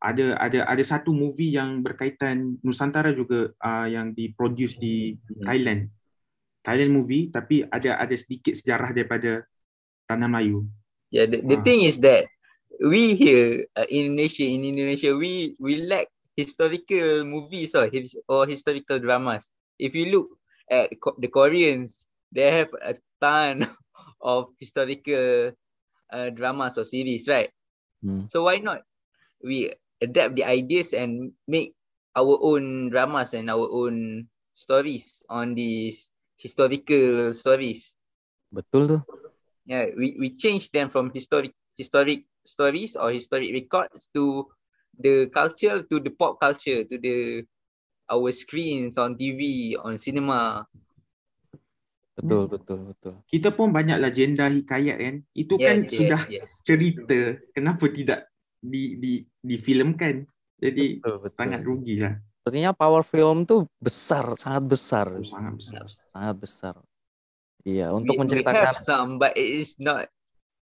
ada 0.00 0.32
ada 0.40 0.58
ada 0.64 0.84
satu 0.84 1.12
movie 1.12 1.52
yang 1.52 1.84
berkaitan 1.84 2.56
Nusantara 2.64 3.12
juga 3.12 3.52
uh, 3.60 3.86
yang 3.88 4.16
diproduce 4.16 4.80
di 4.80 5.16
Thailand. 5.44 5.92
Thailand 6.64 6.92
movie 6.92 7.28
tapi 7.32 7.64
ada 7.68 8.00
ada 8.00 8.16
sedikit 8.16 8.52
sejarah 8.56 8.92
daripada 8.92 9.44
tanah 10.08 10.28
Melayu. 10.28 10.68
Yeah, 11.10 11.26
the, 11.26 11.42
the 11.42 11.58
Ah. 11.58 11.64
thing 11.64 11.82
is 11.84 11.98
that 12.00 12.30
we 12.80 13.14
here 13.14 13.66
uh, 13.76 13.86
in 13.88 14.12
Indonesia, 14.16 14.44
in 14.44 14.64
Indonesia, 14.64 15.12
we 15.16 15.54
we 15.60 15.82
lack 15.84 16.08
historical 16.36 17.24
movies 17.24 17.74
or 17.74 17.88
his, 17.88 18.16
or 18.28 18.46
historical 18.46 18.98
dramas. 18.98 19.50
If 19.78 19.94
you 19.94 20.06
look 20.12 20.28
at 20.70 20.90
the 21.18 21.28
Koreans, 21.28 22.06
they 22.32 22.50
have 22.50 22.70
a 22.82 22.94
ton 23.20 23.66
of 24.22 24.52
historical 24.58 25.52
uh, 26.12 26.28
dramas 26.30 26.78
or 26.78 26.84
series, 26.84 27.28
right? 27.28 27.50
Hmm. 28.02 28.26
So 28.28 28.44
why 28.44 28.58
not 28.58 28.82
we 29.42 29.72
adapt 30.00 30.36
the 30.36 30.44
ideas 30.44 30.92
and 30.94 31.32
make 31.46 31.74
our 32.16 32.38
own 32.42 32.90
dramas 32.90 33.34
and 33.34 33.50
our 33.50 33.68
own 33.70 34.28
stories 34.54 35.22
on 35.28 35.54
these 35.54 36.12
historical 36.38 37.32
stories? 37.34 37.94
Betul 38.50 38.84
tuh. 38.88 39.00
yeah 39.66 39.86
we, 39.96 40.16
we 40.18 40.36
change 40.36 40.70
them 40.70 40.88
from 40.90 41.10
historic 41.12 41.52
historic 41.76 42.24
stories 42.44 42.96
or 42.96 43.12
historic 43.12 43.52
records 43.52 44.08
to 44.12 44.48
the 44.98 45.28
culture 45.30 45.84
to 45.86 45.96
the 46.00 46.12
pop 46.12 46.40
culture 46.40 46.84
to 46.84 46.96
the 46.98 47.44
our 48.10 48.30
screens 48.34 48.98
on 48.98 49.14
TV 49.14 49.72
on 49.78 49.96
cinema 50.00 50.66
Betul, 52.20 52.44
Hmm. 52.44 52.52
betul, 52.52 52.80
betul. 52.92 53.14
Kita 53.24 53.48
pun 53.48 53.72
banyak 53.72 53.96
legenda 53.96 54.44
hikayat 54.44 54.96
kan. 55.00 55.16
Itu 55.32 55.56
kan 55.56 55.80
yes, 55.80 55.88
sudah 55.88 56.20
yes, 56.28 56.44
yes. 56.44 56.50
cerita. 56.60 57.40
Kenapa 57.56 57.88
tidak 57.88 58.28
di 58.60 59.00
di 59.00 59.24
difilmkan? 59.40 60.28
Jadi 60.60 61.00
Betul, 61.00 61.16
betul. 61.24 61.32
sangat 61.32 61.60
rugi 61.64 61.96
lah. 62.04 62.20
Sepertinya 62.20 62.76
power 62.76 63.00
film 63.08 63.48
tuh 63.48 63.64
besar, 63.80 64.36
sangat 64.36 64.64
besar, 64.68 65.06
Oh, 65.16 65.24
sangat 65.24 65.52
besar. 65.56 65.84
sangat 66.12 66.36
besar. 66.36 66.74
Iya, 67.64 67.88
we, 67.92 68.04
untuk 68.04 68.14
we 68.16 68.20
menceritakan 68.20 68.68
have 68.68 68.76
some 68.76 69.16
but 69.16 69.32
it 69.36 69.64
is 69.64 69.80
not 69.80 70.08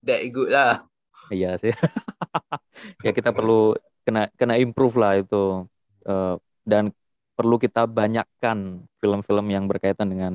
that 0.04 0.20
good 0.32 0.52
lah 0.52 0.84
Iya 1.30 1.58
sih. 1.58 1.72
ya 3.06 3.10
kita 3.10 3.34
perlu 3.34 3.74
kena 4.06 4.30
kena 4.38 4.54
improve 4.58 4.96
lah 4.98 5.12
itu. 5.18 5.66
Eh, 6.06 6.36
dan 6.66 6.90
perlu 7.36 7.60
kita 7.60 7.84
banyakkan 7.86 8.88
film-film 8.98 9.46
yang 9.52 9.68
berkaitan 9.68 10.08
dengan 10.08 10.34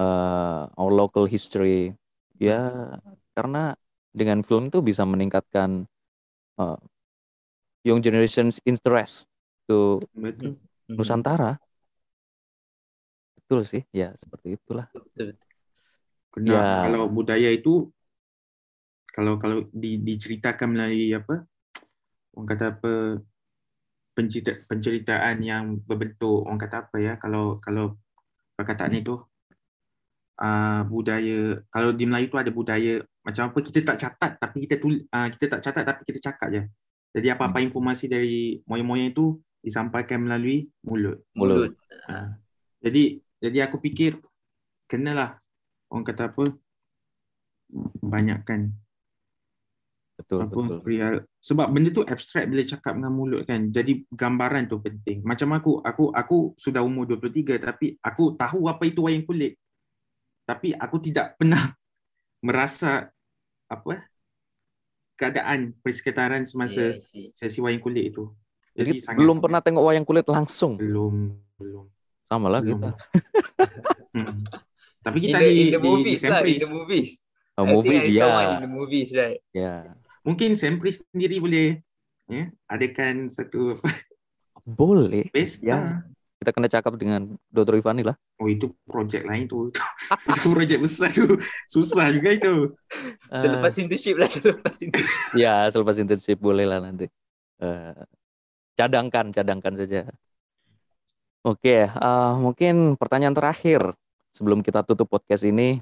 uh, 0.00 0.66
our 0.74 0.90
local 0.90 1.28
history. 1.28 1.92
Ya, 2.40 2.96
karena 3.36 3.76
dengan 4.10 4.42
film 4.42 4.72
itu 4.72 4.80
bisa 4.80 5.04
meningkatkan 5.04 5.86
uh, 6.58 6.80
young 7.84 8.00
generation's 8.00 8.58
interest 8.64 9.28
to 9.68 10.00
Betul. 10.16 10.56
Mhm. 10.88 10.96
Nusantara. 10.96 11.60
Betul 13.38 13.68
sih, 13.68 13.82
ya 13.92 14.16
seperti 14.16 14.56
itulah. 14.56 14.88
Betul, 14.90 15.36
Ya. 16.42 16.90
kalau 16.90 17.06
budaya 17.06 17.46
itu 17.54 17.94
kalau 19.14 19.38
kalau 19.38 19.70
di, 19.70 20.02
diceritakan 20.02 20.74
melalui 20.74 21.14
apa 21.14 21.46
orang 22.34 22.48
kata 22.50 22.64
apa 22.74 22.92
pencerita, 24.18 24.58
penceritaan 24.66 25.38
yang 25.38 25.78
berbentuk 25.86 26.42
orang 26.42 26.58
kata 26.58 26.76
apa 26.90 26.96
ya 26.98 27.14
kalau 27.22 27.62
kalau 27.62 27.94
perkataan 28.58 28.98
itu 28.98 29.22
uh, 30.42 30.82
budaya 30.90 31.62
kalau 31.70 31.94
di 31.94 32.04
Melayu 32.10 32.26
itu 32.26 32.38
ada 32.38 32.50
budaya 32.50 32.92
macam 33.22 33.50
apa 33.50 33.58
kita 33.62 33.78
tak 33.86 33.98
catat 34.02 34.32
tapi 34.42 34.56
kita 34.66 34.82
tul, 34.82 35.06
uh, 35.06 35.28
kita 35.30 35.44
tak 35.56 35.60
catat 35.62 35.84
tapi 35.86 36.02
kita 36.10 36.18
cakap 36.30 36.48
je. 36.50 36.62
Jadi 37.14 37.30
apa-apa 37.30 37.62
informasi 37.62 38.10
dari 38.10 38.58
moyang-moyang 38.66 39.14
itu 39.14 39.38
disampaikan 39.62 40.26
melalui 40.26 40.66
mulut. 40.82 41.22
Mulut. 41.38 41.78
Ah, 42.10 42.34
Jadi 42.82 43.22
jadi 43.38 43.70
aku 43.70 43.78
fikir 43.78 44.18
kenalah 44.90 45.38
orang 45.88 46.04
kata 46.04 46.34
apa 46.34 46.44
banyakkan 48.02 48.74
Betul, 50.14 50.46
apa 50.46 50.54
betul. 50.54 50.78
real 50.86 51.14
sebab 51.42 51.74
benda 51.74 51.90
tu 51.90 51.98
abstrak 52.06 52.46
bila 52.46 52.62
cakap 52.62 52.94
dengan 52.94 53.10
mulut 53.10 53.42
kan. 53.42 53.66
Jadi 53.66 54.06
gambaran 54.14 54.70
tu 54.70 54.78
penting. 54.78 55.26
Macam 55.26 55.50
aku 55.58 55.82
aku 55.82 56.04
aku 56.14 56.36
sudah 56.54 56.86
umur 56.86 57.02
23 57.10 57.58
tapi 57.58 57.98
aku 57.98 58.38
tahu 58.38 58.70
apa 58.70 58.82
itu 58.86 59.02
wayang 59.02 59.26
kulit. 59.26 59.58
Tapi 60.46 60.70
aku 60.70 61.02
tidak 61.02 61.34
pernah 61.38 61.74
merasa 62.38 63.10
apa 63.66 64.06
keadaan 65.18 65.74
persekitaran 65.82 66.46
semasa 66.46 66.94
sesi 67.34 67.58
wayang 67.58 67.82
kulit 67.82 68.14
itu. 68.14 68.30
Jadi 68.74 69.02
sangat- 69.02 69.18
belum 69.18 69.42
pernah 69.42 69.58
tengok 69.58 69.82
wayang 69.82 70.06
kulit 70.06 70.26
langsung. 70.30 70.78
belum 70.78 71.34
belum 71.58 71.90
Sama 72.30 72.46
lah 72.54 72.62
belum. 72.62 72.78
kita. 72.78 72.90
Hmm. 74.14 74.46
Tapi 75.02 75.18
In 75.18 75.24
kita 75.26 75.38
the, 75.42 75.50
di, 75.50 75.50
in 75.50 75.66
the 75.74 75.80
di, 75.82 75.82
di 75.82 75.88
movies 75.90 76.20
lah, 76.22 76.38
in 76.46 76.54
the 76.62 76.70
movies. 76.70 77.10
Oh, 77.58 77.66
movies 77.66 78.02
one 78.06 78.14
ya. 78.14 78.54
in 78.54 78.62
the 78.62 78.70
movies, 78.70 79.08
right? 79.10 79.38
Ya. 79.50 79.74
Mungkin 80.24 80.56
Sempris 80.56 81.04
sendiri 81.12 81.38
boleh 81.38 81.78
ya, 82.26 82.48
adakan 82.66 83.28
satu 83.28 83.78
apa, 83.78 83.88
Boleh. 84.80 85.28
pesta. 85.28 85.68
Ya. 85.68 85.80
Kita 86.40 86.50
kena 86.52 86.68
cakap 86.68 87.00
dengan 87.00 87.40
Dr. 87.48 87.80
Ivani 87.80 88.04
lah. 88.04 88.16
Oh 88.36 88.48
itu 88.48 88.68
projek 88.84 89.24
lain 89.24 89.48
tu. 89.48 89.72
itu 90.36 90.48
projek 90.52 90.78
besar 90.80 91.08
tu. 91.08 91.40
Susah 91.64 92.12
juga 92.12 92.36
itu. 92.36 92.72
Selepas 93.32 93.72
internship 93.80 94.16
lah, 94.20 94.28
selepas 94.34 94.76
internship. 94.76 95.32
ya, 95.36 95.68
selepas 95.72 95.96
internship 95.96 96.36
boleh 96.36 96.68
lah 96.68 96.84
nanti. 96.84 97.08
Eh, 97.64 98.02
cadangkan, 98.76 99.32
cadangkan 99.32 99.72
saja. 99.78 100.04
Oke, 101.44 101.88
eh, 101.88 102.32
mungkin 102.36 103.00
pertanyaan 103.00 103.36
terakhir 103.36 103.80
sebelum 104.32 104.60
kita 104.60 104.84
tutup 104.84 105.08
podcast 105.08 105.48
ini 105.48 105.80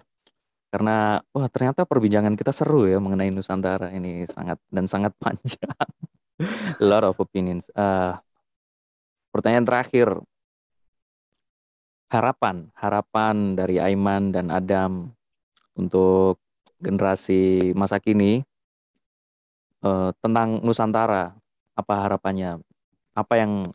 karena 0.73 1.21
wah 1.37 1.49
ternyata 1.53 1.85
perbincangan 1.85 2.33
kita 2.33 2.49
seru 2.49 2.89
ya 2.89 2.97
mengenai 2.97 3.29
Nusantara 3.29 3.93
ini 3.93 4.25
sangat 4.25 4.57
dan 4.73 4.89
sangat 4.89 5.13
panjang. 5.21 5.69
A 5.69 6.81
lot 6.89 7.05
of 7.05 7.21
opinions. 7.21 7.69
Eh, 7.77 8.13
pertanyaan 9.29 9.69
terakhir, 9.69 10.17
harapan, 12.09 12.73
harapan 12.73 13.53
dari 13.53 13.85
Aiman 13.85 14.33
dan 14.33 14.49
Adam 14.49 15.13
untuk 15.77 16.41
generasi 16.81 17.77
masa 17.77 18.01
kini 18.01 18.41
eh, 19.85 20.11
tentang 20.25 20.65
Nusantara. 20.65 21.37
Apa 21.77 22.09
harapannya? 22.09 22.65
Apa 23.13 23.37
yang 23.37 23.69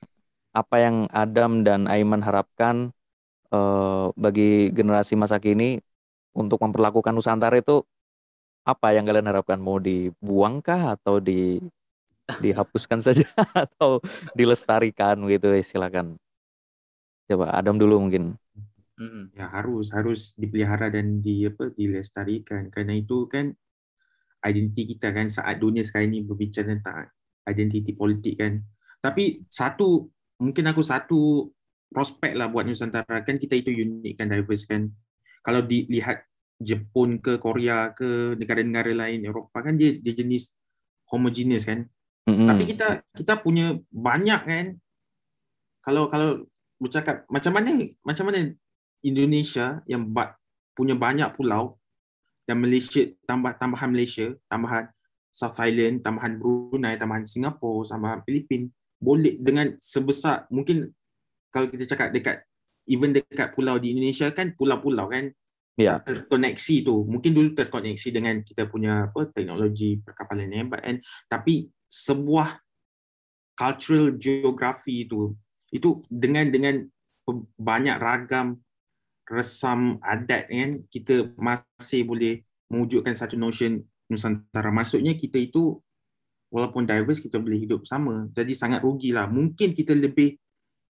apa 0.49 0.75
yang 0.81 1.05
Adam 1.13 1.61
dan 1.61 1.85
Aiman 1.85 2.25
harapkan 2.25 2.89
eh, 3.53 4.05
bagi 4.17 4.73
generasi 4.73 5.13
masa 5.13 5.37
kini 5.37 5.77
untuk 6.37 6.61
memperlakukan 6.61 7.17
Nusantara 7.17 7.57
itu 7.57 7.81
apa 8.61 8.93
yang 8.93 9.09
kalian 9.09 9.25
harapkan? 9.25 9.57
Mau 9.57 9.81
dibuangkah 9.81 10.93
atau 10.93 11.17
di 11.17 11.57
dihapuskan 12.43 13.01
saja 13.01 13.25
atau 13.65 13.97
dilestarikan 14.37 15.17
gitu? 15.25 15.49
Eh, 15.49 15.65
Silakan. 15.65 16.21
Coba 17.25 17.57
Adam 17.57 17.81
dulu 17.81 18.05
mungkin. 18.05 18.37
Ya 19.37 19.45
harus 19.53 19.93
harus 19.93 20.33
dipelihara 20.37 20.89
dan 20.89 21.21
di 21.21 21.45
apa 21.45 21.73
dilestarikan. 21.73 22.69
Kerana 22.73 22.97
itu 22.97 23.25
kan 23.29 23.53
identiti 24.45 24.95
kita 24.95 25.13
kan 25.13 25.29
saat 25.29 25.57
dunia 25.57 25.81
sekarang 25.81 26.13
ini 26.13 26.19
berbicara 26.25 26.77
tentang 26.77 27.09
identiti 27.45 27.93
politik 27.93 28.41
kan. 28.41 28.61
Tapi 29.01 29.45
satu 29.49 30.09
mungkin 30.41 30.65
aku 30.69 30.81
satu 30.81 31.51
prospek 31.93 32.35
lah 32.35 32.49
buat 32.49 32.65
Nusantara 32.65 33.21
kan 33.23 33.37
kita 33.37 33.55
itu 33.57 33.69
unik 33.69 34.13
kan 34.17 34.27
diverse 34.33 34.65
kan. 34.65 34.89
Kalau 35.47 35.63
dilihat 35.63 36.27
Jepun 36.59 37.23
ke 37.23 37.39
Korea 37.39 37.95
ke 37.95 38.35
negara-negara 38.35 38.91
lain 38.91 39.23
Eropah 39.23 39.71
kan 39.71 39.79
dia 39.79 39.95
dia 39.95 40.11
jenis 40.11 40.51
homogeneous 41.07 41.63
kan. 41.63 41.87
Mm-mm. 42.27 42.51
Tapi 42.51 42.63
kita 42.67 42.87
kita 43.15 43.39
punya 43.39 43.79
banyak 43.87 44.41
kan. 44.43 44.65
Kalau 45.79 46.11
kalau 46.11 46.43
bercakap 46.75 47.23
macam 47.31 47.55
mana 47.55 47.87
macam 48.03 48.27
mana 48.27 48.51
Indonesia 48.99 49.79
yang 49.87 50.03
ba- 50.11 50.35
punya 50.75 50.99
banyak 50.99 51.31
pulau 51.39 51.79
dan 52.43 52.59
Malaysia 52.59 53.07
tambah 53.23 53.55
tambahan 53.55 53.89
Malaysia, 53.89 54.35
tambahan 54.51 54.91
South 55.31 55.57
Island, 55.63 56.03
tambahan 56.03 56.35
Brunei, 56.35 56.99
tambahan 56.99 57.23
Singapura, 57.23 57.87
tambahan 57.87 58.19
Filipin 58.27 58.67
boleh 58.97 59.37
dengan 59.37 59.77
sebesar 59.77 60.49
mungkin 60.49 60.89
kalau 61.53 61.69
kita 61.69 61.85
cakap 61.85 62.09
dekat 62.09 62.46
even 62.87 63.11
dekat 63.13 63.53
pulau 63.53 63.77
di 63.77 63.93
Indonesia 63.93 64.31
kan 64.31 64.55
pulau-pulau 64.55 65.11
kan 65.11 65.31
Ya. 65.77 66.01
terkoneksi 66.01 66.89
tu. 66.89 67.05
Mungkin 67.05 67.37
dulu 67.37 67.53
terkoneksi 67.53 68.09
dengan 68.09 68.41
kita 68.41 68.65
punya 68.65 69.13
apa 69.13 69.29
teknologi 69.29 70.01
perkapalan 70.01 70.49
yang 70.49 70.65
hebat 70.65 70.81
kan. 70.81 70.97
Tapi 71.29 71.69
sebuah 71.85 72.57
cultural 73.53 74.17
geography 74.17 75.05
itu 75.05 75.37
itu 75.69 76.01
dengan 76.09 76.49
dengan 76.49 76.81
banyak 77.61 77.97
ragam 78.01 78.57
resam 79.29 80.01
adat 80.01 80.49
kan 80.49 80.81
kita 80.89 81.29
masih 81.37 82.09
boleh 82.09 82.41
mewujudkan 82.73 83.13
satu 83.13 83.37
notion 83.37 83.85
Nusantara. 84.09 84.73
Maksudnya 84.73 85.13
kita 85.13 85.37
itu 85.37 85.77
walaupun 86.49 86.89
diverse 86.89 87.21
kita 87.21 87.37
boleh 87.37 87.59
hidup 87.61 87.85
sama. 87.85 88.25
Jadi 88.33 88.55
sangat 88.57 88.81
rugilah. 88.81 89.29
Mungkin 89.29 89.77
kita 89.77 89.93
lebih 89.93 90.41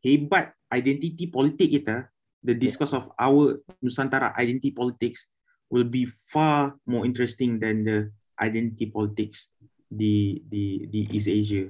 hebat 0.06 0.54
identiti 0.72 1.32
politik 1.32 1.80
kita 1.80 2.08
the 2.44 2.56
discourse 2.56 2.94
of 2.96 3.10
our 3.20 3.60
Nusantara 3.84 4.36
identity 4.40 4.72
politics 4.72 5.28
will 5.68 5.88
be 5.88 6.08
far 6.32 6.76
more 6.88 7.04
interesting 7.04 7.60
than 7.60 7.84
the 7.84 8.12
identity 8.40 8.88
politics 8.88 9.52
di 9.88 10.40
di 10.48 10.88
di 10.88 11.08
East 11.12 11.32
Asia. 11.32 11.68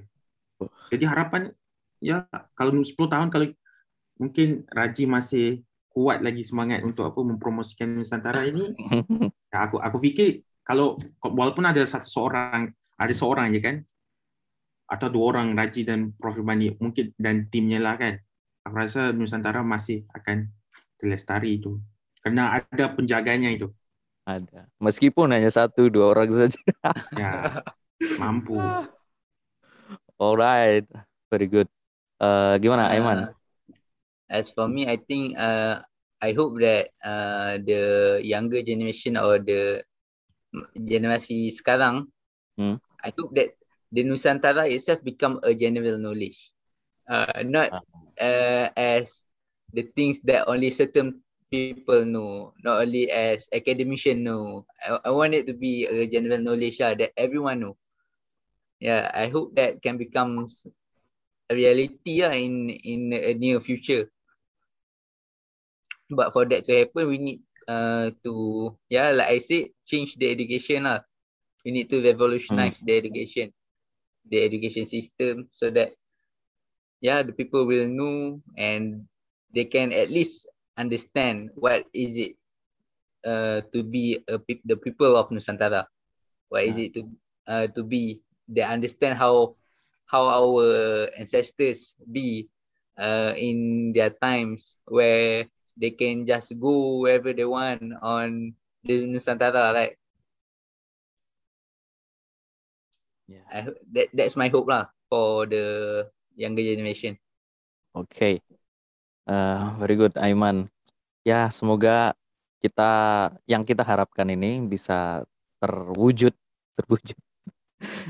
Jadi 0.90 1.04
harapan 1.06 1.50
ya 2.02 2.26
kalau 2.54 2.82
10 2.82 2.94
tahun 2.94 3.30
kalau 3.30 3.50
mungkin 4.18 4.66
Raji 4.70 5.06
masih 5.06 5.46
kuat 5.90 6.22
lagi 6.22 6.46
semangat 6.46 6.86
untuk 6.86 7.10
apa 7.10 7.20
mempromosikan 7.26 7.90
Nusantara 7.90 8.46
ini, 8.46 8.74
ya 9.54 9.58
aku 9.66 9.82
aku 9.82 9.98
fikir 9.98 10.46
kalau 10.62 10.98
walaupun 11.22 11.66
ada 11.66 11.82
satu 11.86 12.06
seorang 12.06 12.70
ada 12.98 13.14
seorang 13.14 13.50
je 13.54 13.62
kan 13.62 13.76
atau 14.88 15.08
dua 15.10 15.36
orang 15.36 15.58
Raji 15.58 15.82
dan 15.84 16.14
Prof 16.16 16.38
Bani 16.42 16.74
mungkin 16.78 17.14
dan 17.18 17.50
timnya 17.50 17.82
lah 17.82 17.98
kan. 17.98 18.22
Aku 18.68 18.76
rasa 18.84 19.16
Nusantara 19.16 19.64
masih 19.64 20.04
akan 20.12 20.52
terlestari 21.00 21.56
itu. 21.56 21.80
Karena 22.20 22.60
ada 22.60 22.92
penjaganya 22.92 23.48
itu. 23.48 23.72
Ada. 24.28 24.68
Meskipun 24.84 25.32
hanya 25.32 25.48
satu 25.48 25.88
dua 25.88 26.12
orang 26.12 26.28
saja. 26.36 26.60
Ya, 27.16 27.64
mampu. 28.20 28.60
Alright, 30.20 30.84
very 31.32 31.48
good. 31.48 31.72
Eh, 32.20 32.54
gimana, 32.60 32.92
Aiman? 32.92 33.32
Uh, 33.32 33.34
as 34.28 34.52
for 34.52 34.68
me, 34.68 34.84
I 34.84 35.00
think 35.00 35.40
uh, 35.40 35.80
I 36.20 36.36
hope 36.36 36.60
that 36.60 36.92
uh, 37.00 37.56
the 37.64 38.18
younger 38.20 38.60
generation 38.68 39.16
or 39.16 39.40
the 39.40 39.88
generasi 40.76 41.48
sekarang, 41.56 42.12
Hmm. 42.58 42.82
I 43.06 43.14
hope 43.14 43.38
that 43.38 43.54
the 43.94 44.02
Nusantara 44.02 44.66
itself 44.66 45.06
become 45.06 45.38
a 45.46 45.54
general 45.54 46.02
knowledge, 46.02 46.50
uh, 47.06 47.46
not 47.46 47.70
uh, 48.20 48.70
as 48.76 49.24
the 49.74 49.84
things 49.96 50.20
that 50.26 50.48
only 50.48 50.70
certain 50.70 51.22
people 51.52 52.06
know, 52.06 52.54
not 52.64 52.82
only 52.82 53.10
as 53.10 53.48
academician 53.54 54.24
know. 54.24 54.66
I, 54.84 55.00
I 55.06 55.12
want 55.12 55.34
it 55.34 55.48
to 55.48 55.54
be 55.54 55.86
a 55.86 56.08
general 56.08 56.40
knowledge 56.40 56.80
lah, 56.80 56.96
that 56.96 57.12
everyone 57.16 57.62
know. 57.62 57.76
Yeah, 58.80 59.10
I 59.14 59.30
hope 59.30 59.56
that 59.56 59.82
can 59.82 59.98
become 59.98 60.48
a 61.50 61.56
reality 61.56 62.22
lah 62.22 62.36
in 62.36 62.70
in 62.70 63.10
a 63.14 63.34
near 63.34 63.60
future. 63.60 64.12
But 66.10 66.32
for 66.32 66.46
that 66.46 66.68
to 66.68 66.74
happen, 66.86 67.08
we 67.10 67.18
need 67.18 67.40
uh 67.68 68.12
to 68.24 68.72
yeah, 68.88 69.12
like 69.12 69.28
I 69.28 69.40
said, 69.40 69.74
change 69.84 70.16
the 70.16 70.30
education 70.32 70.84
lah. 70.86 71.04
We 71.66 71.72
need 71.76 71.90
to 71.92 72.00
revolutionize 72.00 72.80
the 72.80 72.96
education, 72.96 73.52
the 74.24 74.40
education 74.40 74.88
system, 74.88 75.52
so 75.52 75.68
that 75.74 75.98
yeah, 77.02 77.22
the 77.24 77.32
people 77.34 77.66
will 77.66 77.88
know 77.90 78.42
and 78.58 79.06
they 79.54 79.66
can 79.66 79.92
at 79.92 80.10
least 80.10 80.48
understand 80.78 81.50
what 81.56 81.86
is 81.94 82.18
it 82.18 82.36
uh 83.26 83.62
to 83.74 83.84
be 83.84 84.20
a 84.30 84.38
peop- 84.40 84.66
the 84.66 84.78
people 84.78 85.16
of 85.18 85.30
Nusantara. 85.30 85.86
What 86.50 86.64
is 86.66 86.78
it 86.78 86.94
to 86.96 87.04
uh 87.48 87.68
to 87.76 87.84
be? 87.84 88.22
They 88.48 88.64
understand 88.64 89.18
how 89.18 89.56
how 90.08 90.28
our 90.28 91.08
ancestors 91.18 91.96
be 92.12 92.50
uh 92.98 93.34
in 93.38 93.92
their 93.94 94.10
times 94.12 94.78
where 94.88 95.46
they 95.78 95.92
can 95.92 96.26
just 96.26 96.58
go 96.60 97.00
wherever 97.02 97.34
they 97.34 97.46
want 97.46 97.86
on 98.02 98.54
the 98.84 99.06
Nusantara, 99.06 99.74
right? 99.74 99.96
Yeah. 103.28 103.44
I 103.52 103.68
that 103.94 104.08
that's 104.14 104.36
my 104.36 104.48
hope 104.50 104.68
lah 104.68 104.88
for 105.10 105.46
the 105.46 106.08
younger 106.38 106.64
generation. 106.64 107.18
Oke, 107.98 108.40
Eh, 109.28 109.62
very 109.84 110.00
good, 110.00 110.16
Aiman. 110.16 110.72
Ya, 111.28 111.52
semoga 111.52 112.16
kita 112.64 112.92
yang 113.44 113.68
kita 113.68 113.84
harapkan 113.84 114.24
ini 114.32 114.64
bisa 114.64 115.28
terwujud, 115.60 116.32
terwujud. 116.80 117.18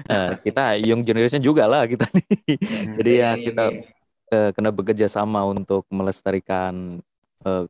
Eh, 0.06 0.32
kita 0.46 0.78
young 0.78 1.02
generation 1.02 1.42
juga 1.42 1.66
lah 1.66 1.90
kita 1.90 2.06
nih. 2.14 2.28
Jadi 3.02 3.12
ya 3.18 3.34
Yang- 3.34 3.44
kita 3.50 3.64
yang- 3.74 3.86
eh, 4.30 4.50
kena 4.54 4.70
bekerja 4.70 5.08
sama 5.10 5.42
untuk 5.50 5.90
melestarikan 5.90 7.02
eh, 7.42 7.66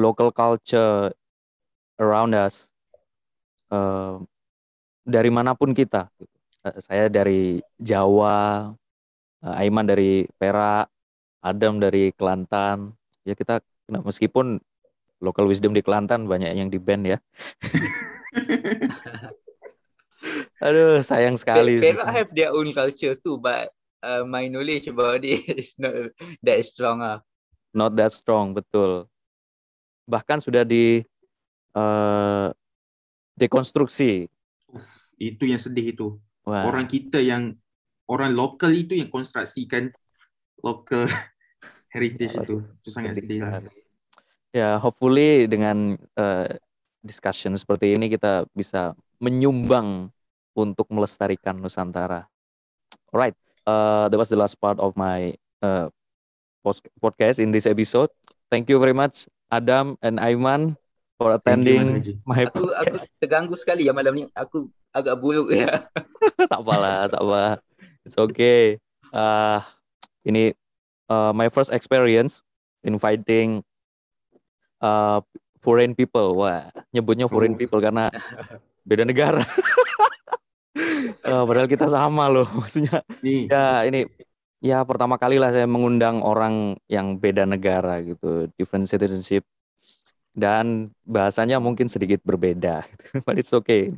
local 0.00 0.32
culture 0.32 1.12
around 2.00 2.32
us 2.32 2.72
eh, 3.68 4.16
dari 5.04 5.28
mana 5.28 5.52
pun 5.52 5.76
kita. 5.76 6.08
Eh, 6.64 6.80
saya 6.80 7.12
dari 7.12 7.60
Jawa, 7.76 8.72
Aiman 9.42 9.90
dari 9.90 10.30
Perak, 10.38 10.86
Adam 11.42 11.82
dari 11.82 12.14
Kelantan. 12.14 12.94
Ya 13.26 13.34
kita 13.34 13.58
kena 13.86 14.02
meskipun 14.06 14.62
local 15.18 15.50
wisdom 15.50 15.74
di 15.74 15.82
Kelantan 15.82 16.30
banyak 16.30 16.54
yang 16.54 16.70
di 16.70 16.78
band 16.78 17.10
ya. 17.10 17.18
Aduh, 20.62 21.02
sayang 21.02 21.34
sekali. 21.34 21.82
Pe- 21.82 21.98
Perak 21.98 22.06
have 22.06 22.30
their 22.30 22.54
own 22.54 22.70
culture 22.70 23.18
too, 23.18 23.42
but 23.42 23.74
uh, 24.06 24.22
my 24.22 24.46
knowledge 24.46 24.86
about 24.86 25.26
it 25.26 25.42
is 25.58 25.74
not 25.74 26.14
that 26.46 26.62
strong 26.62 27.02
ah. 27.02 27.18
Not 27.74 27.98
that 27.98 28.14
strong, 28.14 28.54
betul. 28.54 29.10
Bahkan 30.04 30.44
sudah 30.44 30.60
di 30.62 31.00
eh, 31.72 32.48
dekonstruksi. 33.38 34.28
Itu 35.16 35.48
yang 35.48 35.56
sedih 35.56 35.96
itu. 35.96 36.20
Wah, 36.44 36.68
Orang 36.68 36.84
kita 36.84 37.16
yang 37.22 37.56
orang 38.12 38.36
lokal 38.36 38.68
itu 38.76 39.00
yang 39.00 39.08
konstruksikan 39.08 39.88
local 40.60 41.08
heritage 41.94 42.36
itu. 42.36 42.60
Itu 42.84 42.88
sangat 42.92 43.16
sedih 43.16 43.40
lah. 43.40 43.64
Ya, 44.52 44.76
hopefully 44.76 45.48
dengan 45.48 45.96
eh, 45.96 46.60
discussion 47.00 47.56
seperti 47.56 47.96
ini 47.96 48.12
kita 48.12 48.44
bisa 48.52 48.92
menyumbang 49.16 50.12
untuk 50.52 50.84
melestarikan 50.92 51.56
Nusantara. 51.56 52.28
Alright, 53.08 53.36
uh, 53.64 54.08
that 54.08 54.18
was 54.20 54.28
the 54.28 54.36
last 54.36 54.60
part 54.60 54.76
of 54.76 54.92
my 54.96 55.32
uh, 55.64 55.88
podcast 57.00 57.40
in 57.40 57.50
this 57.50 57.64
episode. 57.64 58.12
Thank 58.52 58.68
you 58.68 58.76
very 58.76 58.92
much, 58.92 59.28
Adam 59.48 59.96
and 60.04 60.20
Aiman, 60.20 60.76
for 61.16 61.32
you, 61.32 61.36
attending 61.40 61.84
Haji. 62.00 62.12
my 62.28 62.44
Aku 62.48 62.68
aku 62.76 62.96
terganggu 63.16 63.56
sekali 63.56 63.88
ya 63.88 63.96
malam 63.96 64.12
ni. 64.12 64.24
Aku 64.36 64.68
agak 64.92 65.16
buruk 65.20 65.52
ya. 65.56 65.88
tak 66.52 66.60
apalah, 66.60 67.08
tak 67.08 67.22
apa. 67.24 67.42
It's 68.02 68.18
okay. 68.18 68.82
Uh, 69.14 69.62
ini 70.26 70.54
uh, 71.06 71.30
my 71.30 71.46
first 71.52 71.70
experience 71.70 72.42
inviting 72.82 73.62
uh, 74.82 75.22
foreign 75.62 75.94
people. 75.94 76.42
Wah, 76.42 76.68
nyebutnya 76.90 77.30
foreign 77.30 77.54
people 77.54 77.78
karena 77.78 78.10
beda 78.88 79.06
negara. 79.06 79.46
Uh, 81.22 81.42
padahal 81.48 81.70
kita 81.70 81.86
sama 81.86 82.26
loh, 82.26 82.46
maksudnya. 82.50 83.06
Ya 83.22 83.86
ini 83.86 84.10
ya 84.58 84.82
pertama 84.82 85.18
kali 85.18 85.38
lah 85.38 85.54
saya 85.54 85.66
mengundang 85.70 86.22
orang 86.22 86.74
yang 86.90 87.18
beda 87.18 87.46
negara 87.46 88.02
gitu, 88.02 88.50
different 88.58 88.90
citizenship. 88.90 89.46
Dan 90.32 90.88
bahasanya 91.04 91.60
mungkin 91.60 91.92
sedikit 91.92 92.24
berbeda, 92.24 92.88
but 93.28 93.36
it's 93.38 93.52
okay. 93.52 93.92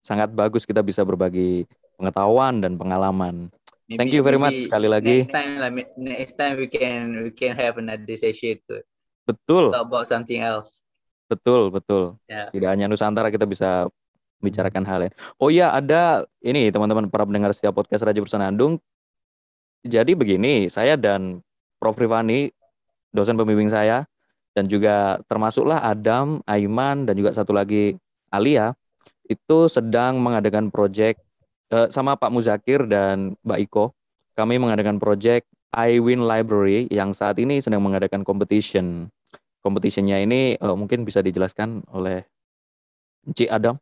Sangat 0.00 0.32
bagus 0.32 0.64
kita 0.64 0.80
bisa 0.80 1.04
berbagi 1.04 1.68
pengetahuan 1.96 2.60
dan 2.60 2.78
pengalaman. 2.78 3.50
Maybe- 3.84 4.00
Thank 4.00 4.12
you 4.16 4.24
very 4.24 4.40
much 4.40 4.56
sekali 4.64 4.88
lagi. 4.88 5.20
Next 5.20 5.32
time 5.34 5.50
lah, 5.60 5.70
next 6.00 6.34
time 6.40 6.56
we 6.56 6.66
can 6.66 7.28
we 7.28 7.30
can 7.30 7.52
have 7.52 7.76
another 7.76 8.16
session 8.16 8.56
to 8.68 8.80
Betul, 9.24 9.72
talk 9.72 9.88
about 9.88 10.04
something 10.08 10.40
else. 10.40 10.84
betul, 11.24 11.72
betul. 11.72 12.20
Ya. 12.28 12.52
Tidak 12.52 12.68
hanya 12.68 12.86
Nusantara 12.86 13.32
kita 13.32 13.48
bisa 13.48 13.88
bicarakan 14.44 14.84
hal 14.84 14.98
lain. 15.08 15.12
Oh 15.40 15.48
iya, 15.48 15.72
ada 15.72 16.28
ini 16.44 16.68
teman-teman 16.68 17.08
para 17.08 17.24
pendengar 17.24 17.50
setiap 17.56 17.72
podcast 17.72 18.04
Raja 18.04 18.20
Bersenandung. 18.20 18.76
Jadi 19.84 20.12
begini, 20.12 20.68
saya 20.68 21.00
dan 21.00 21.40
Prof 21.80 21.96
Rifani, 21.96 22.52
dosen 23.12 23.40
pembimbing 23.40 23.72
saya, 23.72 24.04
dan 24.52 24.68
juga 24.68 25.16
termasuklah 25.24 25.80
Adam, 25.80 26.44
Aiman, 26.44 27.08
dan 27.08 27.16
juga 27.16 27.32
satu 27.32 27.56
lagi 27.56 27.96
Alia, 28.28 28.76
itu 29.24 29.68
sedang 29.72 30.20
mengadakan 30.20 30.68
proyek 30.68 31.20
sama 31.90 32.14
Pak 32.18 32.30
Muzakir 32.30 32.86
dan 32.86 33.38
Mbak 33.42 33.60
Iko. 33.70 33.84
Kami 34.34 34.58
mengadakan 34.58 34.98
proyek 34.98 35.46
iWin 35.74 36.22
Library 36.22 36.86
yang 36.90 37.10
saat 37.10 37.38
ini 37.42 37.58
sedang 37.58 37.82
mengadakan 37.82 38.22
competition. 38.22 39.10
Competitionnya 39.64 40.20
ini 40.20 40.54
eh, 40.54 40.76
mungkin 40.76 41.02
bisa 41.02 41.24
dijelaskan 41.24 41.82
oleh 41.90 42.22
Cik 43.24 43.48
Adam. 43.48 43.80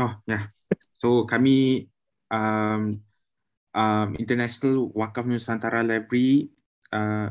Oh 0.00 0.12
ya. 0.24 0.50
So 0.96 1.28
kami 1.28 1.88
um, 2.32 3.04
um, 3.76 4.08
International 4.16 4.88
Wakaf 4.96 5.28
Nusantara 5.28 5.84
Library 5.84 6.48
uh, 6.96 7.28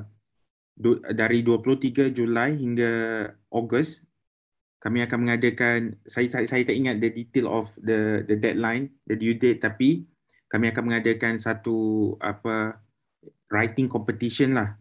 du, 0.78 1.02
dari 1.02 1.42
23 1.42 2.14
Julai 2.14 2.54
hingga 2.54 2.92
Ogos 3.50 4.05
kami 4.80 5.02
akan 5.02 5.18
mengadakan 5.26 5.98
saya 6.06 6.30
tak 6.30 6.46
saya 6.46 6.62
tak 6.68 6.78
ingat 6.78 7.02
the 7.02 7.10
detail 7.10 7.50
of 7.50 7.74
the 7.82 8.22
the 8.30 8.38
deadline 8.38 8.94
the 9.10 9.18
due 9.18 9.34
date 9.34 9.64
tapi 9.64 10.06
kami 10.46 10.70
akan 10.70 10.84
mengadakan 10.94 11.42
satu 11.42 12.14
apa 12.22 12.80
writing 13.50 13.90
competition 13.90 14.56
lah. 14.56 14.78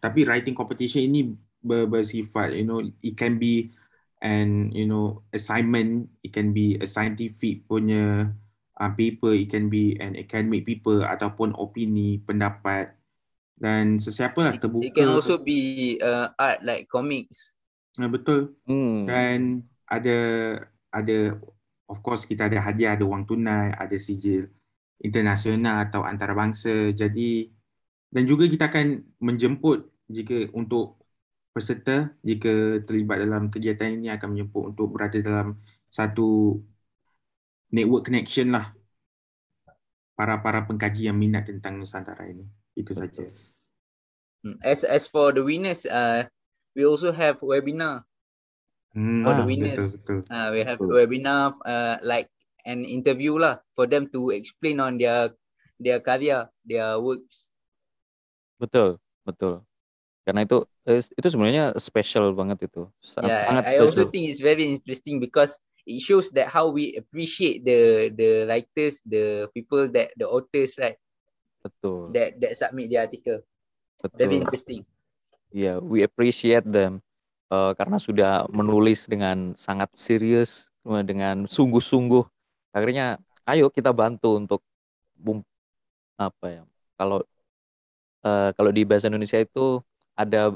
Tapi 0.00 0.24
writing 0.28 0.56
competition 0.56 1.06
ini 1.06 1.32
ber, 1.64 1.88
bersifat 1.88 2.52
you 2.56 2.64
know 2.64 2.80
it 2.82 3.14
can 3.16 3.40
be 3.40 3.72
and 4.20 4.72
you 4.72 4.88
know 4.88 5.24
assignment 5.32 6.08
it 6.24 6.32
can 6.32 6.52
be 6.52 6.80
a 6.80 6.86
scientific 6.88 7.64
punya 7.68 8.32
uh, 8.80 8.92
paper 8.96 9.32
it 9.36 9.48
can 9.52 9.68
be 9.68 9.96
an 10.00 10.16
academic 10.16 10.64
paper 10.64 11.04
ataupun 11.04 11.52
opini 11.56 12.20
pendapat 12.24 12.96
dan 13.54 13.96
sesiapa 13.96 14.40
lah 14.40 14.52
terbuka 14.58 14.84
it 14.84 14.92
can 14.92 15.08
also 15.08 15.38
be 15.40 15.94
uh, 16.00 16.32
art 16.36 16.60
like 16.66 16.88
comics. 16.90 17.56
Ah, 17.98 18.10
betul. 18.10 18.58
Hmm. 18.66 19.06
dan 19.06 19.62
ada 19.86 20.18
ada 20.90 21.38
of 21.86 21.98
course 22.02 22.26
kita 22.26 22.50
ada 22.50 22.58
hadiah 22.58 22.98
ada 22.98 23.06
wang 23.06 23.22
tunai 23.22 23.70
ada 23.70 23.94
sijil 23.94 24.50
internasional 25.02 25.86
atau 25.86 26.02
antarabangsa. 26.02 26.90
Jadi 26.90 27.50
dan 28.10 28.24
juga 28.26 28.46
kita 28.46 28.70
akan 28.70 29.02
menjemput 29.18 29.90
jika 30.10 30.50
untuk 30.54 31.02
peserta 31.54 32.10
jika 32.26 32.82
terlibat 32.82 33.22
dalam 33.22 33.46
kegiatan 33.46 33.94
ini 33.94 34.10
akan 34.10 34.34
menjemput 34.34 34.62
untuk 34.74 34.86
berada 34.90 35.18
dalam 35.22 35.58
satu 35.86 36.58
network 37.70 38.10
connection 38.10 38.50
lah. 38.50 38.74
Para 40.14 40.38
para 40.42 40.62
pengkaji 40.62 41.10
yang 41.10 41.18
minat 41.18 41.46
tentang 41.50 41.78
Nusantara 41.78 42.26
ini. 42.30 42.46
Itu 42.74 42.94
saja. 42.94 43.26
Mm. 44.46 44.58
As 44.62 44.86
as 44.86 45.10
for 45.10 45.34
the 45.34 45.42
winners, 45.42 45.86
uh, 45.86 46.26
we 46.74 46.84
also 46.86 47.12
have 47.12 47.40
webinar. 47.40 48.04
hmm, 48.94 49.24
For 49.24 49.34
the 49.34 49.42
Ah, 49.42 49.44
winners, 49.44 49.80
betul 49.80 49.88
betul 49.90 50.18
uh, 50.30 50.50
we 50.52 50.60
have 50.62 50.78
Betul. 50.78 50.88
webinar 50.94 51.54
uh, 51.66 51.98
like 52.02 52.30
an 52.64 52.84
interview 52.84 53.36
lah 53.38 53.58
for 53.74 53.86
them 53.90 54.06
to 54.14 54.30
explain 54.30 54.78
on 54.80 54.98
their 55.02 55.34
their 55.80 55.98
karya, 56.00 56.48
their 56.64 57.00
works. 57.00 57.50
Betul, 58.60 58.98
betul. 59.26 59.62
Karena 60.26 60.40
itu 60.46 60.56
eh, 60.88 61.02
itu 61.18 61.28
sebenarnya 61.32 61.64
special 61.80 62.32
banget 62.38 62.58
itu. 62.70 62.82
Sangat, 63.02 63.32
yeah, 63.32 63.42
sangat 63.42 63.64
I, 63.64 63.74
I 63.74 63.78
also 63.78 64.04
special. 64.04 64.08
think 64.10 64.28
it's 64.28 64.40
very 64.40 64.64
interesting 64.64 65.20
because 65.20 65.56
it 65.86 66.00
shows 66.02 66.30
that 66.32 66.48
how 66.48 66.68
we 66.70 66.96
appreciate 66.96 67.64
the 67.64 68.10
the 68.16 68.46
writers, 68.48 69.02
the 69.06 69.48
people 69.54 69.88
that 69.92 70.10
the 70.16 70.26
authors, 70.28 70.76
right? 70.78 70.96
betul 71.62 72.16
that 72.16 72.40
that 72.40 72.56
submit 72.56 72.88
the 72.90 72.98
article. 72.98 73.40
Very 74.14 74.40
betul 74.42 74.84
interesting. 75.54 75.78
ya 75.78 75.86
we 75.86 76.02
appreciate 76.02 76.66
them 76.66 76.98
eh, 77.54 77.72
karena 77.78 77.96
sudah 78.02 78.50
menulis 78.50 79.06
dengan 79.06 79.54
sangat 79.54 79.94
serius 79.94 80.66
eh, 80.82 81.02
dengan 81.06 81.46
sungguh-sungguh 81.46 82.26
akhirnya 82.74 83.22
ayo 83.46 83.70
kita 83.70 83.94
bantu 83.94 84.42
untuk 84.42 84.60
apa 86.18 86.46
ya 86.50 86.62
kalau 86.98 87.22
eh, 88.26 88.50
kalau 88.58 88.70
di 88.74 88.82
bahasa 88.82 89.06
Indonesia 89.06 89.38
itu 89.38 89.78
ada 90.18 90.50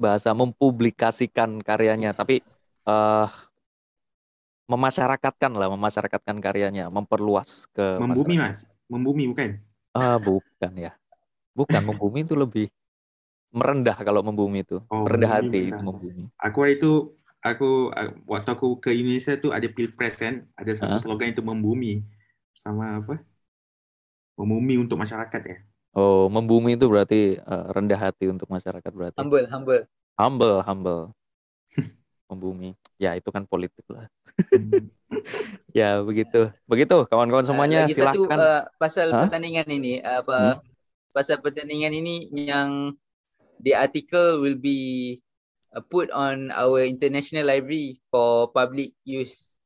bahasa 0.00 0.32
mempublikasikan 0.32 1.60
karyanya 1.60 2.16
tapi 2.16 2.40
eh 2.88 3.28
memasyarakatkan 4.72 5.52
lah 5.52 5.68
memasyarakatkan 5.68 6.40
karyanya 6.40 6.88
memperluas 6.88 7.68
ke 7.76 8.00
Membumi 8.00 8.40
masyarakat. 8.40 8.40
mas, 8.40 8.60
membumi 8.88 9.24
bukan? 9.28 9.50
ah 9.92 10.16
bukan 10.16 10.72
ya 10.80 10.92
bukan 11.52 11.82
membumi 11.84 12.24
itu 12.24 12.32
lebih 12.32 12.72
merendah 13.52 13.96
kalau 14.00 14.24
membumi 14.24 14.64
itu 14.64 14.80
Oh, 14.88 15.04
merendah 15.04 15.40
hati 15.40 15.70
itu 15.70 15.78
membumi 15.78 16.26
Aku 16.40 16.64
itu 16.66 17.12
aku 17.44 17.92
waktu 18.24 18.48
aku 18.54 18.80
ke 18.80 18.90
Indonesia 18.90 19.36
tu 19.36 19.50
ada 19.50 19.66
pilpres 19.66 20.18
kan, 20.18 20.46
ada 20.56 20.72
satu 20.72 20.96
Hah? 20.96 21.02
slogan 21.02 21.30
itu 21.34 21.42
membumi 21.42 22.00
sama 22.54 23.02
apa? 23.02 23.20
Membumi 24.38 24.80
untuk 24.80 24.96
masyarakat 24.96 25.42
ya. 25.44 25.56
oh 25.92 26.24
membumi 26.32 26.72
itu 26.72 26.88
berarti 26.88 27.36
eh, 27.36 27.66
rendah 27.76 28.00
hati 28.00 28.24
untuk 28.32 28.48
masyarakat 28.48 28.88
berarti 28.88 29.18
Humble, 29.20 29.44
humble. 29.52 29.82
humble 30.16 30.56
humble 30.64 31.02
membumi 32.32 32.72
ya 32.96 33.12
itu 33.12 33.28
kan 33.28 33.44
politik 33.44 33.84
lah 33.92 34.08
Hmm. 34.48 34.88
ya 35.78 36.00
begitu 36.00 36.48
begitu 36.64 37.04
kawan-kawan 37.04 37.44
semuanya 37.44 37.84
Uh, 37.84 37.84
lagi 37.84 37.92
satu 37.92 38.24
silahkan 38.24 38.38
uh, 38.40 38.62
pasal 38.80 39.06
Hah? 39.12 39.28
pertandingan 39.28 39.68
ini 39.68 40.00
apa 40.00 40.64
pasal 41.12 41.36
pertandingan 41.44 41.92
ini 41.92 42.32
yang 42.32 42.96
the 43.62 43.74
article 43.78 44.42
will 44.42 44.58
be 44.58 45.22
uh, 45.72 45.80
put 45.80 46.10
on 46.10 46.50
our 46.52 46.82
international 46.84 47.46
library 47.46 48.02
for 48.10 48.50
public 48.50 48.92
use. 49.06 49.58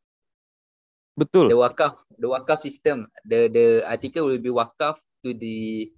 betul 1.16 1.48
The 1.48 1.56
wakaf, 1.56 1.96
the 2.20 2.28
wakaf 2.28 2.60
system, 2.60 3.08
the 3.24 3.48
the 3.48 3.66
article 3.88 4.28
will 4.28 4.40
be 4.40 4.52
wakaf 4.52 5.00
to 5.24 5.32
the 5.32 5.88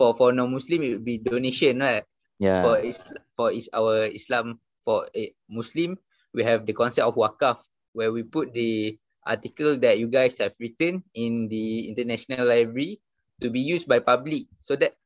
for 0.00 0.16
for 0.16 0.32
non-Muslim 0.32 0.80
it 0.80 0.90
will 0.96 1.06
be 1.06 1.20
donation 1.20 1.84
right? 1.84 2.08
Yeah. 2.40 2.64
For 2.64 2.80
is 2.80 2.98
for 3.36 3.52
is 3.52 3.68
our 3.76 4.08
Islam 4.08 4.58
for 4.82 5.06
a 5.14 5.30
Muslim 5.46 6.00
we 6.32 6.42
have 6.42 6.64
the 6.64 6.72
concept 6.72 7.06
of 7.06 7.14
wakaf 7.14 7.60
where 7.92 8.10
we 8.10 8.24
put 8.24 8.52
the 8.56 8.96
article 9.22 9.78
that 9.78 10.00
you 10.00 10.08
guys 10.08 10.40
have 10.40 10.56
written 10.58 11.04
in 11.14 11.46
the 11.46 11.86
international 11.86 12.48
library 12.48 12.98
to 13.38 13.50
be 13.50 13.60
used 13.60 13.86
by 13.86 14.00
public 14.00 14.48
so 14.58 14.74
that 14.74 14.96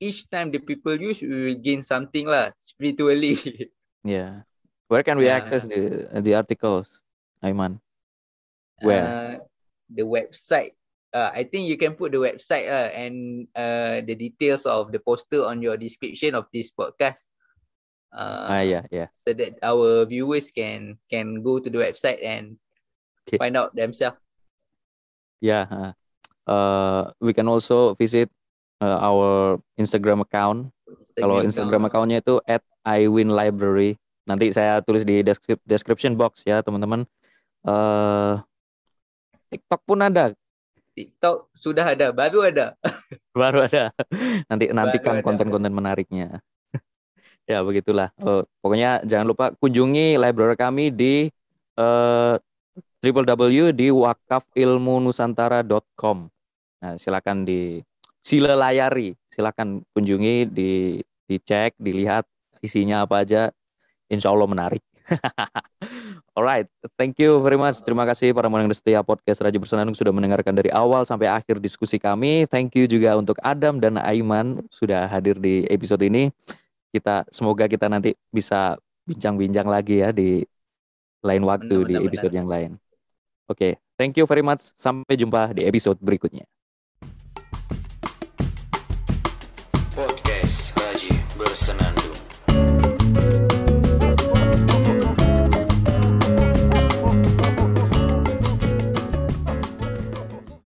each 0.00 0.26
time 0.32 0.48
the 0.50 0.58
people 0.58 0.96
use 0.96 1.20
we 1.20 1.28
will 1.52 1.60
gain 1.60 1.84
something 1.84 2.24
lah 2.26 2.50
spiritually. 2.58 3.36
yeah. 4.04 4.42
where 4.88 5.04
can 5.04 5.20
we 5.20 5.28
Yeah. 5.30 5.38
access 5.38 5.68
the 5.68 6.08
the 6.24 6.34
articles 6.34 6.98
Aiman 7.44 7.78
Where? 8.80 9.04
Uh, 9.04 9.34
the 9.92 10.08
website. 10.08 10.72
Uh, 11.12 11.28
I 11.34 11.44
think 11.44 11.68
you 11.68 11.76
can 11.76 11.98
put 11.98 12.16
the 12.16 12.22
website 12.22 12.64
uh, 12.70 12.88
and 12.96 13.44
uh, 13.52 14.00
the 14.00 14.16
details 14.16 14.64
of 14.64 14.88
the 14.88 14.98
poster 15.02 15.44
on 15.44 15.60
your 15.60 15.76
description 15.76 16.32
of 16.32 16.48
this 16.54 16.72
podcast. 16.72 17.28
Uh, 18.10 18.58
ah 18.58 18.64
ya 18.66 18.82
ya 18.90 19.06
so 19.14 19.30
that 19.36 19.54
our 19.62 20.02
viewers 20.08 20.50
can 20.50 20.98
can 21.12 21.44
go 21.46 21.60
to 21.62 21.68
the 21.70 21.78
website 21.78 22.18
and 22.24 22.56
Okay. 23.28 23.38
find 23.38 23.54
out 23.54 23.70
themselves. 23.76 24.18
Yeah. 25.44 25.68
ah. 25.70 25.92
Uh, 26.48 27.02
we 27.20 27.30
can 27.36 27.46
also 27.46 27.94
visit 27.94 28.26
uh, 28.82 28.98
our 29.00 29.60
Instagram 29.78 30.24
account 30.24 30.72
Kalau 31.14 31.44
Instagram 31.44 31.86
account-nya 31.86 32.24
itu 32.24 32.40
at 32.48 32.64
iWinLibrary. 32.82 33.94
Nanti 34.26 34.50
saya 34.50 34.82
tulis 34.82 35.06
di 35.06 35.22
description 35.66 36.18
box 36.18 36.42
ya 36.42 36.64
teman-teman. 36.64 37.06
Eh 37.66 38.34
TikTok 39.50 39.82
pun 39.82 39.98
ada, 39.98 40.30
TikTok 40.94 41.50
sudah 41.50 41.90
ada, 41.96 42.12
baru 42.14 42.46
ada. 42.46 42.78
baru 43.40 43.66
ada. 43.66 43.90
Nanti 44.46 44.70
nantikan 44.70 45.18
konten-konten 45.24 45.74
menariknya. 45.74 46.38
ya 47.50 47.66
begitulah. 47.66 48.14
Eh, 48.20 48.44
pokoknya 48.62 49.02
jangan 49.08 49.26
lupa 49.26 49.50
kunjungi 49.58 50.14
library 50.20 50.54
kami 50.54 50.94
di 50.94 51.26
eh 51.74 52.36
www 53.00 53.72
di 53.72 53.88
wakafilmunusantara.com. 53.90 56.28
Nah, 56.80 56.96
silakan 57.00 57.44
di 57.48 57.80
sila 58.20 58.56
layari, 58.56 59.16
silakan 59.32 59.84
kunjungi, 59.92 60.48
di 60.48 61.00
dicek, 61.24 61.76
dilihat 61.80 62.24
isinya 62.60 63.04
apa 63.04 63.24
aja. 63.24 63.52
Insya 64.10 64.34
Allah 64.34 64.48
menarik. 64.50 64.82
Alright, 66.36 66.70
thank 66.94 67.18
you 67.18 67.42
very 67.42 67.58
much. 67.58 67.82
Terima 67.82 68.06
kasih 68.06 68.30
para 68.34 68.46
pendengar 68.46 68.74
setia 68.74 69.02
podcast 69.02 69.42
Raja 69.42 69.58
Bersenandung 69.58 69.94
sudah 69.94 70.14
mendengarkan 70.14 70.54
dari 70.54 70.70
awal 70.70 71.02
sampai 71.06 71.30
akhir 71.30 71.58
diskusi 71.58 71.98
kami. 71.98 72.46
Thank 72.46 72.78
you 72.78 72.86
juga 72.86 73.14
untuk 73.18 73.38
Adam 73.42 73.78
dan 73.82 73.98
Aiman 73.98 74.62
sudah 74.70 75.06
hadir 75.10 75.38
di 75.38 75.66
episode 75.66 76.02
ini. 76.02 76.30
Kita 76.90 77.26
semoga 77.30 77.70
kita 77.70 77.86
nanti 77.86 78.14
bisa 78.34 78.78
bincang-bincang 79.06 79.66
lagi 79.66 80.02
ya 80.02 80.10
di 80.10 80.42
lain 81.22 81.42
waktu 81.46 81.74
Benar, 81.74 81.86
di 81.86 81.94
benar, 81.94 82.08
episode 82.10 82.32
benar. 82.34 82.40
yang 82.42 82.48
lain. 82.48 82.70
Oke, 83.50 83.78
thank 83.98 84.14
you 84.14 84.26
very 84.26 84.42
much. 84.42 84.70
Sampai 84.78 85.18
jumpa 85.18 85.50
di 85.54 85.66
episode 85.66 85.98
berikutnya. 85.98 86.46
Podcast 89.90 90.70
Raji 90.78 91.10
Bersenandung 91.34 91.99